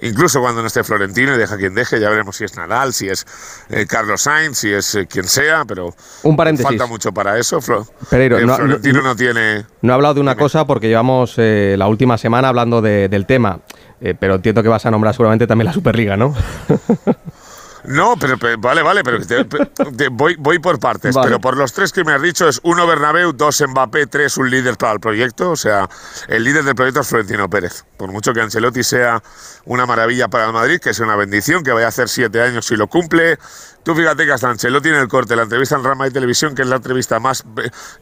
incluso 0.01 0.41
cuando 0.41 0.61
no 0.61 0.67
esté 0.67 0.83
Florentino 0.83 1.35
y 1.35 1.37
deja 1.37 1.57
quien 1.57 1.75
deje, 1.75 1.99
ya 1.99 2.09
veremos 2.09 2.35
si 2.35 2.43
es 2.45 2.55
Nadal, 2.57 2.93
si 2.93 3.07
es 3.07 3.25
eh, 3.69 3.85
Carlos 3.87 4.21
Sainz, 4.21 4.57
si 4.57 4.73
es 4.73 4.95
eh, 4.95 5.07
quien 5.07 5.27
sea, 5.27 5.65
pero 5.65 5.93
Un 6.23 6.35
paréntesis. 6.35 6.67
falta 6.67 6.87
mucho 6.87 7.13
para 7.13 7.37
eso. 7.37 7.61
Flo- 7.61 7.87
Pereiro, 8.09 8.37
eh, 8.39 8.45
no- 8.45 8.55
Florentino 8.55 9.01
no- 9.01 9.09
no 9.09 9.15
tiene... 9.15 9.65
No 9.81 9.91
he 9.91 9.95
hablado 9.95 10.15
de 10.15 10.21
una 10.21 10.35
cosa 10.35 10.65
porque 10.65 10.87
llevamos 10.87 11.35
eh, 11.37 11.75
la 11.77 11.87
última 11.87 12.17
semana 12.17 12.49
hablando 12.49 12.81
de- 12.81 13.07
del 13.07 13.25
tema, 13.25 13.59
eh, 14.01 14.15
pero 14.19 14.35
entiendo 14.35 14.61
que 14.63 14.69
vas 14.69 14.85
a 14.85 14.91
nombrar 14.91 15.13
seguramente 15.13 15.47
también 15.47 15.67
la 15.67 15.73
Superliga, 15.73 16.17
¿no? 16.17 16.35
No, 17.87 18.15
pero, 18.19 18.37
pero- 18.37 18.57
vale, 18.57 18.81
vale, 18.81 19.03
pero 19.03 19.25
te- 19.25 19.45
te- 19.45 20.07
voy, 20.09 20.35
voy 20.37 20.59
por 20.59 20.79
partes. 20.79 21.13
Vale. 21.15 21.27
Pero 21.27 21.41
por 21.41 21.57
los 21.57 21.73
tres 21.73 21.91
que 21.91 22.03
me 22.03 22.13
has 22.13 22.21
dicho 22.21 22.47
es 22.47 22.59
uno 22.63 22.85
Bernabéu, 22.87 23.31
dos 23.33 23.61
Mbappé, 23.67 24.07
tres 24.07 24.37
un 24.37 24.49
líder 24.49 24.77
para 24.77 24.93
el 24.93 24.99
proyecto. 24.99 25.51
O 25.51 25.55
sea, 25.55 25.89
el 26.27 26.43
líder 26.43 26.63
del 26.63 26.75
proyecto 26.75 27.01
es 27.01 27.07
Florentino 27.07 27.49
Pérez. 27.49 27.85
Por 27.97 28.11
mucho 28.11 28.33
que 28.33 28.41
Ancelotti 28.41 28.83
sea 28.83 29.21
una 29.65 29.85
maravilla 29.85 30.27
para 30.27 30.45
el 30.45 30.53
Madrid, 30.53 30.79
que 30.79 30.93
sea 30.93 31.05
una 31.05 31.15
bendición, 31.15 31.63
que 31.63 31.71
vaya 31.71 31.85
a 31.87 31.89
hacer 31.89 32.09
siete 32.09 32.41
años 32.41 32.65
si 32.65 32.75
lo 32.75 32.87
cumple. 32.87 33.37
Tú 33.83 33.93
fíjate 33.95 34.25
que 34.25 34.31
hasta 34.31 34.49
Ancelotti 34.49 34.89
en 34.89 34.95
el 34.95 35.07
corte, 35.07 35.35
la 35.35 35.43
entrevista 35.43 35.75
en 35.75 35.83
Rama 35.83 36.05
de 36.05 36.11
Televisión, 36.11 36.55
que 36.55 36.63
es 36.63 36.67
la 36.67 36.77
entrevista 36.77 37.19
más 37.19 37.43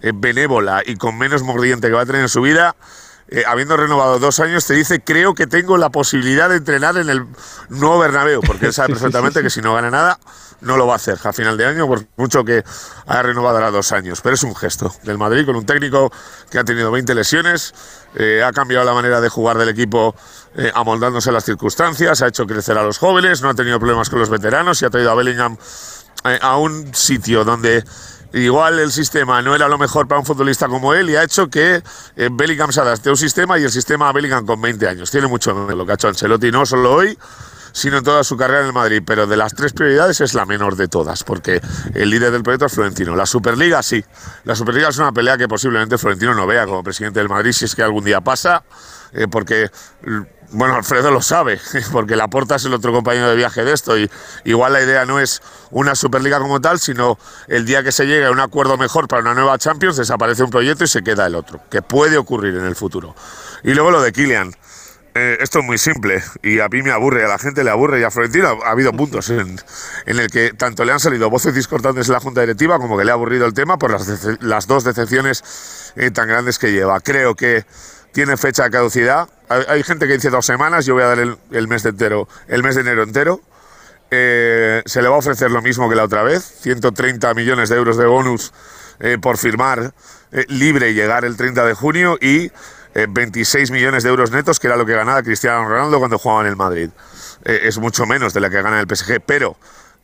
eh, 0.01 0.11
benévola 0.15 0.81
y 0.85 0.95
con 0.95 1.17
menos 1.17 1.43
mordiente 1.43 1.87
que 1.87 1.93
va 1.93 2.01
a 2.01 2.05
tener 2.05 2.21
en 2.21 2.29
su 2.29 2.41
vida, 2.41 2.75
eh, 3.35 3.45
habiendo 3.47 3.75
renovado 3.75 4.19
dos 4.19 4.39
años, 4.39 4.63
te 4.63 4.75
dice, 4.75 5.01
creo 5.03 5.33
que 5.33 5.47
tengo 5.47 5.75
la 5.77 5.89
posibilidad 5.89 6.49
de 6.49 6.57
entrenar 6.57 6.97
en 6.97 7.09
el 7.09 7.25
nuevo 7.67 7.97
Bernabéu, 7.97 8.41
porque 8.41 8.67
él 8.67 8.73
sabe 8.73 8.89
perfectamente 8.93 9.41
que 9.41 9.49
si 9.49 9.59
no 9.59 9.73
gana 9.73 9.89
nada, 9.89 10.19
no 10.61 10.77
lo 10.77 10.85
va 10.85 10.93
a 10.93 10.95
hacer 10.97 11.17
a 11.23 11.33
final 11.33 11.57
de 11.57 11.65
año, 11.65 11.87
por 11.87 12.05
mucho 12.15 12.45
que 12.45 12.63
haya 13.07 13.23
renovado 13.23 13.57
ahora 13.57 13.71
dos 13.71 13.91
años. 13.91 14.21
Pero 14.21 14.35
es 14.35 14.43
un 14.43 14.55
gesto 14.55 14.93
del 15.01 15.17
Madrid 15.17 15.47
con 15.47 15.55
un 15.55 15.65
técnico 15.65 16.11
que 16.51 16.59
ha 16.59 16.63
tenido 16.63 16.91
20 16.91 17.15
lesiones, 17.15 17.73
eh, 18.13 18.43
ha 18.45 18.51
cambiado 18.51 18.85
la 18.85 18.93
manera 18.93 19.19
de 19.19 19.29
jugar 19.29 19.57
del 19.57 19.69
equipo 19.69 20.13
eh, 20.55 20.71
amoldándose 20.75 21.31
a 21.31 21.33
las 21.33 21.43
circunstancias, 21.43 22.21
ha 22.21 22.27
hecho 22.27 22.45
crecer 22.45 22.77
a 22.77 22.83
los 22.83 22.99
jóvenes, 22.99 23.41
no 23.41 23.49
ha 23.49 23.55
tenido 23.55 23.79
problemas 23.79 24.11
con 24.11 24.19
los 24.19 24.29
veteranos 24.29 24.79
y 24.83 24.85
ha 24.85 24.91
traído 24.91 25.09
a 25.09 25.15
Bellingham 25.15 25.57
a 26.23 26.57
un 26.57 26.93
sitio 26.93 27.43
donde 27.43 27.83
igual 28.33 28.79
el 28.79 28.91
sistema 28.91 29.41
no 29.41 29.55
era 29.55 29.67
lo 29.67 29.77
mejor 29.77 30.07
para 30.07 30.19
un 30.19 30.25
futbolista 30.25 30.67
como 30.67 30.93
él 30.93 31.09
y 31.09 31.15
ha 31.15 31.23
hecho 31.23 31.49
que 31.49 31.81
eh, 32.15 32.29
Bellingham 32.31 32.71
se 32.71 32.81
adapte 32.81 33.09
a 33.09 33.11
un 33.11 33.17
sistema 33.17 33.59
y 33.59 33.63
el 33.63 33.71
sistema 33.71 34.09
a 34.09 34.11
Bellingham 34.11 34.45
con 34.45 34.59
20 34.61 34.87
años. 34.87 35.11
Tiene 35.11 35.27
mucho 35.27 35.53
lo 35.53 35.85
que 35.85 35.91
ha 35.91 35.95
hecho 35.95 36.07
Ancelotti, 36.07 36.51
no 36.51 36.65
solo 36.65 36.93
hoy, 36.93 37.17
sino 37.71 37.97
en 37.97 38.03
toda 38.03 38.23
su 38.23 38.35
carrera 38.35 38.61
en 38.61 38.67
el 38.67 38.73
Madrid. 38.73 39.03
Pero 39.05 39.27
de 39.27 39.37
las 39.37 39.53
tres 39.53 39.73
prioridades 39.73 40.21
es 40.21 40.33
la 40.33 40.45
menor 40.45 40.75
de 40.75 40.87
todas, 40.87 41.23
porque 41.23 41.61
el 41.93 42.09
líder 42.09 42.31
del 42.31 42.43
proyecto 42.43 42.65
es 42.65 42.73
Florentino. 42.73 43.15
La 43.15 43.25
Superliga 43.25 43.83
sí. 43.83 44.03
La 44.45 44.55
Superliga 44.55 44.89
es 44.89 44.97
una 44.97 45.11
pelea 45.11 45.37
que 45.37 45.47
posiblemente 45.47 45.97
Florentino 45.97 46.33
no 46.33 46.47
vea 46.47 46.65
como 46.65 46.83
presidente 46.83 47.19
del 47.19 47.29
Madrid 47.29 47.51
si 47.51 47.65
es 47.65 47.75
que 47.75 47.83
algún 47.83 48.03
día 48.03 48.21
pasa, 48.21 48.63
eh, 49.13 49.27
porque... 49.29 49.69
Bueno, 50.53 50.75
Alfredo 50.75 51.09
lo 51.09 51.21
sabe, 51.21 51.59
porque 51.91 52.15
Laporta 52.15 52.55
es 52.55 52.65
el 52.65 52.75
otro 52.75 52.93
compañero 52.93 53.27
de 53.27 53.35
viaje 53.35 53.63
de 53.63 53.73
esto 53.73 53.97
y 53.97 54.09
igual 54.43 54.73
la 54.73 54.83
idea 54.83 55.03
no 55.03 55.19
es 55.19 55.41
una 55.71 55.95
Superliga 55.95 56.39
como 56.39 56.61
tal, 56.61 56.79
sino 56.79 57.17
el 57.47 57.65
día 57.65 57.83
que 57.83 57.91
se 57.91 58.05
llegue 58.05 58.27
a 58.27 58.31
un 58.31 58.39
acuerdo 58.39 58.77
mejor 58.77 59.07
para 59.07 59.23
una 59.23 59.33
nueva 59.33 59.57
Champions, 59.57 59.97
desaparece 59.97 60.43
un 60.43 60.51
proyecto 60.51 60.83
y 60.83 60.87
se 60.87 61.01
queda 61.01 61.25
el 61.25 61.33
otro, 61.33 61.59
que 61.71 61.81
puede 61.81 62.17
ocurrir 62.17 62.55
en 62.55 62.65
el 62.65 62.75
futuro. 62.75 63.15
Y 63.63 63.73
luego 63.73 63.89
lo 63.89 64.01
de 64.01 64.11
Kylian. 64.11 64.55
Eh, 65.15 65.37
esto 65.41 65.59
es 65.59 65.65
muy 65.65 65.77
simple 65.77 66.23
y 66.41 66.59
a 66.59 66.67
mí 66.69 66.81
me 66.81 66.89
aburre, 66.89 67.23
a 67.23 67.27
la 67.27 67.37
gente 67.37 67.63
le 67.63 67.69
aburre 67.69 67.99
y 67.99 68.03
a 68.03 68.09
Florentino 68.09 68.47
ha, 68.47 68.67
ha 68.67 68.71
habido 68.71 68.91
puntos 68.93 69.29
en, 69.29 69.59
en 70.07 70.19
el 70.19 70.31
que 70.31 70.53
tanto 70.53 70.85
le 70.85 70.91
han 70.91 70.99
salido 70.99 71.29
voces 71.29 71.53
discordantes 71.53 72.07
en 72.07 72.13
la 72.13 72.19
Junta 72.19 72.41
Directiva 72.41 72.79
como 72.79 72.97
que 72.97 73.05
le 73.05 73.11
ha 73.11 73.13
aburrido 73.13 73.45
el 73.45 73.53
tema 73.53 73.77
por 73.77 73.91
las 73.91 74.67
dos 74.67 74.83
decepciones 74.83 75.93
eh, 75.95 76.09
tan 76.09 76.27
grandes 76.27 76.57
que 76.57 76.71
lleva. 76.71 76.99
Creo 76.99 77.35
que 77.35 77.63
tiene 78.13 78.37
fecha 78.37 78.63
de 78.63 78.69
caducidad. 78.69 79.27
Hay, 79.49 79.63
hay 79.67 79.83
gente 79.83 80.07
que 80.07 80.13
dice 80.13 80.29
dos 80.29 80.45
semanas, 80.45 80.85
yo 80.85 80.93
voy 80.93 81.03
a 81.03 81.07
dar 81.07 81.19
el, 81.19 81.67
mes 81.67 81.83
de 81.83 81.89
entero, 81.89 82.27
el 82.47 82.63
mes 82.63 82.75
de 82.75 82.81
enero 82.81 83.03
entero. 83.03 83.41
Eh, 84.11 84.83
se 84.85 85.01
le 85.01 85.07
va 85.07 85.15
a 85.15 85.19
ofrecer 85.19 85.49
lo 85.49 85.61
mismo 85.61 85.89
que 85.89 85.95
la 85.95 86.03
otra 86.03 86.21
vez, 86.23 86.43
130 86.61 87.33
millones 87.33 87.69
de 87.69 87.77
euros 87.77 87.97
de 87.97 88.05
bonus 88.05 88.53
eh, 88.99 89.17
por 89.19 89.37
firmar 89.37 89.93
eh, 90.31 90.45
libre 90.49 90.91
y 90.91 90.93
llegar 90.93 91.25
el 91.25 91.35
30 91.35 91.65
de 91.65 91.73
junio 91.73 92.17
y 92.21 92.51
eh, 92.93 93.07
26 93.09 93.71
millones 93.71 94.03
de 94.03 94.09
euros 94.09 94.31
netos, 94.31 94.59
que 94.59 94.67
era 94.67 94.77
lo 94.77 94.85
que 94.85 94.93
ganaba 94.93 95.23
Cristiano 95.23 95.67
Ronaldo 95.67 95.99
cuando 95.99 96.19
jugaba 96.19 96.41
en 96.41 96.47
el 96.47 96.55
Madrid. 96.55 96.89
Es 97.43 97.77
mucho 97.79 98.05
menos 98.05 98.33
de 98.33 98.39
la 98.39 98.49
que 98.49 98.61
gana 98.61 98.79
el 98.79 98.87
PSG, 98.87 99.19
pero 99.25 99.57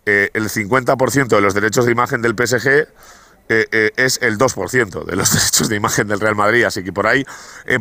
el 0.06 0.50
50% 0.50 1.28
de 1.28 1.40
los 1.40 1.54
derechos 1.54 1.86
de 1.86 1.92
imagen 1.94 2.22
del 2.22 2.34
PSG 2.34 2.88
eh, 3.48 3.92
es 3.96 4.20
el 4.22 4.38
2% 4.38 5.06
de 5.06 5.16
los 5.16 5.32
derechos 5.34 5.70
de 5.70 5.76
imagen 5.78 6.08
del 6.10 6.20
Real 6.20 6.36
Madrid, 6.36 6.66
así 6.66 6.84
que 6.84 6.92
por 6.92 7.08
ahí 7.08 7.24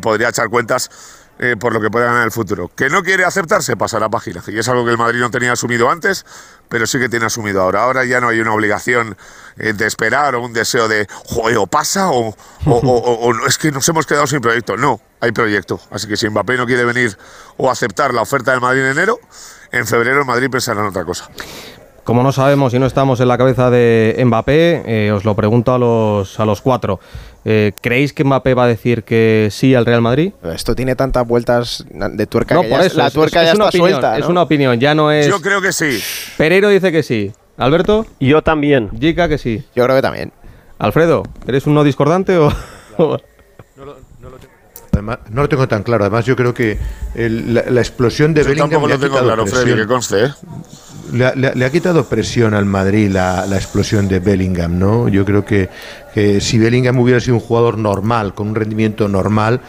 podría 0.00 0.28
echar 0.28 0.48
cuentas 0.48 0.90
eh, 1.38 1.56
por 1.58 1.72
lo 1.72 1.80
que 1.80 1.90
puede 1.90 2.06
ganar 2.06 2.24
el 2.24 2.30
futuro. 2.32 2.70
Que 2.74 2.88
no 2.90 3.02
quiere 3.02 3.24
aceptarse, 3.24 3.76
pasará 3.76 4.08
página. 4.08 4.42
Y 4.46 4.58
es 4.58 4.68
algo 4.68 4.84
que 4.84 4.90
el 4.90 4.98
Madrid 4.98 5.20
no 5.20 5.30
tenía 5.30 5.52
asumido 5.52 5.90
antes, 5.90 6.24
pero 6.68 6.86
sí 6.86 6.98
que 6.98 7.08
tiene 7.08 7.26
asumido 7.26 7.62
ahora. 7.62 7.84
Ahora 7.84 8.04
ya 8.04 8.20
no 8.20 8.28
hay 8.28 8.40
una 8.40 8.52
obligación 8.54 9.16
eh, 9.58 9.72
de 9.72 9.86
esperar 9.86 10.34
o 10.34 10.42
un 10.42 10.52
deseo 10.52 10.88
de, 10.88 11.06
joder, 11.26 11.58
o 11.58 11.66
pasa 11.66 12.10
o, 12.10 12.34
o- 12.66 13.46
es 13.46 13.58
que 13.58 13.70
nos 13.70 13.88
hemos 13.88 14.06
quedado 14.06 14.26
sin 14.26 14.40
proyecto. 14.40 14.76
No, 14.76 15.00
hay 15.20 15.32
proyecto. 15.32 15.80
Así 15.90 16.06
que 16.08 16.16
si 16.16 16.28
Mbappé 16.28 16.56
no 16.56 16.66
quiere 16.66 16.84
venir 16.84 17.16
o 17.56 17.70
aceptar 17.70 18.12
la 18.14 18.22
oferta 18.22 18.50
del 18.52 18.60
Madrid 18.60 18.82
en 18.82 18.92
enero, 18.92 19.18
en 19.72 19.86
febrero 19.86 20.20
el 20.20 20.26
Madrid 20.26 20.48
pensará 20.50 20.80
en 20.80 20.86
otra 20.86 21.04
cosa. 21.04 21.28
Como 22.04 22.22
no 22.22 22.32
sabemos 22.32 22.72
y 22.72 22.78
no 22.78 22.86
estamos 22.86 23.20
en 23.20 23.28
la 23.28 23.36
cabeza 23.36 23.68
de 23.68 24.18
Mbappé, 24.24 24.82
eh, 25.08 25.12
os 25.12 25.26
lo 25.26 25.36
pregunto 25.36 25.74
a 25.74 25.78
los, 25.78 26.40
a 26.40 26.46
los 26.46 26.62
cuatro. 26.62 27.00
Eh, 27.50 27.72
¿Creéis 27.80 28.12
que 28.12 28.24
Mbappé 28.24 28.52
va 28.52 28.64
a 28.64 28.66
decir 28.66 29.04
que 29.04 29.48
sí 29.50 29.74
al 29.74 29.86
Real 29.86 30.02
Madrid? 30.02 30.32
Esto 30.54 30.74
tiene 30.74 30.94
tantas 30.96 31.26
vueltas 31.26 31.82
de 31.88 32.26
tuerca 32.26 32.54
No, 32.54 32.60
que 32.60 32.68
por 32.68 32.80
ya- 32.80 32.86
eso. 32.86 32.98
la 32.98 33.06
es- 33.06 33.12
tuerca 33.14 33.40
es, 33.40 33.46
ya 33.46 33.52
es 33.52 33.56
una 33.56 33.64
está 33.64 33.78
opinión, 33.78 33.90
suelta. 34.00 34.18
Es 34.18 34.24
¿no? 34.24 34.30
una 34.32 34.42
opinión, 34.42 34.78
ya 34.78 34.94
no 34.94 35.10
es. 35.10 35.26
Yo 35.28 35.40
creo 35.40 35.62
que 35.62 35.72
sí. 35.72 35.98
Pereiro 36.36 36.68
dice 36.68 36.92
que 36.92 37.02
sí. 37.02 37.32
¿Alberto? 37.56 38.04
Yo 38.20 38.42
también. 38.42 38.90
Jica 39.00 39.30
que 39.30 39.38
sí. 39.38 39.64
Yo 39.74 39.82
creo 39.84 39.96
que 39.96 40.02
también. 40.02 40.30
Alfredo, 40.78 41.22
¿eres 41.46 41.66
un 41.66 41.72
no 41.72 41.84
discordante 41.84 42.36
o.? 42.36 42.52
Además, 44.92 45.18
no 45.30 45.42
lo 45.42 45.48
tengo 45.48 45.68
tan 45.68 45.82
claro. 45.84 46.04
Además, 46.04 46.26
yo 46.26 46.34
creo 46.36 46.52
que 46.52 46.76
el- 47.14 47.54
la, 47.54 47.62
la 47.70 47.80
explosión 47.80 48.34
de 48.34 48.42
Yo 48.42 48.48
Bellingham 48.48 48.70
tampoco 48.70 48.88
le 48.88 48.94
lo 48.94 49.00
tengo 49.00 49.18
claro, 49.24 49.46
Freddy, 49.46 49.74
que 49.74 49.86
conste, 49.86 50.24
¿eh? 50.24 50.28
Le 51.12 51.26
ha, 51.26 51.34
le 51.34 51.64
ha- 51.64 51.70
quitado 51.70 52.04
presión 52.04 52.54
al 52.54 52.64
Madrid 52.64 53.10
la, 53.10 53.46
la 53.46 53.56
explosión 53.56 54.08
de 54.08 54.18
Bellingham, 54.20 54.78
¿no? 54.78 55.08
Yo 55.08 55.24
creo 55.24 55.44
que 55.44 55.68
si 56.40 56.58
Bellingham 56.58 56.98
hubiera 56.98 57.20
sido 57.20 57.34
un 57.34 57.40
jugador 57.40 57.78
normal, 57.78 58.34
con 58.34 58.48
un 58.48 58.54
rendimiento 58.54 59.08
normal, 59.08 59.60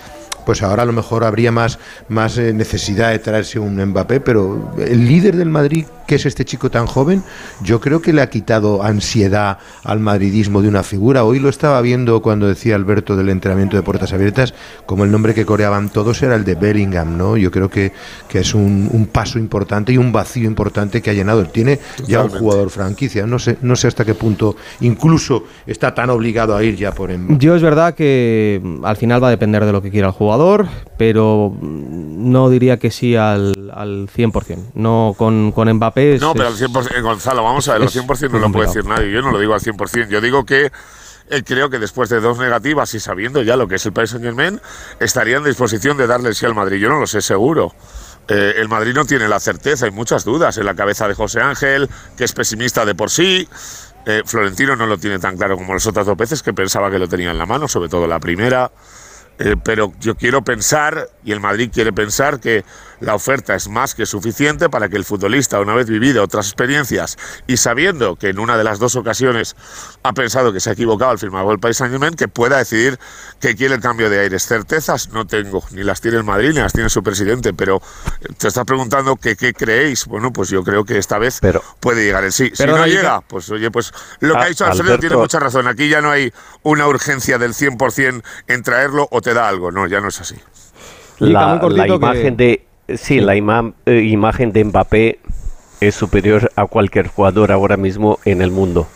pues 0.50 0.64
ahora 0.64 0.82
a 0.82 0.86
lo 0.88 0.94
mejor 0.94 1.26
habría 1.26 1.52
más, 1.52 1.78
más 2.08 2.40
eh, 2.40 2.54
necesidad 2.54 3.12
de 3.12 3.20
traerse 3.20 3.60
un 3.60 3.80
Mbappé, 3.80 4.20
pero 4.20 4.74
el 4.80 5.08
líder 5.08 5.36
del 5.36 5.50
Madrid, 5.50 5.86
que 6.08 6.16
es 6.16 6.26
este 6.26 6.44
chico 6.44 6.72
tan 6.72 6.88
joven, 6.88 7.22
yo 7.62 7.80
creo 7.80 8.02
que 8.02 8.14
le 8.14 8.24
ha 8.24 8.32
quitado 8.32 8.82
ansiedad 8.82 9.60
al 9.84 10.00
madridismo 10.00 10.64
de 10.64 10.68
una 10.68 10.82
figura. 10.82 11.24
Hoy 11.24 11.38
lo 11.38 11.50
estaba 11.50 11.80
viendo 11.82 12.24
cuando 12.24 12.48
decía 12.48 12.74
Alberto 12.74 13.16
del 13.16 13.30
entrenamiento 13.30 13.78
de 13.78 13.84
puertas 13.84 14.12
abiertas, 14.12 14.56
como 14.88 15.04
el 15.04 15.12
nombre 15.12 15.36
que 15.36 15.46
coreaban 15.46 15.90
todos 15.90 16.24
era 16.24 16.34
el 16.34 16.44
de 16.46 16.56
Bellingham, 16.56 17.16
¿no? 17.16 17.38
Yo 17.38 17.52
creo 17.52 17.70
que, 17.70 17.92
que 18.28 18.40
es 18.40 18.56
un, 18.56 18.90
un 18.92 19.06
paso 19.06 19.38
importante 19.38 19.94
y 19.94 20.00
un 20.00 20.12
vacío 20.12 20.48
importante 20.48 21.04
que 21.04 21.12
ha 21.12 21.14
llenado. 21.14 21.42
Él 21.42 21.50
tiene 21.50 21.78
ya 22.08 22.24
un 22.24 22.30
jugador 22.32 22.72
franquicia, 22.72 23.28
no 23.28 23.38
sé, 23.38 23.58
no 23.62 23.76
sé 23.76 23.88
hasta 23.88 24.04
qué 24.04 24.16
punto 24.16 24.56
incluso 24.80 25.44
está 25.68 25.94
tan 25.94 26.10
obligado 26.10 26.56
a 26.56 26.64
ir 26.64 26.76
ya 26.76 26.92
por 26.92 27.16
Mbappé. 27.16 27.38
Yo 27.38 27.56
es 27.56 27.62
verdad 27.62 27.94
que 27.94 28.60
mm, 28.64 28.84
al 28.84 28.98
final 28.98 29.24
va 29.24 29.28
a 29.28 29.32
depender 29.32 29.64
de 29.64 29.72
lo 29.72 29.84
que 29.84 29.92
quiera 29.92 30.08
el 30.08 30.14
jugador, 30.14 30.39
pero 30.98 31.54
no 31.62 32.50
diría 32.50 32.78
que 32.80 32.92
sí 32.92 33.16
al, 33.16 33.72
al 33.74 34.08
100%. 34.10 34.72
No 34.76 35.16
con, 35.18 35.52
con 35.52 35.72
Mbappé. 35.74 36.16
es- 36.16 36.22
No, 36.22 36.34
pero 36.34 36.48
al 36.48 36.54
es- 36.54 36.60
100%, 36.60 36.92
eh, 36.98 37.02
Gonzalo, 37.02 37.44
vamos 37.44 37.68
a 37.70 37.74
ver, 37.74 37.82
al 37.84 37.88
es 37.88 37.94
100% 37.96 38.00
no 38.34 38.40
muy 38.40 38.48
lo 38.48 38.52
puede 38.52 38.66
complicado. 38.68 38.74
decir 38.74 38.86
nadie. 38.86 39.12
Yo 39.12 39.22
no 39.22 39.32
lo 39.32 39.40
digo 39.40 39.54
al 39.54 39.62
100%. 39.62 40.10
Yo 40.10 40.22
digo 40.22 40.46
que 40.46 40.72
eh, 41.32 41.44
creo 41.46 41.70
que 41.70 41.78
después 41.80 42.10
de 42.10 42.20
dos 42.22 42.38
negativas 42.40 42.94
y 42.96 43.00
sabiendo 43.00 43.42
ya 43.44 43.56
lo 43.56 43.68
que 43.68 43.76
es 43.76 43.86
el 43.86 43.94
Paris 43.94 44.12
Saint 44.12 44.26
Germain, 44.26 44.60
estaría 45.00 45.38
en 45.38 45.44
disposición 45.44 45.96
de 45.98 46.08
darle 46.08 46.30
el 46.30 46.36
sí 46.36 46.46
al 46.46 46.56
Madrid. 46.56 46.78
Yo 46.80 46.90
no 46.90 47.00
lo 47.00 47.06
sé 47.08 47.22
seguro. 47.22 47.74
Eh, 48.28 48.56
el 48.58 48.68
Madrid 48.70 48.94
no 48.94 49.06
tiene 49.06 49.28
la 49.28 49.40
certeza, 49.40 49.86
hay 49.86 49.92
muchas 49.92 50.24
dudas 50.24 50.58
en 50.58 50.66
la 50.66 50.76
cabeza 50.76 51.08
de 51.08 51.16
José 51.16 51.42
Ángel, 51.42 51.90
que 52.18 52.24
es 52.24 52.34
pesimista 52.34 52.86
de 52.86 52.94
por 52.96 53.10
sí. 53.10 53.48
Eh, 54.06 54.22
Florentino 54.26 54.76
no 54.76 54.86
lo 54.86 54.98
tiene 54.98 55.20
tan 55.20 55.36
claro 55.36 55.56
como 55.58 55.74
las 55.74 55.86
otras 55.88 56.06
dos 56.06 56.16
veces, 56.18 56.42
que 56.44 56.54
pensaba 56.54 56.90
que 56.92 56.98
lo 57.00 57.08
tenía 57.08 57.32
en 57.32 57.38
la 57.38 57.46
mano, 57.46 57.68
sobre 57.68 57.90
todo 57.90 58.08
la 58.08 58.20
primera. 58.20 58.72
Eh, 59.40 59.56
pero 59.64 59.94
yo 60.02 60.16
quiero 60.16 60.44
pensar, 60.44 61.10
y 61.24 61.32
el 61.32 61.40
Madrid 61.40 61.70
quiere 61.74 61.94
pensar, 61.94 62.42
que 62.42 62.66
la 63.02 63.16
oferta 63.16 63.56
es 63.56 63.68
más 63.70 63.96
que 63.96 64.06
suficiente 64.06 64.70
para 64.70 64.90
que 64.90 64.98
el 64.98 65.06
futbolista, 65.06 65.60
una 65.60 65.74
vez 65.76 65.88
vivido 65.90 66.24
otras 66.24 66.48
experiencias 66.48 67.18
y 67.48 67.58
sabiendo 67.58 68.16
que 68.16 68.30
en 68.30 68.40
una 68.40 68.58
de 68.58 68.64
las 68.64 68.80
dos 68.80 68.96
ocasiones 68.96 69.56
ha 70.04 70.14
pensado 70.14 70.52
que 70.54 70.60
se 70.60 70.70
ha 70.70 70.74
equivocado 70.74 71.12
al 71.12 71.20
firmar 71.20 71.46
el 71.48 71.60
País 71.60 71.78
Saint 71.78 71.92
Germain, 71.92 72.14
que 72.16 72.28
pueda 72.28 72.58
decidir 72.58 73.00
que 73.40 73.56
quiere 73.56 73.76
el 73.76 73.82
cambio 73.82 74.10
de 74.10 74.20
aires. 74.20 74.46
Certezas 74.46 75.10
no 75.10 75.26
tengo, 75.26 75.64
ni 75.72 75.84
las 75.84 76.02
tiene 76.02 76.18
el 76.18 76.24
Madrid, 76.24 76.50
ni 76.50 76.60
las 76.60 76.74
tiene 76.74 76.90
su 76.90 77.02
presidente, 77.04 77.54
pero 77.54 77.82
te 78.38 78.48
estás 78.50 78.66
preguntando 78.66 79.16
que 79.16 79.36
qué 79.36 79.54
creéis. 79.54 80.06
Bueno, 80.06 80.32
pues 80.34 80.50
yo 80.50 80.64
creo 80.64 80.84
que 80.86 80.98
esta 80.98 81.18
vez 81.20 81.40
puede 81.80 82.04
llegar 82.06 82.24
el 82.24 82.32
sí. 82.32 82.52
Si 82.54 82.66
no 82.66 82.86
llega, 82.86 83.22
pues 83.22 83.50
oye, 83.50 83.72
pues 83.72 83.92
lo 84.20 84.34
que 84.34 84.40
Ah, 84.40 84.44
ha 84.44 84.48
dicho 84.50 84.66
Alfredo 84.66 84.98
tiene 85.00 85.16
mucha 85.18 85.40
razón. 85.40 85.68
Aquí 85.68 85.90
ya 85.90 86.02
no 86.02 86.12
hay 86.12 86.32
una 86.64 86.88
urgencia 86.88 87.38
del 87.38 87.54
100% 87.54 88.24
en 88.48 88.64
traerlo 88.64 89.08
o 89.12 89.22
te 89.22 89.34
da 89.34 89.48
algo. 89.48 89.72
No, 89.72 89.88
ya 89.88 90.00
no 90.02 90.10
es 90.10 90.20
así. 90.22 90.36
La, 91.20 91.56
la 91.62 91.86
que- 91.86 91.94
imagen 91.96 92.38
de 92.38 92.66
sí, 92.98 93.20
la 93.20 93.36
ima- 93.36 93.74
eh, 93.86 94.02
imagen 94.04 94.52
de 94.52 94.64
Mbappé 94.64 95.20
es 95.82 95.96
superior 95.96 96.52
a 96.56 96.66
cualquier 96.66 97.08
jugador 97.08 97.52
ahora 97.52 97.78
mismo 97.78 98.20
en 98.26 98.42
el 98.42 98.52
mundo. 98.52 98.88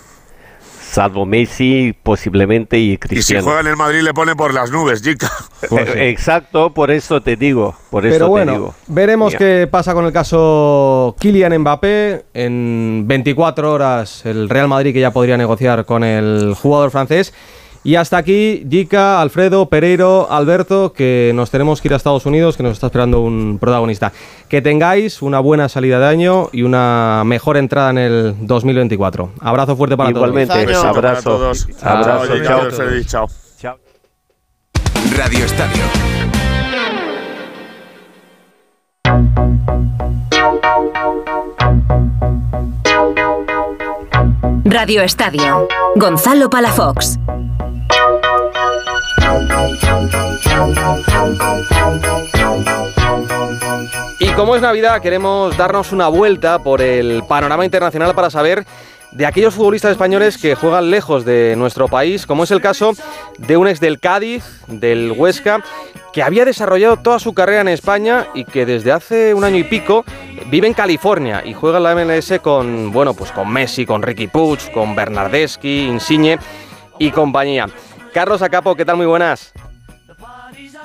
Salvo 0.91 1.25
Messi, 1.25 1.95
posiblemente, 2.03 2.77
y 2.77 2.89
Y 2.89 2.91
si 2.91 2.97
Cristiano. 2.99 3.43
juega 3.45 3.61
en 3.61 3.67
el 3.67 3.75
Madrid 3.77 4.01
le 4.01 4.13
pone 4.13 4.35
por 4.35 4.53
las 4.53 4.69
nubes, 4.69 5.01
Jica. 5.01 5.31
Eh, 5.71 6.09
Exacto, 6.09 6.71
por 6.71 6.91
eso 6.91 7.19
te 7.21 7.35
digo. 7.35 7.73
Por 7.89 8.05
eso 8.05 8.13
Pero 8.13 8.25
te 8.25 8.29
bueno, 8.29 8.51
digo. 8.51 8.75
veremos 8.87 9.29
Mira. 9.33 9.39
qué 9.39 9.67
pasa 9.71 9.93
con 9.95 10.05
el 10.05 10.11
caso 10.11 11.15
Kylian 11.19 11.57
Mbappé. 11.61 12.25
En 12.35 13.05
24 13.07 13.71
horas 13.73 14.23
el 14.25 14.49
Real 14.49 14.67
Madrid 14.67 14.93
que 14.93 14.99
ya 14.99 15.09
podría 15.11 15.35
negociar 15.37 15.85
con 15.85 16.03
el 16.03 16.53
jugador 16.53 16.91
francés. 16.91 17.33
Y 17.85 17.95
hasta 17.95 18.17
aquí, 18.17 18.65
Jica, 18.69 19.19
Alfredo, 19.21 19.67
Pereiro, 19.67 20.31
Alberto, 20.31 20.93
que 20.93 21.31
nos 21.35 21.51
tenemos 21.51 21.81
que 21.81 21.89
ir 21.89 21.93
a 21.93 21.97
Estados 21.97 22.25
Unidos, 22.25 22.55
que 22.55 22.63
nos 22.63 22.73
está 22.73 22.87
esperando 22.87 23.19
un 23.21 23.57
protagonista. 23.59 24.13
Que 24.47 24.61
tengáis 24.61 25.21
una 25.21 25.41
buena 25.41 25.67
salida 25.67 25.99
de 25.99 26.05
año 26.05 26.49
y 26.53 26.61
una 26.63 27.23
mejor 27.25 27.57
entrada 27.57 27.89
en 27.89 27.97
el 27.97 28.35
2024. 28.39 29.33
Abrazo 29.41 29.75
fuerte 29.75 29.97
para 29.97 30.11
Igualmente, 30.11 30.53
todos. 30.65 30.77
Para 30.77 30.89
abrazo. 30.89 31.29
todos. 31.29 31.67
Abrazo, 31.81 32.43
Chao, 32.43 32.71
chao. 33.05 33.27
Chao. 33.59 33.77
Radio 35.17 35.45
Estadio. 35.45 35.83
Radio 44.65 45.01
Estadio. 45.01 45.67
Gonzalo 45.95 46.49
Palafox. 46.49 47.17
Y 54.19 54.29
como 54.33 54.55
es 54.55 54.61
Navidad, 54.61 55.01
queremos 55.01 55.57
darnos 55.57 55.91
una 55.91 56.07
vuelta 56.07 56.59
por 56.59 56.81
el 56.81 57.23
panorama 57.23 57.65
internacional 57.65 58.13
para 58.13 58.29
saber 58.29 58.65
de 59.15 59.25
aquellos 59.25 59.53
futbolistas 59.53 59.91
españoles 59.91 60.37
que 60.37 60.55
juegan 60.55 60.89
lejos 60.89 61.23
de 61.23 61.55
nuestro 61.55 61.87
país, 61.87 62.25
como 62.25 62.43
es 62.43 62.51
el 62.51 62.61
caso 62.61 62.93
de 63.37 63.57
un 63.57 63.67
ex 63.67 63.79
del 63.79 63.99
Cádiz, 63.99 64.43
del 64.67 65.13
Huesca, 65.15 65.63
que 66.11 66.23
había 66.23 66.45
desarrollado 66.45 66.97
toda 66.97 67.19
su 67.19 67.33
carrera 67.33 67.61
en 67.61 67.67
España 67.67 68.27
y 68.33 68.45
que 68.45 68.65
desde 68.65 68.91
hace 68.91 69.33
un 69.33 69.43
año 69.43 69.57
y 69.57 69.63
pico 69.63 70.03
vive 70.49 70.67
en 70.67 70.73
California 70.73 71.43
y 71.45 71.53
juega 71.53 71.77
en 71.77 71.83
la 71.83 71.95
MLS 71.95 72.39
con, 72.41 72.91
bueno, 72.91 73.13
pues 73.13 73.31
con 73.31 73.51
Messi, 73.51 73.85
con 73.85 74.01
Ricky 74.01 74.27
Puig, 74.27 74.71
con 74.71 74.95
Bernardeschi, 74.95 75.87
Insigne 75.87 76.39
y 76.99 77.11
compañía. 77.11 77.67
Carlos 78.13 78.41
Acapo, 78.41 78.75
¿qué 78.75 78.85
tal? 78.85 78.97
Muy 78.97 79.07
buenas. 79.07 79.53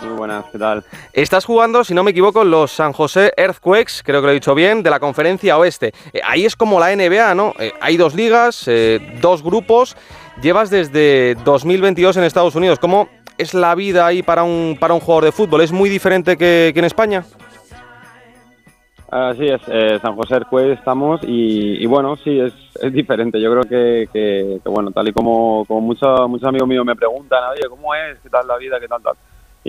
Muy 0.01 0.17
buenas, 0.17 0.45
¿qué 0.53 0.59
tal? 0.59 0.85
Estás 1.13 1.45
jugando, 1.45 1.83
si 1.83 1.93
no 1.93 2.05
me 2.05 2.13
equivoco, 2.13 2.45
los 2.45 2.71
San 2.71 2.93
José 2.93 3.33
Earthquakes, 3.37 4.03
creo 4.05 4.21
que 4.21 4.27
lo 4.27 4.31
he 4.31 4.35
dicho 4.35 4.55
bien, 4.55 4.83
de 4.83 4.91
la 4.91 5.01
conferencia 5.01 5.59
oeste. 5.59 5.93
Eh, 6.13 6.21
ahí 6.25 6.45
es 6.45 6.55
como 6.55 6.79
la 6.79 6.95
NBA, 6.95 7.35
¿no? 7.35 7.53
Eh, 7.59 7.73
hay 7.81 7.97
dos 7.97 8.15
ligas, 8.15 8.65
eh, 8.69 9.17
dos 9.21 9.43
grupos. 9.43 9.97
Llevas 10.41 10.71
desde 10.71 11.35
2022 11.45 12.17
en 12.17 12.25
Estados 12.25 12.55
Unidos. 12.55 12.79
¿Cómo 12.79 13.09
es 13.39 13.55
la 13.55 13.75
vida 13.75 14.07
ahí 14.07 14.23
para 14.23 14.45
un, 14.45 14.77
para 14.79 14.95
un 14.95 15.01
jugador 15.01 15.25
de 15.25 15.33
fútbol? 15.33 15.63
¿Es 15.63 15.73
muy 15.73 15.91
diferente 15.91 16.37
que, 16.37 16.71
que 16.73 16.79
en 16.79 16.85
España? 16.85 17.25
Así 19.11 19.47
es, 19.49 19.61
eh, 19.69 19.99
San 20.03 20.15
José 20.17 20.35
Arcuey 20.35 20.71
estamos 20.73 21.23
y, 21.25 21.83
y 21.83 21.87
bueno, 21.87 22.15
sí, 22.17 22.39
es, 22.39 22.53
es 22.83 22.93
diferente. 22.93 23.41
Yo 23.41 23.51
creo 23.51 23.63
que, 23.63 24.07
que- 24.13 24.61
que, 24.63 24.69
bueno, 24.69 24.91
tal 24.93 25.09
y 25.09 25.13
como, 25.13 25.65
como 25.67 25.81
muchos, 25.81 26.29
muchos 26.29 26.47
amigos 26.47 26.69
míos 26.69 26.85
me 26.85 26.95
preguntan, 26.95 27.43
oye, 27.51 27.63
¿cómo 27.71 27.95
es? 27.95 28.19
¿Qué 28.21 28.29
tal 28.29 28.47
la 28.47 28.59
vida? 28.59 28.79
¿Qué 28.79 28.87
tal 28.87 29.03
tal? 29.03 29.15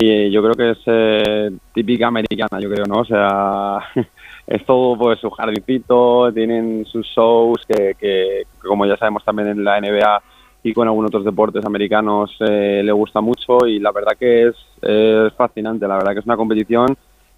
Y 0.02 0.32
yo 0.32 0.42
creo 0.42 0.54
que 0.54 0.70
es 0.72 0.78
eh, 0.86 1.52
típica 1.74 2.08
americana, 2.08 2.62
yo 2.62 2.70
creo, 2.70 2.86
¿no? 2.86 3.02
O 3.02 3.06
sea, 3.06 3.80
es 4.48 4.66
todo 4.66 4.98
pues 4.98 5.20
su 5.20 5.30
jardincito, 5.30 6.32
tienen 6.32 6.86
sus 6.86 7.06
shows 7.08 7.66
que, 7.68 7.96
que, 8.00 8.44
como 8.66 8.86
ya 8.86 8.96
sabemos 8.96 9.26
también 9.26 9.50
en 9.50 9.62
la 9.62 9.82
NBA 9.82 10.22
y 10.64 10.74
con 10.74 10.88
algunos 10.88 11.10
otros 11.10 11.26
deportes 11.26 11.66
americanos 11.66 12.34
eh, 12.40 12.82
le 12.82 12.92
gusta 12.94 13.20
mucho 13.20 13.68
y 13.68 13.80
la 13.80 13.92
verdad 13.92 14.14
que 14.18 14.48
es, 14.48 14.56
es 14.82 15.34
fascinante, 15.34 15.86
la 15.86 15.96
verdad 15.96 16.14
que 16.14 16.20
es 16.20 16.26
una 16.26 16.38
competición 16.38 16.96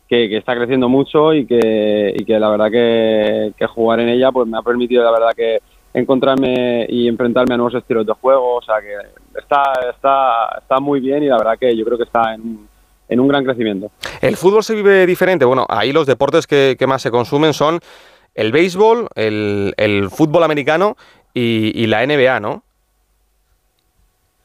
que, 0.07 0.29
que 0.29 0.37
está 0.37 0.55
creciendo 0.55 0.87
mucho 0.87 1.33
y 1.33 1.47
que, 1.47 2.13
y 2.15 2.23
que 2.23 2.39
la 2.39 2.49
verdad 2.49 2.69
que, 2.69 3.53
que 3.57 3.65
jugar 3.65 4.01
en 4.01 4.09
ella 4.09 4.31
pues 4.31 4.47
me 4.47 4.59
ha 4.59 4.61
permitido 4.61 5.03
la 5.03 5.11
verdad 5.11 5.31
que 5.35 5.61
encontrarme 5.93 6.85
y 6.89 7.07
enfrentarme 7.07 7.53
a 7.53 7.57
nuevos 7.57 7.75
estilos 7.75 8.05
de 8.05 8.13
juego, 8.13 8.55
o 8.55 8.61
sea 8.61 8.75
que 8.81 8.95
está, 9.39 9.63
está, 9.93 10.57
está 10.59 10.79
muy 10.79 10.99
bien 10.99 11.23
y 11.23 11.27
la 11.27 11.37
verdad 11.37 11.57
que 11.59 11.75
yo 11.75 11.83
creo 11.85 11.97
que 11.97 12.05
está 12.05 12.33
en, 12.33 12.41
un- 12.41 12.67
en 13.09 13.19
un 13.19 13.27
gran 13.27 13.43
crecimiento. 13.43 13.91
El 14.21 14.37
fútbol 14.37 14.63
se 14.63 14.73
vive 14.73 15.05
diferente. 15.05 15.43
Bueno, 15.43 15.65
ahí 15.67 15.91
los 15.91 16.07
deportes 16.07 16.47
que, 16.47 16.75
que 16.79 16.87
más 16.87 17.01
se 17.01 17.11
consumen 17.11 17.53
son 17.53 17.79
el 18.35 18.53
béisbol, 18.53 19.09
el, 19.15 19.73
el 19.75 20.09
fútbol 20.09 20.43
americano 20.43 20.95
y, 21.33 21.71
y 21.83 21.87
la 21.87 22.05
NBA, 22.05 22.39
¿no? 22.39 22.63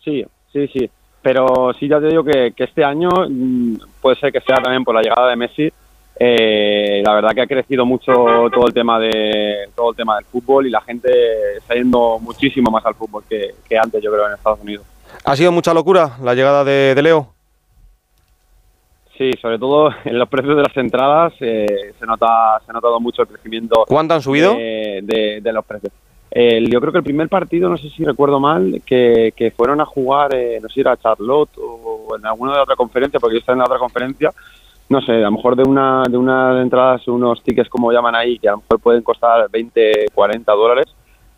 Sí, 0.04 0.24
sí, 0.52 0.66
sí. 0.68 0.90
Pero 1.22 1.72
sí, 1.78 1.88
ya 1.88 2.00
te 2.00 2.06
digo 2.08 2.22
que, 2.24 2.52
que 2.56 2.64
este 2.64 2.84
año 2.84 3.08
mm, 3.28 3.76
puede 4.00 4.16
ser 4.16 4.32
que 4.32 4.40
sea 4.40 4.56
también 4.56 4.84
por 4.84 4.94
la 4.94 5.02
llegada 5.02 5.28
de 5.30 5.36
Messi. 5.36 5.72
Eh, 6.18 7.02
la 7.04 7.14
verdad 7.14 7.30
que 7.34 7.42
ha 7.42 7.46
crecido 7.46 7.84
mucho 7.84 8.12
todo 8.52 8.66
el 8.66 8.72
tema 8.74 8.98
de 8.98 9.68
todo 9.74 9.90
el 9.90 9.96
tema 9.96 10.16
del 10.16 10.24
fútbol 10.24 10.66
y 10.66 10.70
la 10.70 10.80
gente 10.80 11.10
está 11.58 11.74
yendo 11.74 12.18
muchísimo 12.20 12.70
más 12.70 12.84
al 12.86 12.94
fútbol 12.94 13.22
que, 13.28 13.54
que 13.68 13.76
antes, 13.78 14.02
yo 14.02 14.10
creo, 14.12 14.26
en 14.26 14.34
Estados 14.34 14.60
Unidos. 14.60 14.84
¿Ha 15.24 15.36
sido 15.36 15.52
mucha 15.52 15.74
locura 15.74 16.16
la 16.22 16.34
llegada 16.34 16.64
de, 16.64 16.94
de 16.94 17.02
Leo? 17.02 17.32
Sí, 19.18 19.30
sobre 19.40 19.58
todo 19.58 19.90
en 20.04 20.18
los 20.18 20.28
precios 20.28 20.56
de 20.56 20.62
las 20.62 20.76
entradas 20.76 21.32
eh, 21.40 21.94
se 21.98 22.06
nota 22.06 22.60
se 22.64 22.70
ha 22.70 22.74
notado 22.74 23.00
mucho 23.00 23.22
el 23.22 23.28
crecimiento. 23.28 23.84
¿Cuánto 23.86 24.14
han 24.14 24.22
subido? 24.22 24.54
De, 24.54 25.00
de- 25.02 25.40
de 25.42 25.52
los 25.52 25.64
precios. 25.64 25.92
El- 26.30 26.70
yo 26.70 26.80
creo 26.80 26.92
que 26.92 26.98
el 26.98 27.04
primer 27.04 27.28
partido, 27.28 27.68
no 27.68 27.76
sé 27.78 27.88
si 27.90 28.04
recuerdo 28.04 28.40
mal, 28.40 28.82
que, 28.84 29.32
que 29.36 29.50
fueron 29.52 29.80
a 29.80 29.86
jugar, 29.86 30.34
eh, 30.34 30.58
no 30.60 30.68
sé 30.68 30.74
si 30.74 30.80
era 30.80 30.96
Charlotte 30.96 31.50
o 31.58 32.14
en 32.16 32.26
alguna 32.26 32.52
de 32.52 32.56
la 32.58 32.62
otra 32.64 32.76
conferencia, 32.76 33.18
porque 33.20 33.34
yo 33.36 33.40
estaba 33.40 33.54
en 33.54 33.60
la 33.60 33.64
otra 33.66 33.78
conferencia, 33.78 34.30
no 34.88 35.00
sé, 35.02 35.12
a 35.12 35.18
lo 35.18 35.32
mejor 35.32 35.56
de 35.56 35.68
una 35.68 36.02
de 36.08 36.16
una 36.16 36.60
entradas, 36.62 37.06
unos 37.08 37.42
tickets 37.42 37.68
como 37.68 37.90
llaman 37.92 38.14
ahí, 38.14 38.38
que 38.38 38.48
a 38.48 38.52
lo 38.52 38.58
mejor 38.58 38.80
pueden 38.80 39.02
costar 39.02 39.48
20, 39.50 40.06
40 40.14 40.52
dólares, 40.52 40.86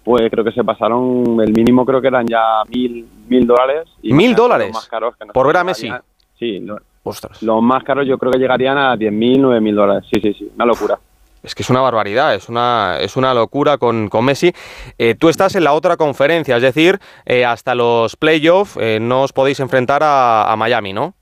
pues 0.05 0.31
creo 0.31 0.45
que 0.45 0.53
se 0.53 0.65
pasaron, 0.65 1.41
el 1.41 1.53
mínimo 1.53 1.85
creo 1.85 2.01
que 2.01 2.09
eran 2.09 2.27
ya 2.27 2.63
mil, 2.69 3.07
mil 3.29 3.47
dólares. 3.47 3.89
y 4.03 4.13
¿Mil 4.13 4.35
dólares? 4.35 4.73
más 4.73 4.89
caros 4.89 5.15
que 5.17 5.27
¿Por 5.27 5.47
ver 5.47 5.57
a 5.59 5.65
Messi? 5.65 5.91
Sí, 6.39 6.61
lo- 6.61 6.79
Ostras. 7.03 7.43
los 7.43 7.63
más 7.63 7.83
caros 7.85 8.07
yo 8.07 8.19
creo 8.19 8.31
que 8.33 8.39
llegarían 8.39 8.77
a 8.77 8.95
10.000, 8.97 9.41
9.000 9.41 9.75
dólares. 9.75 10.05
Sí, 10.13 10.21
sí, 10.21 10.35
sí, 10.35 10.51
una 10.55 10.67
locura. 10.67 10.99
Es 11.43 11.55
que 11.55 11.63
es 11.63 11.71
una 11.71 11.81
barbaridad, 11.81 12.35
es 12.35 12.49
una, 12.51 12.99
es 13.01 13.17
una 13.17 13.33
locura 13.33 13.79
con, 13.79 14.09
con 14.09 14.25
Messi. 14.25 14.53
Eh, 14.99 15.15
tú 15.15 15.29
estás 15.31 15.55
en 15.57 15.65
la 15.65 15.73
otra 15.73 15.97
conferencia, 15.97 16.57
es 16.57 16.63
decir, 16.63 16.99
eh, 17.25 17.45
hasta 17.47 17.75
los 17.75 18.17
playoffs 18.17 18.77
eh, 18.79 18.99
no 19.01 19.23
os 19.23 19.33
podéis 19.33 19.61
enfrentar 19.61 20.03
a, 20.03 20.53
a 20.53 20.57
Miami, 20.57 20.93
¿no? 20.93 21.15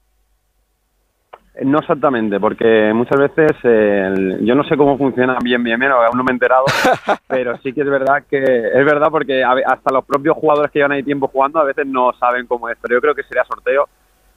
No 1.65 1.79
exactamente, 1.79 2.39
porque 2.39 2.93
muchas 2.95 3.19
veces 3.19 3.53
eh, 3.65 4.05
el- 4.13 4.45
yo 4.45 4.55
no 4.55 4.63
sé 4.65 4.77
cómo 4.77 4.99
funciona 4.99 5.39
bien, 5.43 5.63
bien, 5.65 5.81
bien, 5.81 5.91
aún 5.91 6.17
no 6.19 6.23
me 6.23 6.31
he 6.31 6.35
enterado, 6.35 6.65
pero 7.29 7.57
sí 7.63 7.73
que 7.73 7.81
es 7.81 7.89
verdad 7.89 8.25
que 8.29 8.37
es 8.43 8.85
verdad 8.85 9.09
porque 9.11 9.43
hasta 9.43 9.91
los 9.91 10.05
propios 10.05 10.37
jugadores 10.37 10.71
que 10.71 10.81
llevan 10.81 10.93
ahí 10.93 11.03
tiempo 11.03 11.29
jugando 11.29 11.59
a 11.59 11.65
veces 11.65 11.87
no 11.87 12.13
saben 12.21 12.47
cómo 12.47 12.69
es, 12.69 12.77
pero 12.83 12.97
yo 12.97 13.01
creo 13.01 13.15
que 13.15 13.23
sería 13.23 13.45
sorteo. 13.45 13.89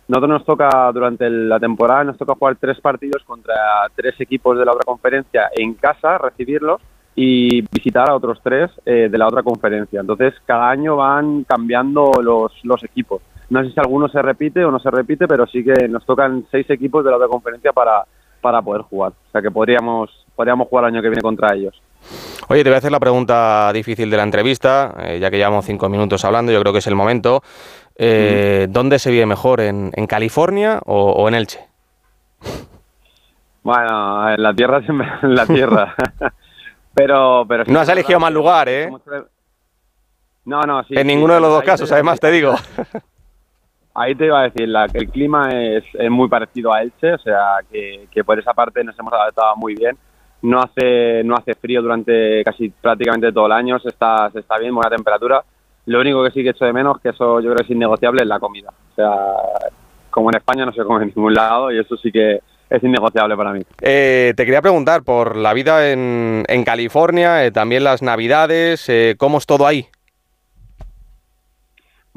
Nosotros 0.07 0.30
nos 0.30 0.45
toca 0.45 0.91
durante 0.93 1.30
la 1.30 1.59
temporada 1.59 2.05
nos 2.05 2.17
toca 2.17 2.34
jugar 2.36 2.55
tres 2.55 2.80
partidos 2.80 3.22
contra 3.26 3.53
tres 3.95 4.15
equipos 4.22 4.57
de 4.57 4.65
la 4.65 4.72
otra 4.72 4.86
conferencia 4.86 5.49
en 5.55 5.74
casa, 5.74 6.17
recibirlos 6.17 6.82
y 7.15 7.61
visitar 7.70 8.09
a 8.09 8.15
otros 8.15 8.39
tres 8.41 8.72
eh, 8.86 9.09
de 9.11 9.17
la 9.17 9.28
otra 9.28 9.43
conferencia. 9.43 9.99
Entonces 9.99 10.34
cada 10.45 10.70
año 10.70 10.95
van 10.95 11.43
cambiando 11.43 12.11
los, 12.24 12.53
los 12.63 12.82
equipos. 12.84 13.22
No 13.50 13.64
sé 13.64 13.72
si 13.72 13.80
alguno 13.80 14.08
se 14.10 14.22
repite 14.22 14.64
o 14.64 14.72
no 14.72 14.80
se 14.80 14.91
repite, 14.91 15.28
pero 15.28 15.47
sí 15.47 15.64
que 15.64 15.88
nos 15.88 16.06
tocan 16.06 16.45
seis 16.52 16.70
equipos 16.70 17.04
de 17.04 17.10
la 17.12 17.18
otra 17.18 17.28
conferencia 17.28 17.72
para, 17.74 18.04
para 18.41 18.62
poder 18.62 18.84
jugar. 18.84 19.12
O 19.12 19.32
sea 19.32 19.41
que 19.41 19.50
podríamos, 19.52 20.10
podríamos 20.36 20.68
jugar 20.68 20.86
el 20.86 20.93
año 20.93 21.02
que 21.02 21.10
viene 21.10 21.22
contra 21.22 21.56
ellos. 21.56 21.82
Oye, 22.47 22.64
te 22.64 22.70
voy 22.70 22.76
a 22.76 22.78
hacer 22.78 22.91
la 22.91 23.00
pregunta 23.00 23.72
difícil 23.74 24.10
de 24.10 24.18
la 24.18 24.24
entrevista, 24.24 24.93
eh, 25.00 25.20
ya 25.20 25.30
que 25.30 25.38
llevamos 25.38 25.66
cinco 25.66 25.89
minutos 25.89 26.24
hablando, 26.26 26.52
yo 26.52 26.60
creo 26.62 26.74
que 26.74 26.80
es 26.80 26.88
el 26.88 26.95
momento. 26.95 27.41
eh, 27.95 28.68
¿dónde 28.70 28.97
se 29.00 29.12
vive 29.12 29.26
mejor? 29.26 29.62
¿En, 29.62 29.91
en 29.95 30.08
California 30.08 30.80
o, 30.86 31.12
o 31.12 31.28
en 31.28 31.36
Elche? 31.36 31.60
Bueno, 33.64 34.30
en 34.32 34.41
la 34.41 34.54
tierra 34.54 34.82
siempre 34.82 35.08
en 35.24 35.36
la 35.36 35.45
tierra. 35.45 35.95
pero, 36.93 37.45
pero 37.47 37.64
No 37.68 37.80
has 37.80 37.89
elegido 37.89 38.20
mal 38.20 38.34
lugar, 38.34 38.70
¿eh? 38.70 38.89
No, 40.45 40.62
no, 40.62 40.84
sí. 40.84 40.93
En 40.95 41.02
sí, 41.02 41.08
ninguno 41.08 41.34
de 41.36 41.41
los 41.41 41.50
dos 41.52 41.64
casos, 41.64 41.91
además, 41.91 42.20
te 42.20 42.32
digo. 42.32 42.56
Ahí 44.00 44.16
te 44.16 44.28
iba 44.28 44.39
a 44.39 44.43
decir, 44.43 44.70
la, 44.70 44.86
el 44.93 45.10
clima 45.10 45.50
es, 45.52 45.84
muy 46.10 46.30
parecido 46.30 46.72
a 46.72 46.82
Elche, 46.82 47.16
o 47.16 47.18
sea, 47.18 47.58
que, 47.70 48.24
por 48.24 48.39
esa 48.39 48.54
parte 48.54 48.82
nos 48.82 48.97
hemos 48.97 49.12
adaptado 49.12 49.58
muy 49.58 49.76
bien. 49.76 49.97
No 50.41 50.62
hace 50.62 51.22
no 51.26 51.36
hace 51.36 51.54
frío 51.54 51.82
durante 51.82 52.41
casi 52.45 52.70
prácticamente 52.70 53.34
todo 53.34 53.47
el 53.47 53.52
año, 53.52 53.78
se 53.80 53.89
está, 53.89 54.30
se 54.32 54.39
está 54.39 54.58
bien, 54.58 54.74
buena 54.74 54.89
temperatura. 54.89 55.43
Lo 55.86 56.00
único 56.00 56.24
que 56.24 56.32
sí 56.32 56.43
que 56.43 56.52
echo 56.52 56.64
de 56.64 56.72
menos, 56.72 57.02
que 57.02 57.10
eso 57.10 57.41
yo 57.41 57.52
creo 57.52 57.56
que 57.58 57.64
es 57.64 57.70
innegociable, 57.72 58.22
es 58.22 58.28
la 58.28 58.39
comida. 58.39 58.70
O 58.70 58.95
sea, 58.95 59.12
como 60.10 60.30
en 60.30 60.38
España 60.38 60.66
no 60.66 60.72
se 60.72 60.84
come 60.86 61.04
en 61.04 61.12
ningún 61.14 61.34
lado 61.34 61.70
y 61.70 61.80
eso 61.80 61.97
sí 61.97 62.10
que 62.10 62.39
es 62.70 62.84
innegociable 62.84 63.36
para 63.36 63.52
mí. 63.52 63.64
Eh, 63.82 64.34
te 64.38 64.45
quería 64.45 64.62
preguntar 64.62 65.04
por 65.04 65.36
la 65.36 65.54
vida 65.54 65.91
en, 65.91 66.45
en 66.47 66.64
California, 66.64 67.45
eh, 67.45 67.52
también 67.52 67.84
las 67.84 68.02
navidades, 68.02 68.88
eh, 68.88 69.16
¿cómo 69.18 69.39
es 69.39 69.45
todo 69.45 69.68
ahí? 69.68 69.88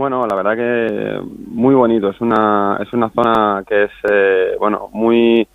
Bueno, 0.02 0.26
la 0.26 0.34
verdad 0.34 0.56
que 0.56 1.20
muy 1.46 1.76
bonito. 1.76 2.08
Es 2.08 2.20
una, 2.20 2.76
es 2.82 2.92
una 2.92 3.08
zona 3.10 3.62
que 3.64 3.84
es, 3.84 3.90
eh, 4.10 4.56
bueno, 4.58 4.88
muy, 4.92 5.46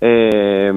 eh, 0.00 0.72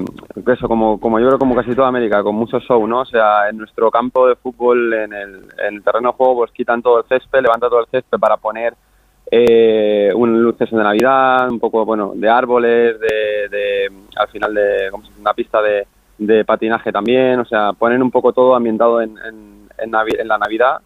eso, 0.47 0.67
como, 0.67 0.99
como 0.99 1.19
yo 1.19 1.27
creo 1.27 1.37
como 1.37 1.53
casi 1.53 1.75
toda 1.75 1.89
América, 1.89 2.23
con 2.23 2.33
mucho 2.33 2.59
show, 2.61 2.87
¿no? 2.87 3.01
O 3.01 3.05
sea, 3.05 3.47
en 3.47 3.57
nuestro 3.57 3.91
campo 3.91 4.27
de 4.27 4.35
fútbol, 4.37 4.91
en 4.91 5.13
el, 5.13 5.35
en 5.67 5.75
el 5.75 5.83
terreno 5.83 6.09
de 6.09 6.15
juego, 6.15 6.37
pues 6.37 6.51
quitan 6.51 6.81
todo 6.81 6.97
el 6.97 7.05
césped, 7.05 7.43
levantan 7.43 7.69
todo 7.69 7.81
el 7.81 7.85
césped 7.91 8.17
para 8.17 8.37
poner 8.37 8.73
eh, 9.29 10.11
un 10.15 10.41
luces 10.41 10.71
de 10.71 10.77
Navidad, 10.77 11.47
un 11.47 11.59
poco, 11.59 11.85
bueno, 11.85 12.13
de 12.15 12.27
árboles, 12.27 12.99
de, 12.99 13.49
de 13.55 13.91
al 14.15 14.29
final 14.29 14.51
de, 14.55 14.89
una 15.19 15.33
pista 15.35 15.61
de, 15.61 15.85
de 16.17 16.43
patinaje 16.43 16.91
también, 16.91 17.39
o 17.39 17.45
sea, 17.45 17.73
ponen 17.73 18.01
un 18.01 18.09
poco 18.09 18.33
todo 18.33 18.55
ambientado 18.55 18.99
en, 18.99 19.15
en, 19.19 19.67
en, 19.77 19.91
Navi- 19.91 20.19
en 20.19 20.27
la 20.27 20.39
Navidad 20.39 20.81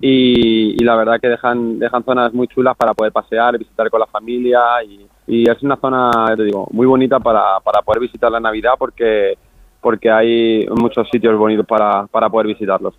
y, 0.00 0.80
y 0.80 0.84
la 0.84 0.96
verdad 0.96 1.20
que 1.20 1.28
dejan 1.28 1.78
dejan 1.78 2.02
zonas 2.04 2.32
muy 2.32 2.48
chulas 2.48 2.76
para 2.76 2.94
poder 2.94 3.12
pasear, 3.12 3.58
visitar 3.58 3.90
con 3.90 4.00
la 4.00 4.06
familia 4.06 4.60
y, 4.84 5.06
y 5.26 5.48
es 5.48 5.62
una 5.62 5.76
zona, 5.76 6.10
te 6.36 6.44
digo, 6.44 6.66
muy 6.72 6.86
bonita 6.86 7.18
para, 7.20 7.60
para 7.60 7.82
poder 7.82 8.00
visitar 8.00 8.30
la 8.32 8.40
Navidad 8.40 8.72
porque 8.78 9.36
porque 9.82 10.10
hay 10.10 10.66
muchos 10.70 11.08
sitios 11.10 11.38
bonitos 11.38 11.64
para, 11.66 12.06
para 12.06 12.28
poder 12.28 12.46
visitarlos. 12.48 12.94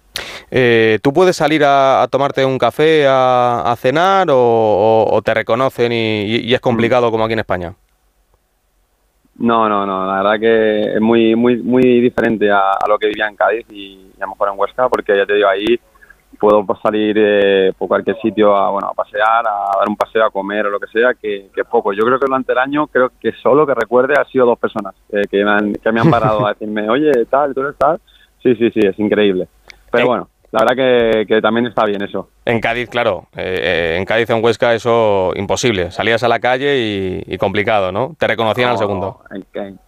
Eh, 0.49 0.97
¿Tú 1.03 1.13
puedes 1.13 1.35
salir 1.35 1.63
a, 1.63 2.01
a 2.01 2.07
tomarte 2.07 2.43
un 2.43 2.57
café, 2.57 3.05
a, 3.07 3.61
a 3.71 3.75
cenar 3.75 4.29
o, 4.31 4.35
o- 4.37 5.15
o 5.15 5.21
te 5.21 5.33
reconocen 5.33 5.91
y, 5.91 6.23
y- 6.23 6.39
y 6.49 6.53
es 6.55 6.59
complicado 6.59 7.11
como 7.11 7.23
aquí 7.23 7.33
en 7.33 7.39
España? 7.39 7.73
No, 9.37 9.69
no, 9.69 9.85
no, 9.85 10.05
la 10.05 10.17
verdad 10.23 10.39
que 10.39 10.93
es 10.95 11.01
muy 11.01 11.35
muy 11.35 11.57
muy 11.57 11.99
diferente 12.01 12.51
a, 12.51 12.71
a 12.73 12.87
lo 12.87 12.97
que 12.99 13.07
vivía 13.07 13.27
en 13.27 13.35
Cádiz 13.35 13.65
y, 13.71 13.93
y 14.17 14.21
a 14.21 14.25
lo 14.25 14.31
mejor 14.31 14.49
en 14.49 14.59
Huesca 14.59 14.89
porque 14.89 15.15
ya 15.17 15.25
te 15.25 15.35
digo, 15.35 15.47
ahí 15.47 15.79
puedo 16.41 16.65
salir 16.81 17.15
eh, 17.19 17.71
por 17.77 17.87
cualquier 17.87 18.19
sitio 18.19 18.55
a, 18.55 18.71
bueno, 18.71 18.87
a 18.89 18.93
pasear, 18.95 19.45
a 19.47 19.77
dar 19.77 19.87
un 19.87 19.95
paseo, 19.95 20.25
a 20.25 20.31
comer 20.31 20.65
o 20.65 20.69
lo 20.71 20.79
que 20.79 20.87
sea, 20.87 21.13
que, 21.13 21.49
que 21.55 21.63
poco. 21.63 21.93
Yo 21.93 22.03
creo 22.03 22.19
que 22.19 22.25
durante 22.25 22.51
el 22.51 22.57
año, 22.57 22.87
creo 22.87 23.11
que 23.21 23.31
solo 23.33 23.65
que 23.67 23.75
recuerde 23.75 24.15
ha 24.19 24.25
sido 24.25 24.47
dos 24.47 24.57
personas 24.57 24.95
eh, 25.13 25.21
que, 25.29 25.43
me 25.45 25.51
han, 25.51 25.73
que 25.73 25.91
me 25.91 26.01
han 26.01 26.09
parado 26.09 26.45
a 26.47 26.49
decirme, 26.53 26.89
oye, 26.89 27.11
tal, 27.29 27.53
tú 27.53 27.61
eres 27.61 27.77
tal. 27.77 28.01
Sí, 28.41 28.55
sí, 28.55 28.71
sí, 28.71 28.79
es 28.81 28.97
increíble. 28.97 29.47
Pero 29.91 30.07
bueno, 30.07 30.29
la 30.51 30.61
verdad 30.65 30.75
que, 30.75 31.25
que 31.27 31.41
también 31.41 31.67
está 31.67 31.85
bien 31.85 32.01
eso. 32.01 32.29
En 32.43 32.59
Cádiz, 32.59 32.89
claro, 32.89 33.27
eh, 33.37 33.59
eh, 33.61 33.97
en 33.99 34.05
Cádiz 34.05 34.29
en 34.31 34.43
Huesca 34.43 34.73
eso 34.73 35.31
imposible. 35.35 35.91
Salías 35.91 36.23
a 36.23 36.27
la 36.27 36.39
calle 36.39 36.79
y, 36.79 37.23
y 37.27 37.37
complicado, 37.37 37.91
¿no? 37.91 38.15
Te 38.17 38.25
reconocían 38.25 38.71
al 38.71 38.79
segundo. 38.79 39.19
en- 39.29 39.45
en- 39.53 39.79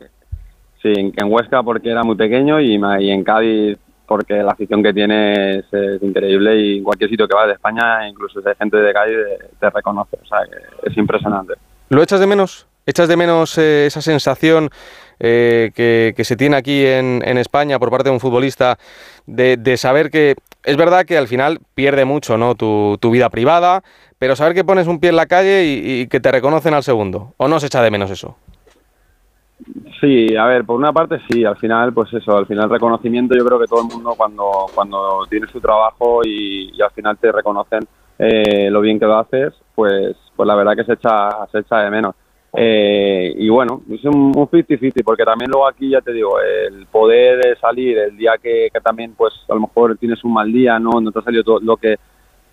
sí, 0.84 0.94
en, 0.96 1.14
en 1.18 1.32
Huesca 1.34 1.64
porque 1.64 1.90
era 1.90 2.04
muy 2.04 2.16
pequeño 2.16 2.60
y 2.62 2.76
en 2.76 3.24
Cádiz 3.24 3.80
porque 4.14 4.36
la 4.44 4.52
afición 4.52 4.84
que 4.84 4.94
tiene 4.94 5.58
es, 5.58 5.66
increíble 6.04 6.56
y 6.56 6.78
en 6.78 6.84
cualquier 6.84 7.10
sitio 7.10 7.28
que 7.28 7.34
vas 7.34 7.48
de 7.48 7.54
España, 7.54 8.08
incluso 8.08 8.44
si 8.44 8.48
hay 8.48 8.54
gente 8.54 8.78
de 8.78 8.94
Cádiz, 8.94 9.18
te, 9.60 9.72
reconoce. 9.72 10.20
O 10.22 10.26
sea, 10.28 10.38
es 10.84 10.96
impresionante. 10.96 11.56
¿Lo 11.90 12.04
echas 12.04 12.20
de 12.20 12.28
menos? 12.28 12.68
¿Echas 12.86 13.08
de 13.08 13.18
menos 13.18 13.58
eh, 13.58 13.88
esa 13.88 14.04
sensación 14.04 14.70
eh, 15.20 15.72
que, 15.74 16.24
se 16.24 16.36
tiene 16.36 16.58
aquí 16.58 16.86
en, 16.86 17.24
España 17.40 17.80
por 17.80 17.90
parte 17.90 18.10
de 18.10 18.14
un 18.14 18.20
futbolista 18.20 18.78
de, 19.26 19.78
saber 19.78 20.12
que 20.12 20.36
es 20.64 20.78
verdad 20.78 21.06
que 21.08 21.18
al 21.18 21.28
final 21.28 21.58
pierde 21.74 22.06
mucho 22.06 22.38
¿no? 22.38 22.54
tu, 22.54 23.00
tu 23.02 23.10
vida 23.10 23.32
privada, 23.32 23.82
pero 24.20 24.36
saber 24.36 24.54
que 24.54 24.64
pones 24.64 24.86
un 24.86 25.00
pie 25.00 25.10
en 25.10 25.16
la 25.16 25.26
calle 25.26 25.66
y, 25.66 26.02
y 26.02 26.08
que 26.08 26.20
te 26.20 26.32
reconocen 26.32 26.76
al 26.76 26.84
segundo? 26.84 27.34
¿O 27.38 27.48
no 27.48 27.60
se 27.60 27.66
echa 27.66 27.82
de 27.82 27.90
menos 27.90 28.12
eso? 28.12 28.38
Sí, 30.02 30.36
a 30.36 30.46
ver, 30.46 30.66
por 30.66 30.78
una 30.78 30.92
parte 30.92 31.20
sí, 31.30 31.46
al 31.46 31.56
final, 31.58 31.94
pues 31.94 32.14
eso, 32.14 32.36
al 32.36 32.46
final 32.46 32.70
reconocimiento, 32.70 33.36
yo 33.36 33.46
creo 33.46 33.60
que 33.60 33.68
todo 33.68 33.82
el 33.82 33.88
mundo 33.88 34.14
cuando, 34.18 34.66
cuando 34.74 35.26
tiene 35.30 35.48
su 35.48 35.62
trabajo 35.62 36.22
y, 36.26 36.70
al 36.82 36.92
final 36.92 37.18
te 37.18 37.32
reconocen 37.32 37.88
eh, 38.20 38.70
lo 38.70 38.82
bien 38.82 39.00
que 39.00 39.06
lo 39.06 39.18
haces, 39.18 39.54
pues, 39.74 40.18
pues 40.36 40.48
la 40.48 40.56
verdad 40.56 40.76
que 40.76 40.84
se 40.84 40.94
echa, 40.94 41.30
se 41.52 41.60
echa 41.60 41.78
de 41.78 41.90
menos. 41.90 42.16
Eh, 42.56 43.34
y 43.38 43.50
bueno, 43.50 43.82
es 43.90 44.04
un 44.06 44.32
un 44.36 44.48
50-50, 44.48 45.04
porque 45.04 45.24
también 45.24 45.50
luego 45.50 45.68
aquí, 45.68 45.90
ya 45.90 46.02
te 46.02 46.12
digo, 46.12 46.40
el 46.40 46.86
poder 46.88 47.42
de 47.42 47.56
salir 47.56 47.98
el 47.98 48.18
día 48.18 48.34
que, 48.42 48.70
que 48.72 48.82
también, 48.82 49.14
pues 49.16 49.34
a 49.50 49.54
lo 49.54 49.62
mejor 49.62 49.98
tienes 49.98 50.24
un 50.24 50.34
mal 50.34 50.52
día, 50.52 50.78
no, 50.78 51.00
no 51.02 51.12
te 51.12 51.20
ha 51.20 51.24
salido 51.24 51.44
todo 51.44 51.60
lo 51.62 51.78
que 51.78 51.96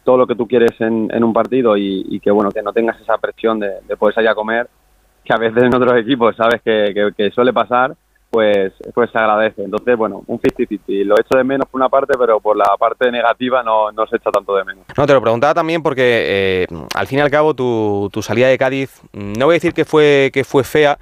todo 0.02 0.16
lo 0.16 0.26
que 0.26 0.34
tú 0.34 0.48
quieres 0.48 0.80
en, 0.80 1.11
en 1.12 1.22
un 1.22 1.32
partido 1.32 1.76
y, 1.76 2.06
y 2.08 2.20
que 2.20 2.30
bueno 2.30 2.50
que 2.50 2.62
no 2.62 2.72
tengas 2.72 2.98
esa 3.00 3.18
presión 3.18 3.58
de, 3.58 3.80
de 3.86 3.96
poder 3.98 4.14
salir 4.14 4.30
a 4.30 4.34
comer 4.34 4.66
que 5.25 5.33
a 5.35 5.39
veces 5.39 5.62
en 5.62 5.75
otros 5.75 5.97
equipos 5.99 6.35
sabes 6.37 6.61
que, 6.62 7.12
que- 7.16 7.31
suele 7.31 7.53
pasar, 7.53 7.95
pues, 8.31 8.73
pues 8.95 9.11
se 9.11 9.18
agradece. 9.18 9.64
Entonces, 9.64 9.97
bueno, 9.97 10.23
un 10.27 10.39
50-50. 10.41 11.05
Lo 11.05 11.16
echo 11.18 11.37
de 11.37 11.43
menos 11.45 11.66
por 11.68 11.81
una 11.81 11.89
parte, 11.89 12.14
pero 12.18 12.39
por 12.41 12.57
la 12.57 12.77
parte 12.79 13.11
negativa 13.11 13.62
no, 13.62 13.91
no 13.91 14.07
se 14.07 14.16
echa 14.16 14.31
tanto 14.31 14.55
de 14.55 14.64
menos. 14.64 14.85
No, 14.97 15.07
te 15.07 15.12
lo 15.12 15.21
preguntaba 15.21 15.53
también 15.55 15.83
porque 15.83 16.03
eh, 16.62 16.66
al 16.95 17.07
fin 17.09 17.18
y 17.18 17.23
al 17.23 17.31
cabo 17.31 17.55
tu, 17.55 18.09
tu 18.12 18.23
salida 18.23 18.47
de 18.47 18.57
Cádiz, 18.59 19.01
mm, 19.12 19.33
no 19.33 19.47
voy 19.47 19.55
a 19.55 19.57
decir 19.57 19.75
que 19.75 19.85
fue, 19.85 20.31
que 20.33 20.45
fue 20.45 20.62
fea, 20.62 20.97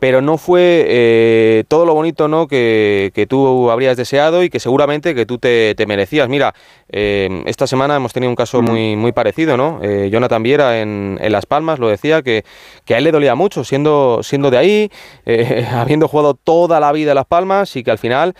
pero 0.00 0.22
no 0.22 0.38
fue 0.38 0.84
eh, 0.88 1.64
todo 1.68 1.84
lo 1.84 1.94
bonito 1.94 2.26
¿no? 2.26 2.48
que, 2.48 3.12
que 3.14 3.26
tú 3.26 3.70
habrías 3.70 3.96
deseado 3.98 4.42
y 4.42 4.48
que 4.48 4.58
seguramente 4.58 5.14
que 5.14 5.26
tú 5.26 5.38
te, 5.38 5.74
te 5.76 5.86
merecías. 5.86 6.28
Mira, 6.28 6.54
eh, 6.88 7.42
esta 7.46 7.66
semana 7.66 7.96
hemos 7.96 8.14
tenido 8.14 8.30
un 8.30 8.36
caso 8.36 8.62
muy, 8.62 8.96
muy 8.96 9.12
parecido, 9.12 9.58
¿no? 9.58 9.78
Eh, 9.82 10.08
Jonathan 10.10 10.42
Viera 10.42 10.80
en, 10.80 11.18
en 11.20 11.32
Las 11.32 11.44
Palmas 11.44 11.78
lo 11.78 11.88
decía 11.88 12.22
que, 12.22 12.44
que 12.86 12.94
a 12.94 12.98
él 12.98 13.04
le 13.04 13.12
dolía 13.12 13.34
mucho 13.34 13.62
siendo, 13.62 14.20
siendo 14.22 14.50
de 14.50 14.56
ahí, 14.56 14.90
habiendo 15.72 16.08
jugado 16.08 16.34
toda 16.34 16.80
la 16.80 16.90
vida 16.92 17.12
en 17.12 17.16
Las 17.16 17.26
Palmas 17.26 17.76
y 17.76 17.84
que 17.84 17.90
al 17.90 17.98
final 17.98 18.34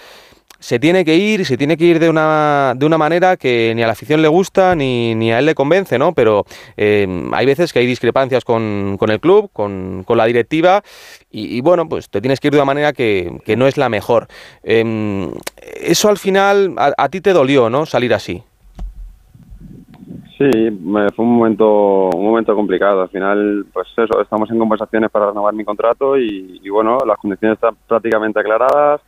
se 0.60 0.78
tiene 0.78 1.04
que 1.04 1.16
ir, 1.16 1.44
se 1.46 1.56
tiene 1.56 1.76
que 1.76 1.86
ir 1.86 1.98
de 1.98 2.10
una, 2.10 2.74
de 2.76 2.84
una 2.84 2.98
manera 2.98 3.36
que 3.36 3.72
ni 3.74 3.82
a 3.82 3.86
la 3.86 3.92
afición 3.92 4.20
le 4.20 4.28
gusta 4.28 4.76
ni, 4.76 5.14
ni 5.14 5.32
a 5.32 5.38
él 5.38 5.46
le 5.46 5.54
convence, 5.54 5.98
¿no? 5.98 6.12
Pero 6.12 6.44
eh, 6.76 7.08
hay 7.32 7.46
veces 7.46 7.72
que 7.72 7.78
hay 7.78 7.86
discrepancias 7.86 8.44
con, 8.44 8.96
con 8.98 9.10
el 9.10 9.20
club, 9.20 9.50
con, 9.52 10.04
con 10.04 10.18
la 10.18 10.26
directiva, 10.26 10.82
y, 11.32 11.60
bueno, 11.60 11.88
pues 11.88 12.10
te 12.10 12.20
tienes 12.20 12.40
que 12.40 12.48
ir 12.48 12.52
de 12.52 12.58
una 12.58 12.66
manera 12.66 12.92
que, 12.92 13.38
que 13.44 13.56
no 13.56 13.66
es 13.66 13.78
la 13.78 13.88
mejor. 13.88 14.26
Em, 14.62 15.30
eso 15.80 16.08
al 16.08 16.18
final 16.18 16.74
a, 16.76 17.08
ti 17.08 17.20
te 17.20 17.32
dolió, 17.32 17.70
¿no? 17.70 17.86
Salir 17.86 18.12
así. 18.12 18.42
Sí, 20.36 20.50
fue 21.14 21.24
un 21.24 21.36
momento, 21.36 22.10
un 22.10 22.24
momento 22.24 22.54
complicado. 22.54 23.02
Al 23.02 23.10
final, 23.10 23.66
pues 23.72 23.86
eso, 23.96 24.20
estamos 24.20 24.50
en 24.50 24.58
conversaciones 24.58 25.10
para 25.10 25.28
renovar 25.28 25.54
mi 25.54 25.64
contrato 25.64 26.18
y, 26.18 26.60
y 26.62 26.68
bueno, 26.68 26.98
las 27.06 27.18
condiciones 27.18 27.56
están 27.56 27.76
prácticamente 27.86 28.40
aclaradas. 28.40 29.00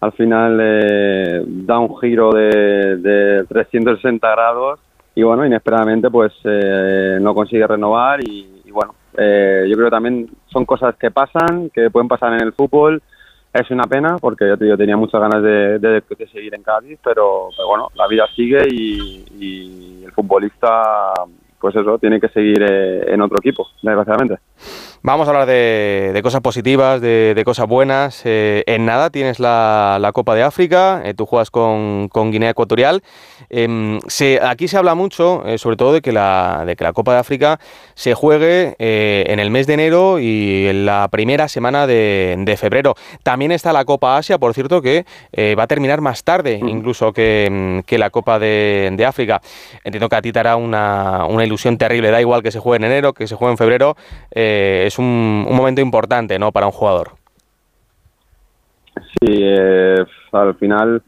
Al 0.00 0.12
final 0.12 0.58
eh, 0.60 1.42
da 1.46 1.78
un 1.78 1.98
giro 1.98 2.32
de, 2.32 2.96
de 2.98 3.44
360 3.44 4.30
grados 4.30 4.80
y 5.16 5.22
bueno, 5.22 5.46
inesperadamente 5.46 6.10
pues 6.10 6.32
eh, 6.44 7.18
no 7.20 7.34
consigue 7.34 7.66
renovar 7.66 8.20
y, 8.22 8.70
bueno, 8.70 8.94
eh, 9.16 9.64
yo 9.66 9.74
creo 9.74 9.86
que 9.86 9.96
también 9.96 10.30
son 10.46 10.66
cosas 10.66 10.94
que 10.96 11.10
pasan, 11.10 11.70
que 11.70 11.90
pueden 11.90 12.06
pasar 12.06 12.34
en 12.34 12.42
el 12.42 12.52
fútbol. 12.52 13.02
Es 13.50 13.70
una 13.70 13.84
pena 13.84 14.18
porque 14.18 14.46
yo, 14.46 14.56
digo, 14.56 14.76
tenía 14.76 14.98
muchas 14.98 15.18
ganas 15.18 15.42
de, 15.42 16.02
seguir 16.30 16.54
en 16.54 16.62
Cádiz, 16.62 16.98
pero, 17.02 17.48
pero 17.56 17.68
bueno, 17.68 17.88
la 17.94 18.06
vida 18.06 18.26
sigue 18.36 18.62
y, 18.70 19.24
y 19.40 20.04
el 20.04 20.12
futbolista, 20.12 21.14
pues 21.58 21.74
eso, 21.74 21.98
tiene 21.98 22.20
que 22.20 22.28
seguir 22.28 22.62
eh, 22.62 23.14
en 23.14 23.22
otro 23.22 23.38
equipo, 23.38 23.66
desgraciadamente. 23.80 24.36
Vamos 25.06 25.28
a 25.28 25.30
hablar 25.30 25.46
de, 25.46 26.18
cosas 26.24 26.40
positivas, 26.40 27.00
de, 27.00 27.40
cosas 27.44 27.68
buenas. 27.68 28.22
Eh, 28.24 28.64
en 28.66 28.86
nada 28.86 29.10
tienes 29.10 29.38
la, 29.38 30.10
Copa 30.12 30.34
de 30.34 30.42
África, 30.42 31.00
eh, 31.04 31.14
tú 31.14 31.26
juegas 31.26 31.52
con, 31.52 32.08
Guinea 32.12 32.50
Ecuatorial. 32.50 33.04
Em, 33.48 34.00
aquí 34.42 34.66
se 34.66 34.76
habla 34.76 34.96
mucho, 34.96 35.46
eh, 35.46 35.58
sobre 35.58 35.76
todo, 35.76 35.92
de 35.92 36.00
que, 36.00 36.10
la, 36.10 36.64
de 36.66 36.74
que 36.74 36.82
la 36.82 36.92
Copa 36.92 37.12
de 37.12 37.20
África 37.20 37.60
se 37.94 38.14
juegue 38.14 38.74
en 38.78 39.38
el 39.38 39.50
mes 39.52 39.68
de 39.68 39.74
enero 39.74 40.18
y 40.18 40.66
en 40.66 40.86
la 40.86 41.06
primera 41.08 41.46
semana 41.46 41.86
de, 41.86 42.56
febrero. 42.58 42.94
También 43.22 43.52
está 43.52 43.72
la 43.72 43.84
Copa 43.84 44.16
Asia, 44.16 44.38
por 44.38 44.54
cierto, 44.54 44.82
que 44.82 45.04
va 45.56 45.62
a 45.62 45.66
terminar 45.68 46.00
más 46.00 46.24
tarde, 46.24 46.58
incluso 46.60 47.12
que, 47.12 47.84
la 47.88 48.10
Copa 48.10 48.40
de, 48.40 49.04
África. 49.06 49.40
Entiendo 49.84 50.08
que 50.08 50.16
a 50.16 50.22
ti 50.22 50.32
te 50.32 50.40
hará 50.40 50.56
una, 50.56 51.26
una, 51.26 51.44
ilusión 51.44 51.78
terrible, 51.78 52.10
da 52.10 52.20
igual 52.20 52.42
que 52.42 52.50
se 52.50 52.58
juegue 52.58 52.84
en 52.84 52.90
enero, 52.90 53.12
que 53.12 53.28
se 53.28 53.36
juegue 53.36 53.52
en 53.52 53.58
febrero. 53.58 53.96
Es 54.86 54.98
un, 54.98 55.46
momento 55.50 55.80
importante 55.80 56.38
¿no? 56.38 56.52
para 56.52 56.66
un 56.66 56.72
jugador. 56.72 57.12
Sí, 59.20 59.40
eh, 59.42 60.04
al 60.32 60.54
final 60.56 61.02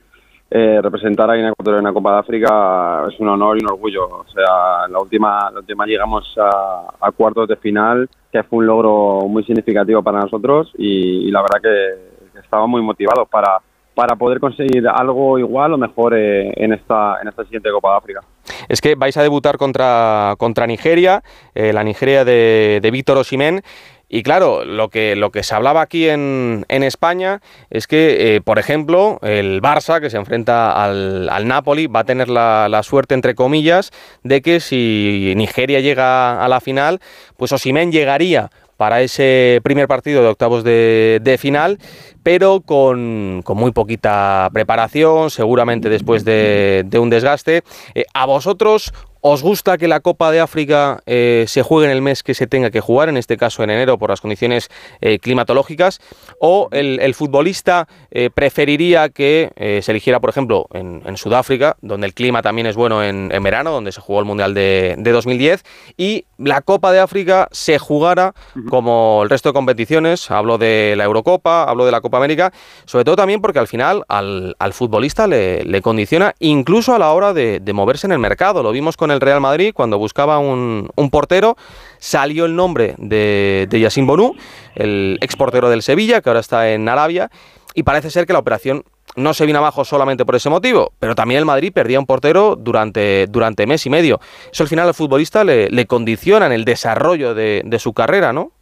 eh, 0.50 0.80
representar 0.82 1.30
a 1.30 1.34
Guinea 1.34 1.50
Ecuatorial 1.50 1.80
en 1.80 1.84
la 1.84 1.92
Copa 1.92 2.12
de 2.12 2.18
África 2.20 3.04
es 3.08 3.20
un 3.20 3.28
honor 3.28 3.58
y 3.58 3.64
un 3.64 3.70
orgullo. 3.70 4.06
O 4.06 4.26
sea, 4.32 4.88
la 4.88 4.98
última, 5.00 5.50
la 5.50 5.60
última 5.60 5.84
llegamos 5.86 6.34
a, 6.38 7.12
cuartos 7.12 7.48
de 7.48 7.56
final, 7.56 8.08
que 8.32 8.42
fue 8.44 8.60
un 8.60 8.66
logro 8.66 9.26
muy 9.28 9.44
significativo 9.44 10.02
para 10.02 10.20
nosotros 10.20 10.72
y, 10.78 11.30
la 11.30 11.42
verdad 11.42 11.60
que, 11.62 12.30
que 12.32 12.38
estábamos 12.40 12.70
muy 12.70 12.82
motivados 12.82 13.28
para, 13.28 13.58
para 13.98 14.14
poder 14.14 14.38
conseguir 14.38 14.86
algo 14.86 15.40
igual 15.40 15.72
o 15.72 15.76
mejor 15.76 16.14
eh, 16.16 16.52
en, 16.54 16.72
esta, 16.72 17.20
en 17.20 17.26
esta 17.26 17.42
siguiente 17.42 17.68
Copa 17.72 17.90
de 17.90 17.96
África. 17.96 18.20
Es 18.68 18.80
que 18.80 18.94
vais 18.94 19.16
a 19.16 19.24
debutar 19.24 19.58
contra, 19.58 20.36
contra 20.38 20.68
Nigeria, 20.68 21.24
la 21.54 21.82
Nigeria 21.82 22.24
de, 22.24 22.78
de 22.80 22.90
Víctor 22.92 23.18
Osimén. 23.18 23.62
Y 24.08 24.22
claro, 24.22 24.64
lo 24.64 24.88
que, 24.88 25.16
lo 25.16 25.30
que 25.30 25.42
se 25.42 25.54
hablaba 25.54 25.82
aquí 25.82 26.08
en, 26.08 26.64
en 26.68 26.82
España 26.82 27.40
es 27.68 27.86
que, 27.86 28.36
eh, 28.36 28.40
por 28.40 28.58
ejemplo, 28.58 29.18
el 29.22 29.60
Barça, 29.60 30.00
que 30.00 30.08
se 30.08 30.16
enfrenta 30.16 30.72
al, 30.82 31.28
al 31.28 31.46
Napoli, 31.46 31.88
va 31.88 32.00
a 32.00 32.04
tener 32.04 32.30
la, 32.30 32.68
la, 32.70 32.82
suerte, 32.82 33.14
entre 33.14 33.34
comillas, 33.34 33.90
de 34.22 34.40
que 34.40 34.60
si 34.60 35.34
Nigeria 35.36 35.80
llega 35.80 36.42
a 36.42 36.48
la 36.48 36.60
final, 36.60 37.00
pues 37.36 37.52
Osimén 37.52 37.92
llegaría 37.92 38.50
para 38.78 39.02
ese 39.02 39.60
primer 39.64 39.88
partido 39.88 40.22
de 40.22 40.28
octavos 40.28 40.64
de, 40.64 41.36
final, 41.38 41.78
pero 42.22 42.60
con, 42.60 43.42
con, 43.44 43.58
muy 43.58 43.72
poquita 43.72 44.48
preparación, 44.52 45.30
seguramente 45.30 45.90
después 45.90 46.24
de, 46.24 46.84
de 46.86 46.98
un 47.00 47.10
desgaste. 47.10 47.64
Eh, 47.94 48.04
¿A 48.14 48.24
vosotros 48.24 48.94
¿Os 49.20 49.42
gusta 49.42 49.78
que 49.78 49.88
la 49.88 49.98
Copa 49.98 50.30
de 50.30 50.38
África 50.38 51.02
eh, 51.06 51.44
se 51.48 51.62
juegue 51.62 51.86
en 51.86 51.92
el 51.92 52.02
mes 52.02 52.22
que 52.22 52.34
se 52.34 52.46
tenga 52.46 52.70
que 52.70 52.80
jugar, 52.80 53.08
en 53.08 53.16
este 53.16 53.36
caso 53.36 53.64
en 53.64 53.70
enero 53.70 53.98
por 53.98 54.10
las 54.10 54.20
condiciones 54.20 54.68
eh, 55.00 55.18
climatológicas? 55.18 56.00
¿O 56.40 56.68
el, 56.70 57.14
futbolista 57.14 57.88
eh, 58.12 58.30
preferiría 58.32 59.08
que 59.08 59.50
se 59.82 59.90
eligiera, 59.90 60.20
por 60.20 60.30
ejemplo, 60.30 60.66
en, 60.72 61.16
Sudáfrica, 61.16 61.76
donde 61.80 62.06
el 62.06 62.14
clima 62.14 62.42
también 62.42 62.68
es 62.68 62.76
bueno 62.76 63.02
en, 63.02 63.28
verano, 63.42 63.72
donde 63.72 63.90
se 63.90 64.00
jugó 64.00 64.20
el 64.20 64.24
Mundial 64.24 64.54
de, 64.54 64.94
2010, 64.96 65.64
y 65.96 66.26
la 66.36 66.60
Copa 66.60 66.92
de 66.92 67.00
África 67.00 67.48
se 67.50 67.78
jugara 67.78 68.34
como 68.68 69.22
el 69.24 69.30
resto 69.30 69.48
de 69.48 69.52
competiciones? 69.54 70.30
Hablo 70.30 70.58
de 70.58 70.94
la 70.96 71.04
Eurocopa, 71.04 71.64
hablo 71.64 71.86
de 71.86 71.90
la 71.90 72.00
Copa 72.00 72.18
América, 72.18 72.52
sobre 72.84 73.04
todo 73.04 73.16
también 73.16 73.40
porque 73.40 73.58
al 73.58 73.66
final 73.66 74.04
al, 74.06 74.54
futbolista 74.72 75.26
le, 75.26 75.82
condiciona 75.82 76.34
incluso 76.38 76.94
a 76.94 76.98
la 77.00 77.12
hora 77.12 77.32
de, 77.32 77.58
de 77.58 77.72
moverse 77.72 78.06
en 78.06 78.12
el 78.12 78.20
mercado. 78.20 78.62
Lo 78.62 78.70
vimos 78.70 78.96
con 78.96 79.07
el 79.10 79.20
Real 79.20 79.40
Madrid 79.40 79.72
cuando 79.74 79.98
buscaba 79.98 80.38
un, 80.38 80.90
portero. 81.10 81.56
Salió 81.98 82.44
el 82.44 82.54
nombre 82.54 82.94
de, 82.98 83.66
de 83.68 83.80
Yassin 83.80 84.06
Bonú, 84.06 84.34
el 84.74 85.18
ex 85.20 85.36
portero 85.36 85.68
del 85.68 85.82
Sevilla, 85.82 86.20
que 86.20 86.30
ahora 86.30 86.40
está 86.40 86.70
en 86.70 86.88
Arabia. 86.88 87.30
Y 87.74 87.82
parece 87.82 88.10
ser 88.10 88.26
que 88.26 88.32
la 88.32 88.38
operación 88.38 88.84
no 89.16 89.34
se 89.34 89.46
vino 89.46 89.58
abajo 89.58 89.84
solamente 89.84 90.24
por 90.24 90.36
ese 90.36 90.50
motivo, 90.50 90.92
pero 90.98 91.14
también 91.14 91.40
el 91.40 91.44
Madrid 91.44 91.72
perdía 91.72 91.98
un 91.98 92.06
portero 92.06 92.56
durante, 92.56 93.26
durante 93.26 93.66
mes 93.66 93.84
y 93.86 93.90
medio. 93.90 94.20
Eso 94.52 94.62
al 94.62 94.68
final 94.68 94.86
al 94.88 94.94
futbolista 94.94 95.44
le, 95.44 95.68
le 95.68 95.86
condiciona 95.86 96.46
en 96.46 96.52
el 96.52 96.64
desarrollo 96.64 97.34
de, 97.34 97.78
su 97.78 97.92
carrera, 97.92 98.32
¿no? 98.32 98.52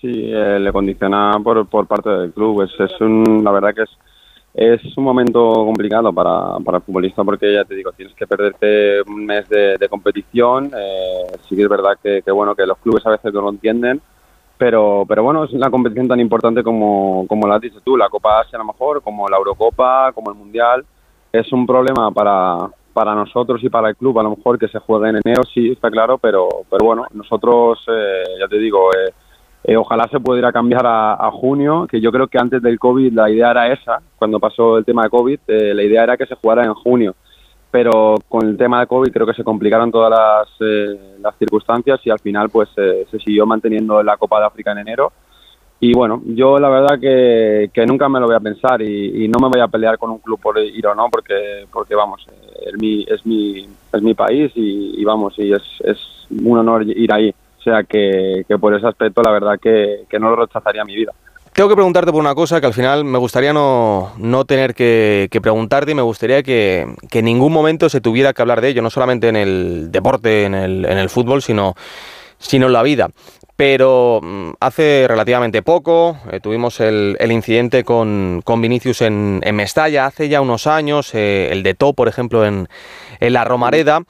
Sí, 0.00 0.30
eh, 0.32 0.58
le 0.60 0.72
condiciona 0.72 1.32
por, 1.42 1.66
por 1.68 1.86
parte 1.86 2.10
del 2.10 2.32
club. 2.32 2.62
Es, 2.62 2.70
es 2.78 3.00
un, 3.00 3.42
la 3.44 3.50
verdad 3.50 3.74
que 3.74 3.82
es 3.82 3.90
es 4.56 4.96
un 4.96 5.04
momento 5.04 5.52
complicado 5.66 6.10
para, 6.14 6.58
para 6.64 6.78
el 6.78 6.82
futbolista 6.82 7.22
porque 7.22 7.52
ya 7.52 7.66
te 7.66 7.74
digo, 7.74 7.92
tienes 7.92 8.14
que 8.14 8.26
perderte 8.26 9.02
un 9.02 9.26
mes 9.26 9.46
de, 9.50 9.86
competición. 9.90 10.72
Eh, 10.74 11.26
sí 11.46 11.54
que 11.54 11.62
es 11.62 11.68
verdad 11.68 11.98
que, 12.02 12.22
bueno 12.32 12.54
que 12.54 12.64
los 12.64 12.78
clubes 12.78 13.04
a 13.04 13.10
veces 13.10 13.34
no 13.34 13.42
lo 13.42 13.50
entienden, 13.50 14.00
pero, 14.56 15.04
pero 15.06 15.22
bueno, 15.22 15.44
es 15.44 15.52
una 15.52 15.70
competición 15.70 16.08
tan 16.08 16.20
importante 16.20 16.62
como, 16.62 17.26
como 17.28 17.46
la 17.46 17.56
has 17.56 17.60
dicho 17.60 17.80
tú, 17.84 17.98
la 17.98 18.08
Copa 18.08 18.40
Asia 18.40 18.56
a 18.56 18.62
lo 18.62 18.72
mejor, 18.72 19.02
como 19.02 19.28
la 19.28 19.36
Eurocopa, 19.36 20.12
como 20.12 20.30
el 20.30 20.38
Mundial. 20.38 20.86
Es 21.30 21.52
un 21.52 21.66
problema 21.66 22.10
para, 22.10 22.70
para 22.94 23.14
nosotros 23.14 23.62
y 23.62 23.68
para 23.68 23.90
el 23.90 23.96
club, 23.96 24.18
a 24.18 24.22
lo 24.22 24.36
mejor 24.36 24.58
que 24.58 24.68
se 24.68 24.78
juegue 24.78 25.10
en 25.10 25.20
enero, 25.22 25.42
sí, 25.44 25.72
está 25.72 25.90
claro, 25.90 26.16
pero, 26.16 26.48
pero 26.70 26.82
bueno, 26.82 27.04
nosotros, 27.12 27.84
eh, 27.88 28.24
ya 28.40 28.48
te 28.48 28.58
digo, 28.58 28.88
eh, 28.94 29.12
eh, 29.64 29.76
ojalá 29.76 30.06
se 30.08 30.20
pudiera 30.20 30.52
cambiar 30.52 30.84
a, 30.86 31.30
junio, 31.32 31.86
que 31.90 32.00
yo 32.00 32.12
creo 32.12 32.28
que 32.28 32.38
antes 32.38 32.62
del 32.62 32.78
COVID 32.78 33.12
la 33.12 33.28
idea 33.28 33.50
era 33.50 33.72
esa, 33.72 34.00
cuando 34.16 34.38
pasó 34.38 34.78
el 34.78 34.84
tema 34.84 35.02
de 35.02 35.10
COVID, 35.10 35.40
eh, 35.48 35.74
la 35.74 35.82
idea 35.82 36.04
era 36.04 36.16
que 36.16 36.26
se 36.26 36.36
jugara 36.36 36.64
en 36.64 36.74
junio. 36.74 37.14
Pero 37.70 38.14
con 38.28 38.46
el 38.46 38.56
tema 38.56 38.80
de 38.80 38.86
COVID 38.86 39.12
creo 39.12 39.26
que 39.26 39.34
se 39.34 39.42
complicaron 39.42 39.90
todas 39.90 40.10
las, 40.10 40.48
eh, 40.60 40.98
circunstancias 41.38 42.00
y 42.04 42.10
al 42.10 42.20
final 42.20 42.48
pues 42.48 42.68
se 42.70 43.18
siguió 43.18 43.44
manteniendo 43.44 44.00
la 44.02 44.16
Copa 44.16 44.38
de 44.38 44.46
África 44.46 44.70
en 44.70 44.78
enero. 44.78 45.12
Y 45.80 45.92
bueno, 45.92 46.22
yo 46.24 46.58
la 46.58 46.68
verdad 46.68 46.98
que, 47.00 47.86
nunca 47.86 48.08
me 48.08 48.20
lo 48.20 48.26
voy 48.26 48.36
a 48.36 48.40
pensar 48.40 48.80
y, 48.80 49.28
no 49.28 49.38
me 49.40 49.48
voy 49.48 49.60
a 49.60 49.68
pelear 49.68 49.98
con 49.98 50.10
un 50.10 50.18
club 50.18 50.40
por 50.40 50.58
ir 50.58 50.86
o 50.86 50.94
no, 50.94 51.08
porque, 51.10 51.66
porque 51.72 51.94
vamos, 51.94 52.24
es 52.64 52.80
mi, 52.80 53.04
es 53.06 53.26
mi, 53.26 53.68
es 53.92 54.02
mi 54.02 54.14
país 54.14 54.52
y, 54.54 55.00
y 55.00 55.04
vamos, 55.04 55.34
y 55.38 55.52
es, 55.52 55.62
es 55.84 55.98
un 56.30 56.56
honor 56.56 56.84
ir 56.84 57.12
ahí 57.12 57.34
sea 57.66 57.82
que, 57.82 58.44
por 58.60 58.74
ese 58.74 58.86
aspecto 58.86 59.22
la 59.22 59.32
verdad 59.32 59.58
que, 59.60 60.06
no 60.18 60.30
lo 60.30 60.36
rechazaría 60.36 60.84
mi 60.84 60.94
vida. 60.94 61.12
Tengo 61.52 61.68
que 61.70 61.74
preguntarte 61.74 62.12
por 62.12 62.20
una 62.20 62.34
cosa 62.34 62.60
que 62.60 62.66
al 62.66 62.74
final 62.74 63.04
me 63.04 63.18
gustaría 63.18 63.52
no, 63.52 64.12
tener 64.46 64.74
que, 64.74 65.28
preguntarte 65.42 65.92
y 65.92 65.94
me 65.94 66.02
gustaría 66.02 66.42
que, 66.42 66.86
en 67.10 67.24
ningún 67.24 67.52
momento 67.52 67.88
se 67.88 68.00
tuviera 68.00 68.32
que 68.32 68.42
hablar 68.42 68.60
de 68.60 68.68
ello, 68.68 68.82
no 68.82 68.90
solamente 68.90 69.28
en 69.28 69.36
el 69.36 69.90
deporte, 69.90 70.44
en 70.44 70.54
el, 70.54 70.84
en 70.84 70.98
el 70.98 71.08
fútbol, 71.08 71.42
sino, 71.42 71.74
sino 72.38 72.66
en 72.66 72.72
la 72.72 72.82
vida. 72.82 73.08
Pero 73.56 74.20
mm, 74.22 74.50
hace 74.60 75.06
relativamente 75.08 75.62
poco 75.62 76.18
eh, 76.30 76.40
tuvimos 76.40 76.78
el, 76.80 77.16
incidente 77.30 77.84
con, 77.84 78.42
Vinicius 78.46 79.00
en, 79.00 79.40
Mestalla, 79.54 80.04
hace 80.04 80.28
ya 80.28 80.42
unos 80.42 80.66
años, 80.66 81.14
eh, 81.14 81.48
el 81.50 81.62
de 81.62 81.72
To, 81.72 81.94
por 81.94 82.08
ejemplo, 82.08 82.44
en, 82.44 82.68
en 83.18 83.32
la 83.32 83.44
Romareda. 83.44 84.02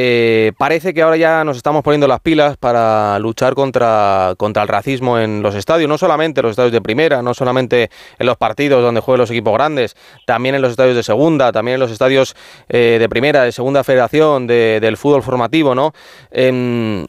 Eh, 0.00 0.52
parece 0.56 0.94
que 0.94 1.02
ahora 1.02 1.16
ya 1.16 1.42
nos 1.42 1.56
estamos 1.56 1.82
poniendo 1.82 2.06
las 2.06 2.20
pilas 2.20 2.56
para 2.56 3.18
luchar 3.18 3.54
contra, 3.54 4.34
contra 4.36 4.62
el 4.62 4.68
racismo 4.68 5.18
en 5.18 5.42
los 5.42 5.56
estadios, 5.56 5.88
no 5.88 5.98
solamente 5.98 6.38
en 6.38 6.44
los 6.44 6.52
estadios 6.52 6.70
de 6.70 6.80
primera, 6.80 7.20
no 7.20 7.34
solamente 7.34 7.90
en 8.16 8.26
los 8.26 8.36
partidos 8.36 8.80
donde 8.80 9.00
juegan 9.00 9.22
los 9.22 9.30
equipos 9.32 9.54
grandes, 9.54 9.96
también 10.24 10.54
en 10.54 10.62
los 10.62 10.70
estadios 10.70 10.94
de 10.94 11.02
segunda, 11.02 11.50
también 11.50 11.74
en 11.74 11.80
los 11.80 11.90
estadios 11.90 12.36
eh, 12.68 12.98
de 13.00 13.08
primera, 13.08 13.42
de 13.42 13.50
segunda 13.50 13.82
federación, 13.82 14.46
del 14.46 14.96
fútbol 14.96 15.24
formativo, 15.24 15.74
¿no? 15.74 15.92
Em, 16.30 17.04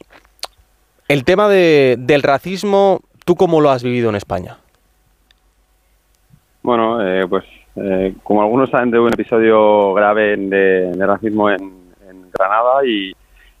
el 1.06 1.22
tema 1.22 1.48
del 1.48 2.22
racismo, 2.24 3.02
¿tú 3.24 3.36
cómo 3.36 3.60
lo 3.60 3.70
has 3.70 3.84
vivido 3.84 4.10
en 4.10 4.16
España? 4.16 4.58
Bueno, 6.64 7.06
eh, 7.06 7.24
pues 7.28 7.44
como 8.24 8.42
algunos 8.42 8.68
saben 8.68 8.90
de 8.90 8.98
un 8.98 9.12
episodio 9.12 9.94
grave 9.94 10.36
de 10.36 11.06
racismo 11.06 11.48
en, 11.50 11.79
Granada 12.40 12.84
y, 12.84 13.12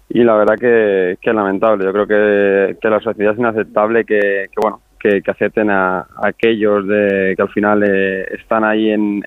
y 0.08 0.24
la 0.24 0.34
verdad 0.34 0.56
que, 0.58 1.12
es 1.12 1.34
lamentable. 1.34 1.84
Yo 1.84 1.92
creo 1.92 2.06
que, 2.06 2.76
que, 2.80 2.90
la 2.90 3.00
sociedad 3.00 3.32
es 3.32 3.38
inaceptable 3.38 4.04
que, 4.04 4.48
que 4.50 4.60
bueno, 4.60 4.80
que, 5.00 5.22
acepten 5.26 5.70
a, 5.70 6.06
aquellos 6.22 6.86
de, 6.86 7.34
que 7.36 7.42
al 7.42 7.48
final 7.48 7.82
eh, 7.86 8.26
están 8.34 8.64
ahí 8.64 8.90
en, 8.90 9.22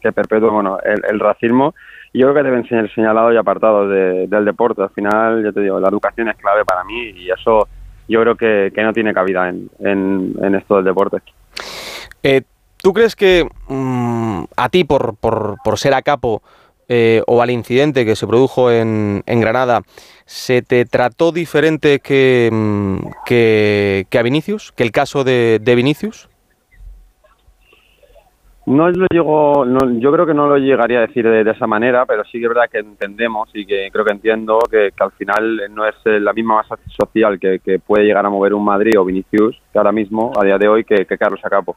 que 0.00 0.12
perpetúan 0.12 0.54
bueno, 0.54 0.78
el, 0.84 1.20
racismo. 1.20 1.74
Y 2.12 2.20
yo 2.20 2.26
creo 2.26 2.36
que 2.36 2.50
deben 2.50 2.68
ser 2.68 2.92
señalados 2.94 3.34
y 3.34 3.36
apartados 3.36 3.90
del 3.90 4.44
deporte. 4.44 4.82
Al 4.82 4.90
final, 4.90 5.44
ya 5.44 5.52
te 5.52 5.60
digo, 5.60 5.80
la 5.80 5.88
educación 5.88 6.28
es 6.28 6.36
clave 6.36 6.64
para 6.64 6.84
mí 6.84 7.10
y 7.10 7.30
eso 7.30 7.68
yo 8.08 8.20
creo 8.20 8.36
que, 8.36 8.72
no 8.82 8.92
tiene 8.92 9.12
cabida 9.12 9.48
en, 9.48 9.68
en, 9.80 10.54
esto 10.54 10.76
del 10.76 10.84
deporte. 10.84 11.18
Eh, 12.22 12.42
¿Tú 12.82 12.92
crees 12.92 13.16
que 13.16 13.46
mm, 13.68 14.44
a 14.56 14.68
ti, 14.68 14.84
por, 14.84 15.16
por, 15.16 15.56
por 15.64 15.78
ser 15.78 15.92
a 15.94 16.02
capo, 16.02 16.42
eh, 16.88 17.22
o 17.26 17.42
al 17.42 17.50
incidente 17.50 18.04
que 18.04 18.14
se 18.14 18.26
produjo 18.26 18.70
en, 18.70 19.22
en, 19.26 19.40
Granada, 19.40 19.82
¿se 20.24 20.62
te 20.62 20.84
trató 20.84 21.32
diferente 21.32 21.98
que, 21.98 22.48
mm, 22.52 22.96
que, 23.26 24.06
a 24.16 24.22
Vinicius? 24.22 24.70
¿Que 24.72 24.84
el 24.84 24.92
caso 24.92 25.24
de, 25.24 25.60
Vinicius? 25.64 26.28
No 28.66 28.88
lo 28.88 29.06
llego, 29.10 29.64
no, 29.64 29.98
yo 29.98 30.12
creo 30.12 30.26
que 30.26 30.34
no 30.34 30.48
lo 30.48 30.58
llegaría 30.58 30.98
a 30.98 31.06
decir 31.06 31.28
de, 31.28 31.48
esa 31.48 31.66
manera, 31.66 32.04
pero 32.06 32.24
sí 32.24 32.38
que 32.38 32.44
es 32.44 32.48
verdad 32.48 32.70
que 32.70 32.78
entendemos 32.78 33.48
y 33.54 33.64
que 33.64 33.88
creo 33.92 34.04
que 34.04 34.12
entiendo 34.12 34.58
que, 34.68 34.90
que 34.96 35.04
al 35.04 35.12
final 35.12 35.62
no 35.72 35.86
es 35.86 35.94
eh, 36.04 36.18
la 36.18 36.32
misma 36.32 36.56
masa 36.56 36.76
social 36.96 37.38
que, 37.38 37.60
que, 37.60 37.78
puede 37.78 38.04
llegar 38.04 38.26
a 38.26 38.30
mover 38.30 38.54
un 38.54 38.64
Madrid 38.64 38.98
o 38.98 39.04
Vinicius, 39.04 39.60
que 39.72 39.78
ahora 39.78 39.92
mismo, 39.92 40.32
a 40.36 40.44
día 40.44 40.58
de 40.58 40.66
hoy, 40.68 40.84
que, 40.84 41.04
que 41.04 41.18
Carlos 41.18 41.40
Acapo. 41.44 41.76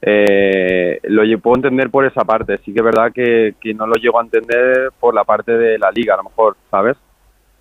Eh, 0.00 1.00
lo 1.04 1.22
puedo 1.40 1.56
entender 1.56 1.90
por 1.90 2.04
esa 2.04 2.24
parte, 2.24 2.58
sí 2.58 2.72
que 2.72 2.78
es 2.78 2.84
verdad 2.84 3.12
que, 3.12 3.54
no 3.74 3.86
lo 3.86 3.94
llego 3.94 4.18
a 4.18 4.22
entender 4.22 4.90
por 4.98 5.14
la 5.14 5.24
parte 5.24 5.52
de 5.52 5.78
la 5.78 5.90
liga, 5.90 6.14
a 6.14 6.18
lo 6.18 6.24
mejor, 6.24 6.56
¿sabes? 6.70 6.96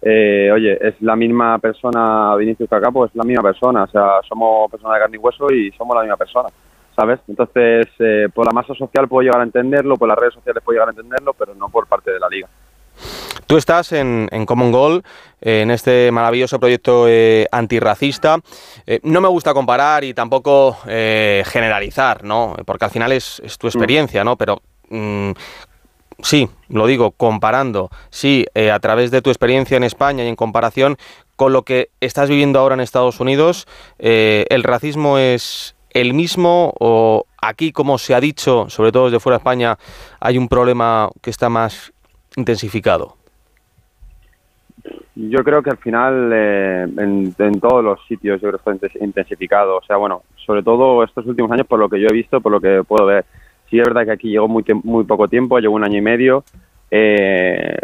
Eh, 0.01 0.51
oye, 0.53 0.77
es 0.79 1.01
la 1.01 1.15
misma 1.15 1.57
persona 1.57 2.35
Vinicius 2.35 2.69
Cacapo, 2.69 3.05
es 3.05 3.15
la 3.15 3.23
misma 3.23 3.43
persona, 3.43 3.83
o 3.83 3.87
sea, 3.87 4.21
somos 4.27 4.69
personas 4.69 4.95
de 4.95 5.01
carne 5.01 5.17
y 5.17 5.19
hueso 5.19 5.51
y 5.51 5.71
somos 5.71 5.95
la 5.95 6.03
misma 6.03 6.17
persona. 6.17 6.49
¿sabes? 6.97 7.19
Entonces, 7.27 7.87
eh, 7.99 8.27
por 8.33 8.47
la 8.47 8.51
masa 8.51 8.73
social 8.73 9.07
puedo 9.07 9.21
llegar 9.21 9.39
a 9.39 9.43
entenderlo, 9.43 9.97
por 9.97 10.07
las 10.07 10.17
redes 10.17 10.33
sociales 10.33 10.63
puedo 10.63 10.75
llegar 10.75 10.87
a 10.89 10.91
entenderlo, 10.91 11.33
pero 11.33 11.53
no 11.53 11.69
por 11.69 11.85
parte 11.85 12.11
de 12.11 12.19
la 12.19 12.27
liga. 12.27 12.49
Tú 13.47 13.55
estás 13.55 13.93
en, 13.93 14.27
en 14.31 14.45
Common 14.45 14.73
Goal, 14.73 15.03
eh, 15.39 15.61
en 15.61 15.71
este 15.71 16.11
maravilloso 16.11 16.59
proyecto 16.59 17.05
eh, 17.07 17.47
antirracista. 17.49 18.39
Eh, 18.85 18.99
no 19.03 19.21
me 19.21 19.29
gusta 19.29 19.53
comparar 19.53 20.03
y 20.03 20.13
tampoco 20.13 20.77
eh, 20.85 21.43
generalizar, 21.45 22.25
¿no? 22.25 22.57
Porque 22.65 22.83
al 22.83 22.91
final 22.91 23.13
es, 23.13 23.41
es 23.45 23.57
tu 23.57 23.67
experiencia, 23.67 24.25
¿no? 24.25 24.35
Pero 24.35 24.61
mm, 24.89 25.31
sí, 26.21 26.49
lo 26.67 26.87
digo, 26.87 27.11
comparando, 27.11 27.89
sí, 28.09 28.45
a 28.53 28.79
través 28.79 29.11
de 29.11 29.21
tu 29.21 29.29
experiencia 29.29 29.77
en 29.77 29.85
España 29.85 30.25
y 30.25 30.27
en 30.27 30.35
comparación 30.35 30.97
con 31.37 31.53
lo 31.53 31.63
que 31.63 31.89
estás 32.01 32.27
viviendo 32.27 32.59
ahora 32.59 32.75
en 32.75 32.81
Estados 32.81 33.21
Unidos, 33.21 33.65
el 33.97 34.63
racismo 34.63 35.19
es 35.19 35.75
el 35.91 36.13
mismo 36.13 36.73
o 36.79 37.25
aquí, 37.41 37.71
como 37.71 37.97
se 37.97 38.13
ha 38.13 38.19
dicho, 38.19 38.65
sobre 38.69 38.91
todo 38.91 39.05
desde 39.05 39.21
fuera 39.21 39.37
de 39.37 39.41
España, 39.41 39.77
hay 40.19 40.37
un 40.37 40.49
problema 40.49 41.09
que 41.21 41.29
está 41.29 41.47
más 41.49 41.93
intensificado? 42.37 43.16
Yo 45.19 45.43
creo 45.43 45.63
que 45.63 45.71
al 45.71 45.77
final 45.77 46.31
eh, 46.31 46.83
en, 46.95 47.59
todos 47.59 47.83
los 47.83 47.99
sitios 48.07 48.39
yo 48.39 48.49
creo 48.49 48.59
que 48.59 48.85
está 48.85 49.03
intensificado. 49.03 49.77
O 49.77 49.81
sea, 49.81 49.97
bueno, 49.97 50.21
sobre 50.45 50.61
todo 50.61 51.03
estos 51.03 51.25
últimos 51.25 51.51
años 51.51 51.65
por 51.65 51.79
lo 51.79 51.89
que 51.89 51.99
yo 51.99 52.07
he 52.07 52.13
visto, 52.13 52.39
por 52.39 52.51
lo 52.51 52.61
que 52.61 52.83
puedo 52.87 53.07
ver. 53.07 53.25
Sí 53.67 53.79
es 53.79 53.85
verdad 53.85 54.05
que 54.05 54.11
aquí 54.11 54.29
llegó 54.29 54.47
muy, 54.47 54.63
muy 54.83 55.05
poco 55.05 55.27
tiempo, 55.27 55.57
llegó 55.57 55.73
un 55.73 55.83
año 55.83 55.97
y 55.97 56.01
medio. 56.01 56.43
Eh, 56.91 57.77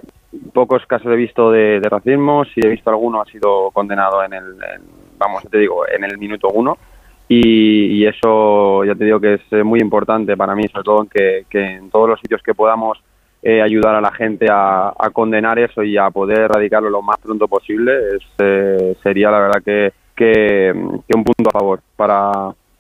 pocos 0.53 0.86
casos 0.86 1.11
he 1.11 1.15
visto 1.15 1.51
de, 1.51 1.79
de, 1.79 1.89
racismo, 1.89 2.45
si 2.45 2.61
he 2.63 2.69
visto 2.69 2.91
alguno 2.91 3.21
ha 3.21 3.25
sido 3.25 3.71
condenado 3.71 4.23
en 4.23 4.34
el, 4.34 4.43
en, 4.43 4.81
vamos, 5.17 5.43
te 5.49 5.57
digo, 5.57 5.88
en 5.88 6.03
el 6.03 6.19
minuto 6.19 6.49
uno. 6.53 6.77
Y, 7.27 7.95
y, 7.95 8.05
eso 8.05 8.84
ya 8.84 8.93
te 8.93 9.05
digo 9.05 9.19
que 9.19 9.34
es 9.34 9.65
muy 9.65 9.79
importante 9.79 10.38
para 10.38 10.53
mí, 10.53 10.67
sobre 10.67 10.84
todo 10.84 11.01
en 11.01 11.09
que, 11.09 11.45
que 11.49 11.77
en 11.77 11.89
todos 11.89 12.09
los 12.09 12.19
sitios 12.19 12.43
que 12.43 12.53
podamos 12.53 13.01
eh, 13.45 13.61
ayudar 13.61 13.95
a 13.95 14.01
la 14.01 14.11
gente 14.11 14.47
a, 14.49 14.93
a, 14.97 15.09
condenar 15.09 15.59
eso 15.59 15.83
y 15.83 15.97
a 15.97 16.09
poder 16.11 16.39
erradicarlo 16.39 16.89
lo 16.89 17.01
más 17.01 17.17
pronto 17.19 17.47
posible, 17.49 17.91
es, 18.15 18.23
eh, 18.39 18.95
sería 19.03 19.29
la 19.29 19.39
verdad 19.39 19.61
que, 19.63 19.91
que, 20.15 20.71
que, 21.05 21.17
un 21.17 21.25
punto 21.25 21.49
a 21.49 21.59
favor 21.59 21.81
para, 21.97 22.31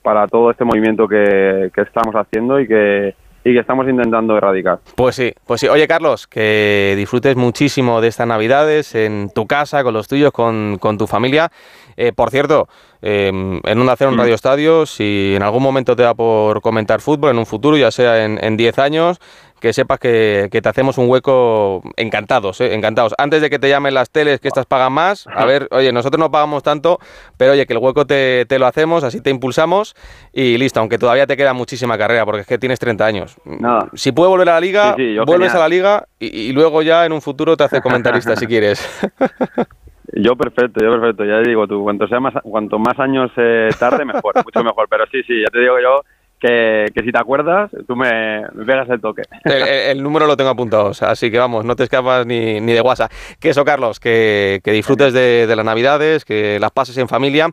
para 0.01 0.25
todo 0.27 0.51
este 0.51 0.63
movimiento 0.63 1.05
que, 1.05 1.69
que 1.75 1.81
estamos 1.81 2.15
haciendo 2.15 2.61
y 2.61 2.67
que, 2.67 3.13
y 3.43 3.51
que 3.51 3.59
estamos 3.59 3.89
intentando 3.89 4.37
erradicar. 4.37 4.79
Pues 4.95 5.17
sí, 5.17 5.33
pues 5.45 5.59
sí. 5.59 5.67
Oye, 5.67 5.85
Carlos, 5.85 6.27
que 6.27 6.93
disfrutes 6.95 7.35
muchísimo 7.35 7.99
de 7.99 8.07
estas 8.07 8.27
Navidades 8.27 8.95
en 8.95 9.31
tu 9.35 9.47
casa, 9.47 9.83
con 9.83 9.93
los 9.93 10.07
tuyos, 10.07 10.31
con, 10.31 10.77
con 10.79 10.97
tu 10.97 11.07
familia. 11.07 11.51
Eh, 11.97 12.13
por 12.13 12.29
cierto, 12.29 12.69
eh, 13.01 13.27
en 13.27 13.79
un 13.81 13.89
hacer 13.89 14.07
un 14.07 14.17
Radio 14.17 14.33
Estadio, 14.33 14.85
si 14.85 15.33
en 15.35 15.43
algún 15.43 15.61
momento 15.61 15.93
te 15.93 16.03
da 16.03 16.13
por 16.13 16.61
comentar 16.61 17.01
fútbol 17.01 17.31
en 17.31 17.37
un 17.37 17.45
futuro, 17.45 17.75
ya 17.75 17.91
sea 17.91 18.23
en 18.23 18.55
10 18.55 18.79
años, 18.79 19.19
que 19.63 19.71
sepas 19.71 19.97
que, 19.97 20.49
que, 20.51 20.61
te 20.61 20.67
hacemos 20.67 20.97
un 20.97 21.09
hueco 21.09 21.81
encantados, 21.95 22.59
¿eh? 22.59 22.73
encantados. 22.73 23.15
Antes 23.17 23.41
de 23.41 23.49
que 23.49 23.59
te 23.59 23.69
llamen 23.69 23.93
las 23.93 24.09
teles 24.09 24.41
que 24.41 24.49
estas 24.49 24.65
pagan 24.65 24.91
más, 24.91 25.25
a 25.25 25.45
ver, 25.45 25.69
oye, 25.71 25.93
nosotros 25.93 26.19
no 26.19 26.29
pagamos 26.29 26.63
tanto, 26.63 26.99
pero 27.37 27.53
oye, 27.53 27.65
que 27.65 27.71
el 27.71 27.79
hueco 27.79 28.05
te, 28.05 28.45
te, 28.45 28.59
lo 28.59 28.65
hacemos, 28.65 29.05
así 29.05 29.21
te 29.21 29.29
impulsamos 29.29 29.95
y 30.33 30.57
listo, 30.57 30.81
aunque 30.81 30.97
todavía 30.97 31.27
te 31.27 31.37
queda 31.37 31.53
muchísima 31.53 31.97
carrera, 31.97 32.25
porque 32.25 32.41
es 32.41 32.47
que 32.47 32.57
tienes 32.57 32.77
30 32.77 33.05
años. 33.05 33.37
Nada. 33.45 33.87
Si 33.93 34.11
puedes 34.11 34.31
volver 34.31 34.49
a 34.49 34.55
la 34.55 34.59
liga, 34.59 34.95
sí, 34.97 35.13
sí, 35.13 35.19
vuelves 35.19 35.53
genial. 35.53 35.55
a 35.55 35.59
la 35.59 35.69
liga 35.69 36.07
y, 36.19 36.27
y, 36.27 36.51
luego 36.51 36.81
ya 36.81 37.05
en 37.05 37.13
un 37.13 37.21
futuro 37.21 37.55
te 37.55 37.63
hace 37.63 37.79
comentarista 37.79 38.35
si 38.35 38.47
quieres. 38.47 38.85
Yo 40.15 40.35
perfecto, 40.35 40.83
yo 40.83 40.91
perfecto, 40.91 41.25
ya 41.25 41.41
te 41.41 41.49
digo 41.49 41.65
tú, 41.65 41.81
cuanto 41.81 42.07
sea 42.07 42.19
más, 42.19 42.33
cuanto 42.43 42.77
más 42.77 42.99
años 42.99 43.31
eh, 43.37 43.69
tarde 43.79 44.05
mejor, 44.05 44.35
mucho 44.43 44.63
mejor, 44.63 44.87
pero 44.87 45.05
sí, 45.09 45.23
sí, 45.23 45.41
ya 45.41 45.47
te 45.47 45.59
digo 45.59 45.79
yo 45.81 46.03
que, 46.43 46.87
que, 46.93 47.03
si 47.03 47.11
te 47.11 47.17
acuerdas, 47.17 47.71
tú 47.87 47.95
me, 47.95 48.41
me 48.53 48.65
pegas 48.65 48.89
el 48.89 48.99
toque. 48.99 49.21
El, 49.45 49.97
el, 49.97 50.03
número 50.03 50.27
lo 50.27 50.35
tengo 50.35 50.49
apuntado, 50.49 50.91
así 51.01 51.31
que 51.31 51.39
vamos, 51.39 51.63
no 51.63 51.75
te 51.75 51.83
escapas 51.83 52.25
ni, 52.25 52.59
ni 52.59 52.73
de 52.73 52.81
WhatsApp. 52.81 53.11
Que 53.39 53.49
eso, 53.49 53.63
Carlos, 53.63 53.99
que, 53.99 54.59
que 54.61 54.71
disfrutes 54.73 55.13
de, 55.13 55.47
de, 55.47 55.55
las 55.55 55.65
Navidades, 55.65 56.25
que 56.25 56.59
las 56.59 56.71
pases 56.71 56.97
en 56.97 57.07
familia 57.07 57.49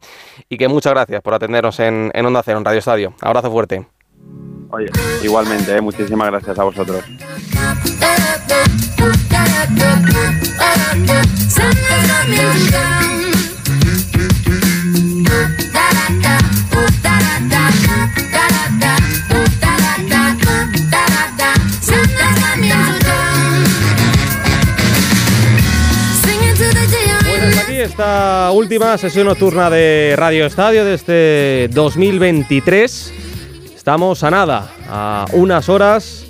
y 0.49 0.57
que 0.57 0.67
muchas 0.67 0.93
gracias 0.93 1.23
por 1.23 1.35
atendernos 1.35 1.79
en, 1.79 2.11
en 2.15 2.27
Onda 2.27 2.43
Cero, 2.45 2.59
en 2.59 2.65
Radio 2.65 2.81
Estadio. 2.81 3.15
Abrazo 3.21 3.51
fuerte. 3.51 3.87
Oye, 4.71 4.91
igualmente, 5.23 5.77
¿eh? 5.77 5.81
muchísimas 5.81 6.29
gracias 6.29 6.59
a 6.59 6.65
vosotros. 6.65 7.05
Esta 27.83 28.51
última 28.53 28.99
sesión 28.99 29.27
nocturna 29.27 29.71
de 29.71 30.15
Radio 30.17 30.45
Estadio 30.45 30.85
de 30.85 30.95
este 30.95 31.69
2023. 31.73 33.13
Estamos 33.75 34.23
a 34.23 34.31
nada, 34.31 34.71
a 34.87 35.25
unas 35.33 35.71
horas 35.71 36.27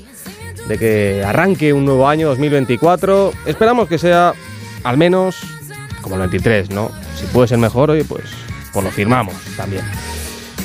de 0.69 0.79
que 0.79 1.25
arranque 1.25 1.73
un 1.73 1.85
nuevo 1.85 2.07
año 2.09 2.29
2024. 2.29 3.33
Esperamos 3.47 3.89
que 3.89 3.99
sea 3.99 4.33
al 4.85 4.97
menos 4.97 5.39
como 6.03 6.15
el 6.15 6.21
23, 6.21 6.71
¿no? 6.71 6.93
Si 7.17 7.27
puede 7.27 7.49
ser 7.49 7.59
mejor, 7.59 7.91
oye, 7.91 8.05
pues, 8.05 8.25
pues 8.73 8.85
lo 8.85 8.91
firmamos 8.93 9.35
también. 9.57 9.85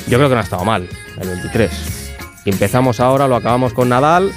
Yo 0.06 0.18
creo 0.18 0.28
que 0.28 0.36
no 0.36 0.40
ha 0.40 0.44
estado 0.44 0.64
mal 0.64 0.88
el 1.20 1.28
23. 1.28 2.14
Empezamos 2.44 3.00
ahora, 3.00 3.26
lo 3.26 3.34
acabamos 3.34 3.72
con 3.72 3.88
Nadal, 3.88 4.30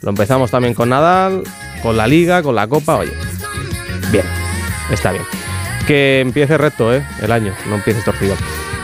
lo 0.00 0.08
empezamos 0.08 0.50
también 0.50 0.72
con 0.72 0.88
Nadal, 0.88 1.42
con 1.82 1.98
la 1.98 2.06
Liga, 2.06 2.42
con 2.42 2.54
la 2.54 2.66
Copa, 2.66 2.96
oye. 2.96 3.12
Bien, 4.10 4.24
está 4.90 5.12
bien 5.12 5.41
que 5.86 6.20
empiece 6.20 6.58
recto 6.58 6.94
¿eh? 6.94 7.04
el 7.20 7.32
año, 7.32 7.54
no 7.68 7.76
empieces 7.76 8.04
torcido. 8.04 8.34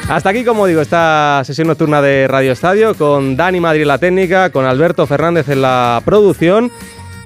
Hasta 0.08 0.30
aquí, 0.30 0.44
como 0.44 0.66
digo, 0.66 0.80
esta 0.80 1.42
sesión 1.44 1.68
nocturna 1.68 2.00
de 2.00 2.26
Radio 2.28 2.52
Estadio 2.52 2.94
con 2.94 3.36
Dani 3.36 3.60
Madrid 3.60 3.84
la 3.84 3.98
técnica, 3.98 4.50
con 4.50 4.64
Alberto 4.64 5.06
Fernández 5.06 5.48
en 5.50 5.60
la 5.60 6.00
producción. 6.04 6.72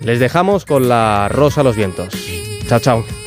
Les 0.01 0.19
dejamos 0.19 0.65
con 0.65 0.89
la 0.89 1.29
Rosa 1.29 1.61
a 1.61 1.65
los 1.65 1.77
Vientos. 1.77 2.13
Chao, 2.67 2.81
chao. 2.81 3.22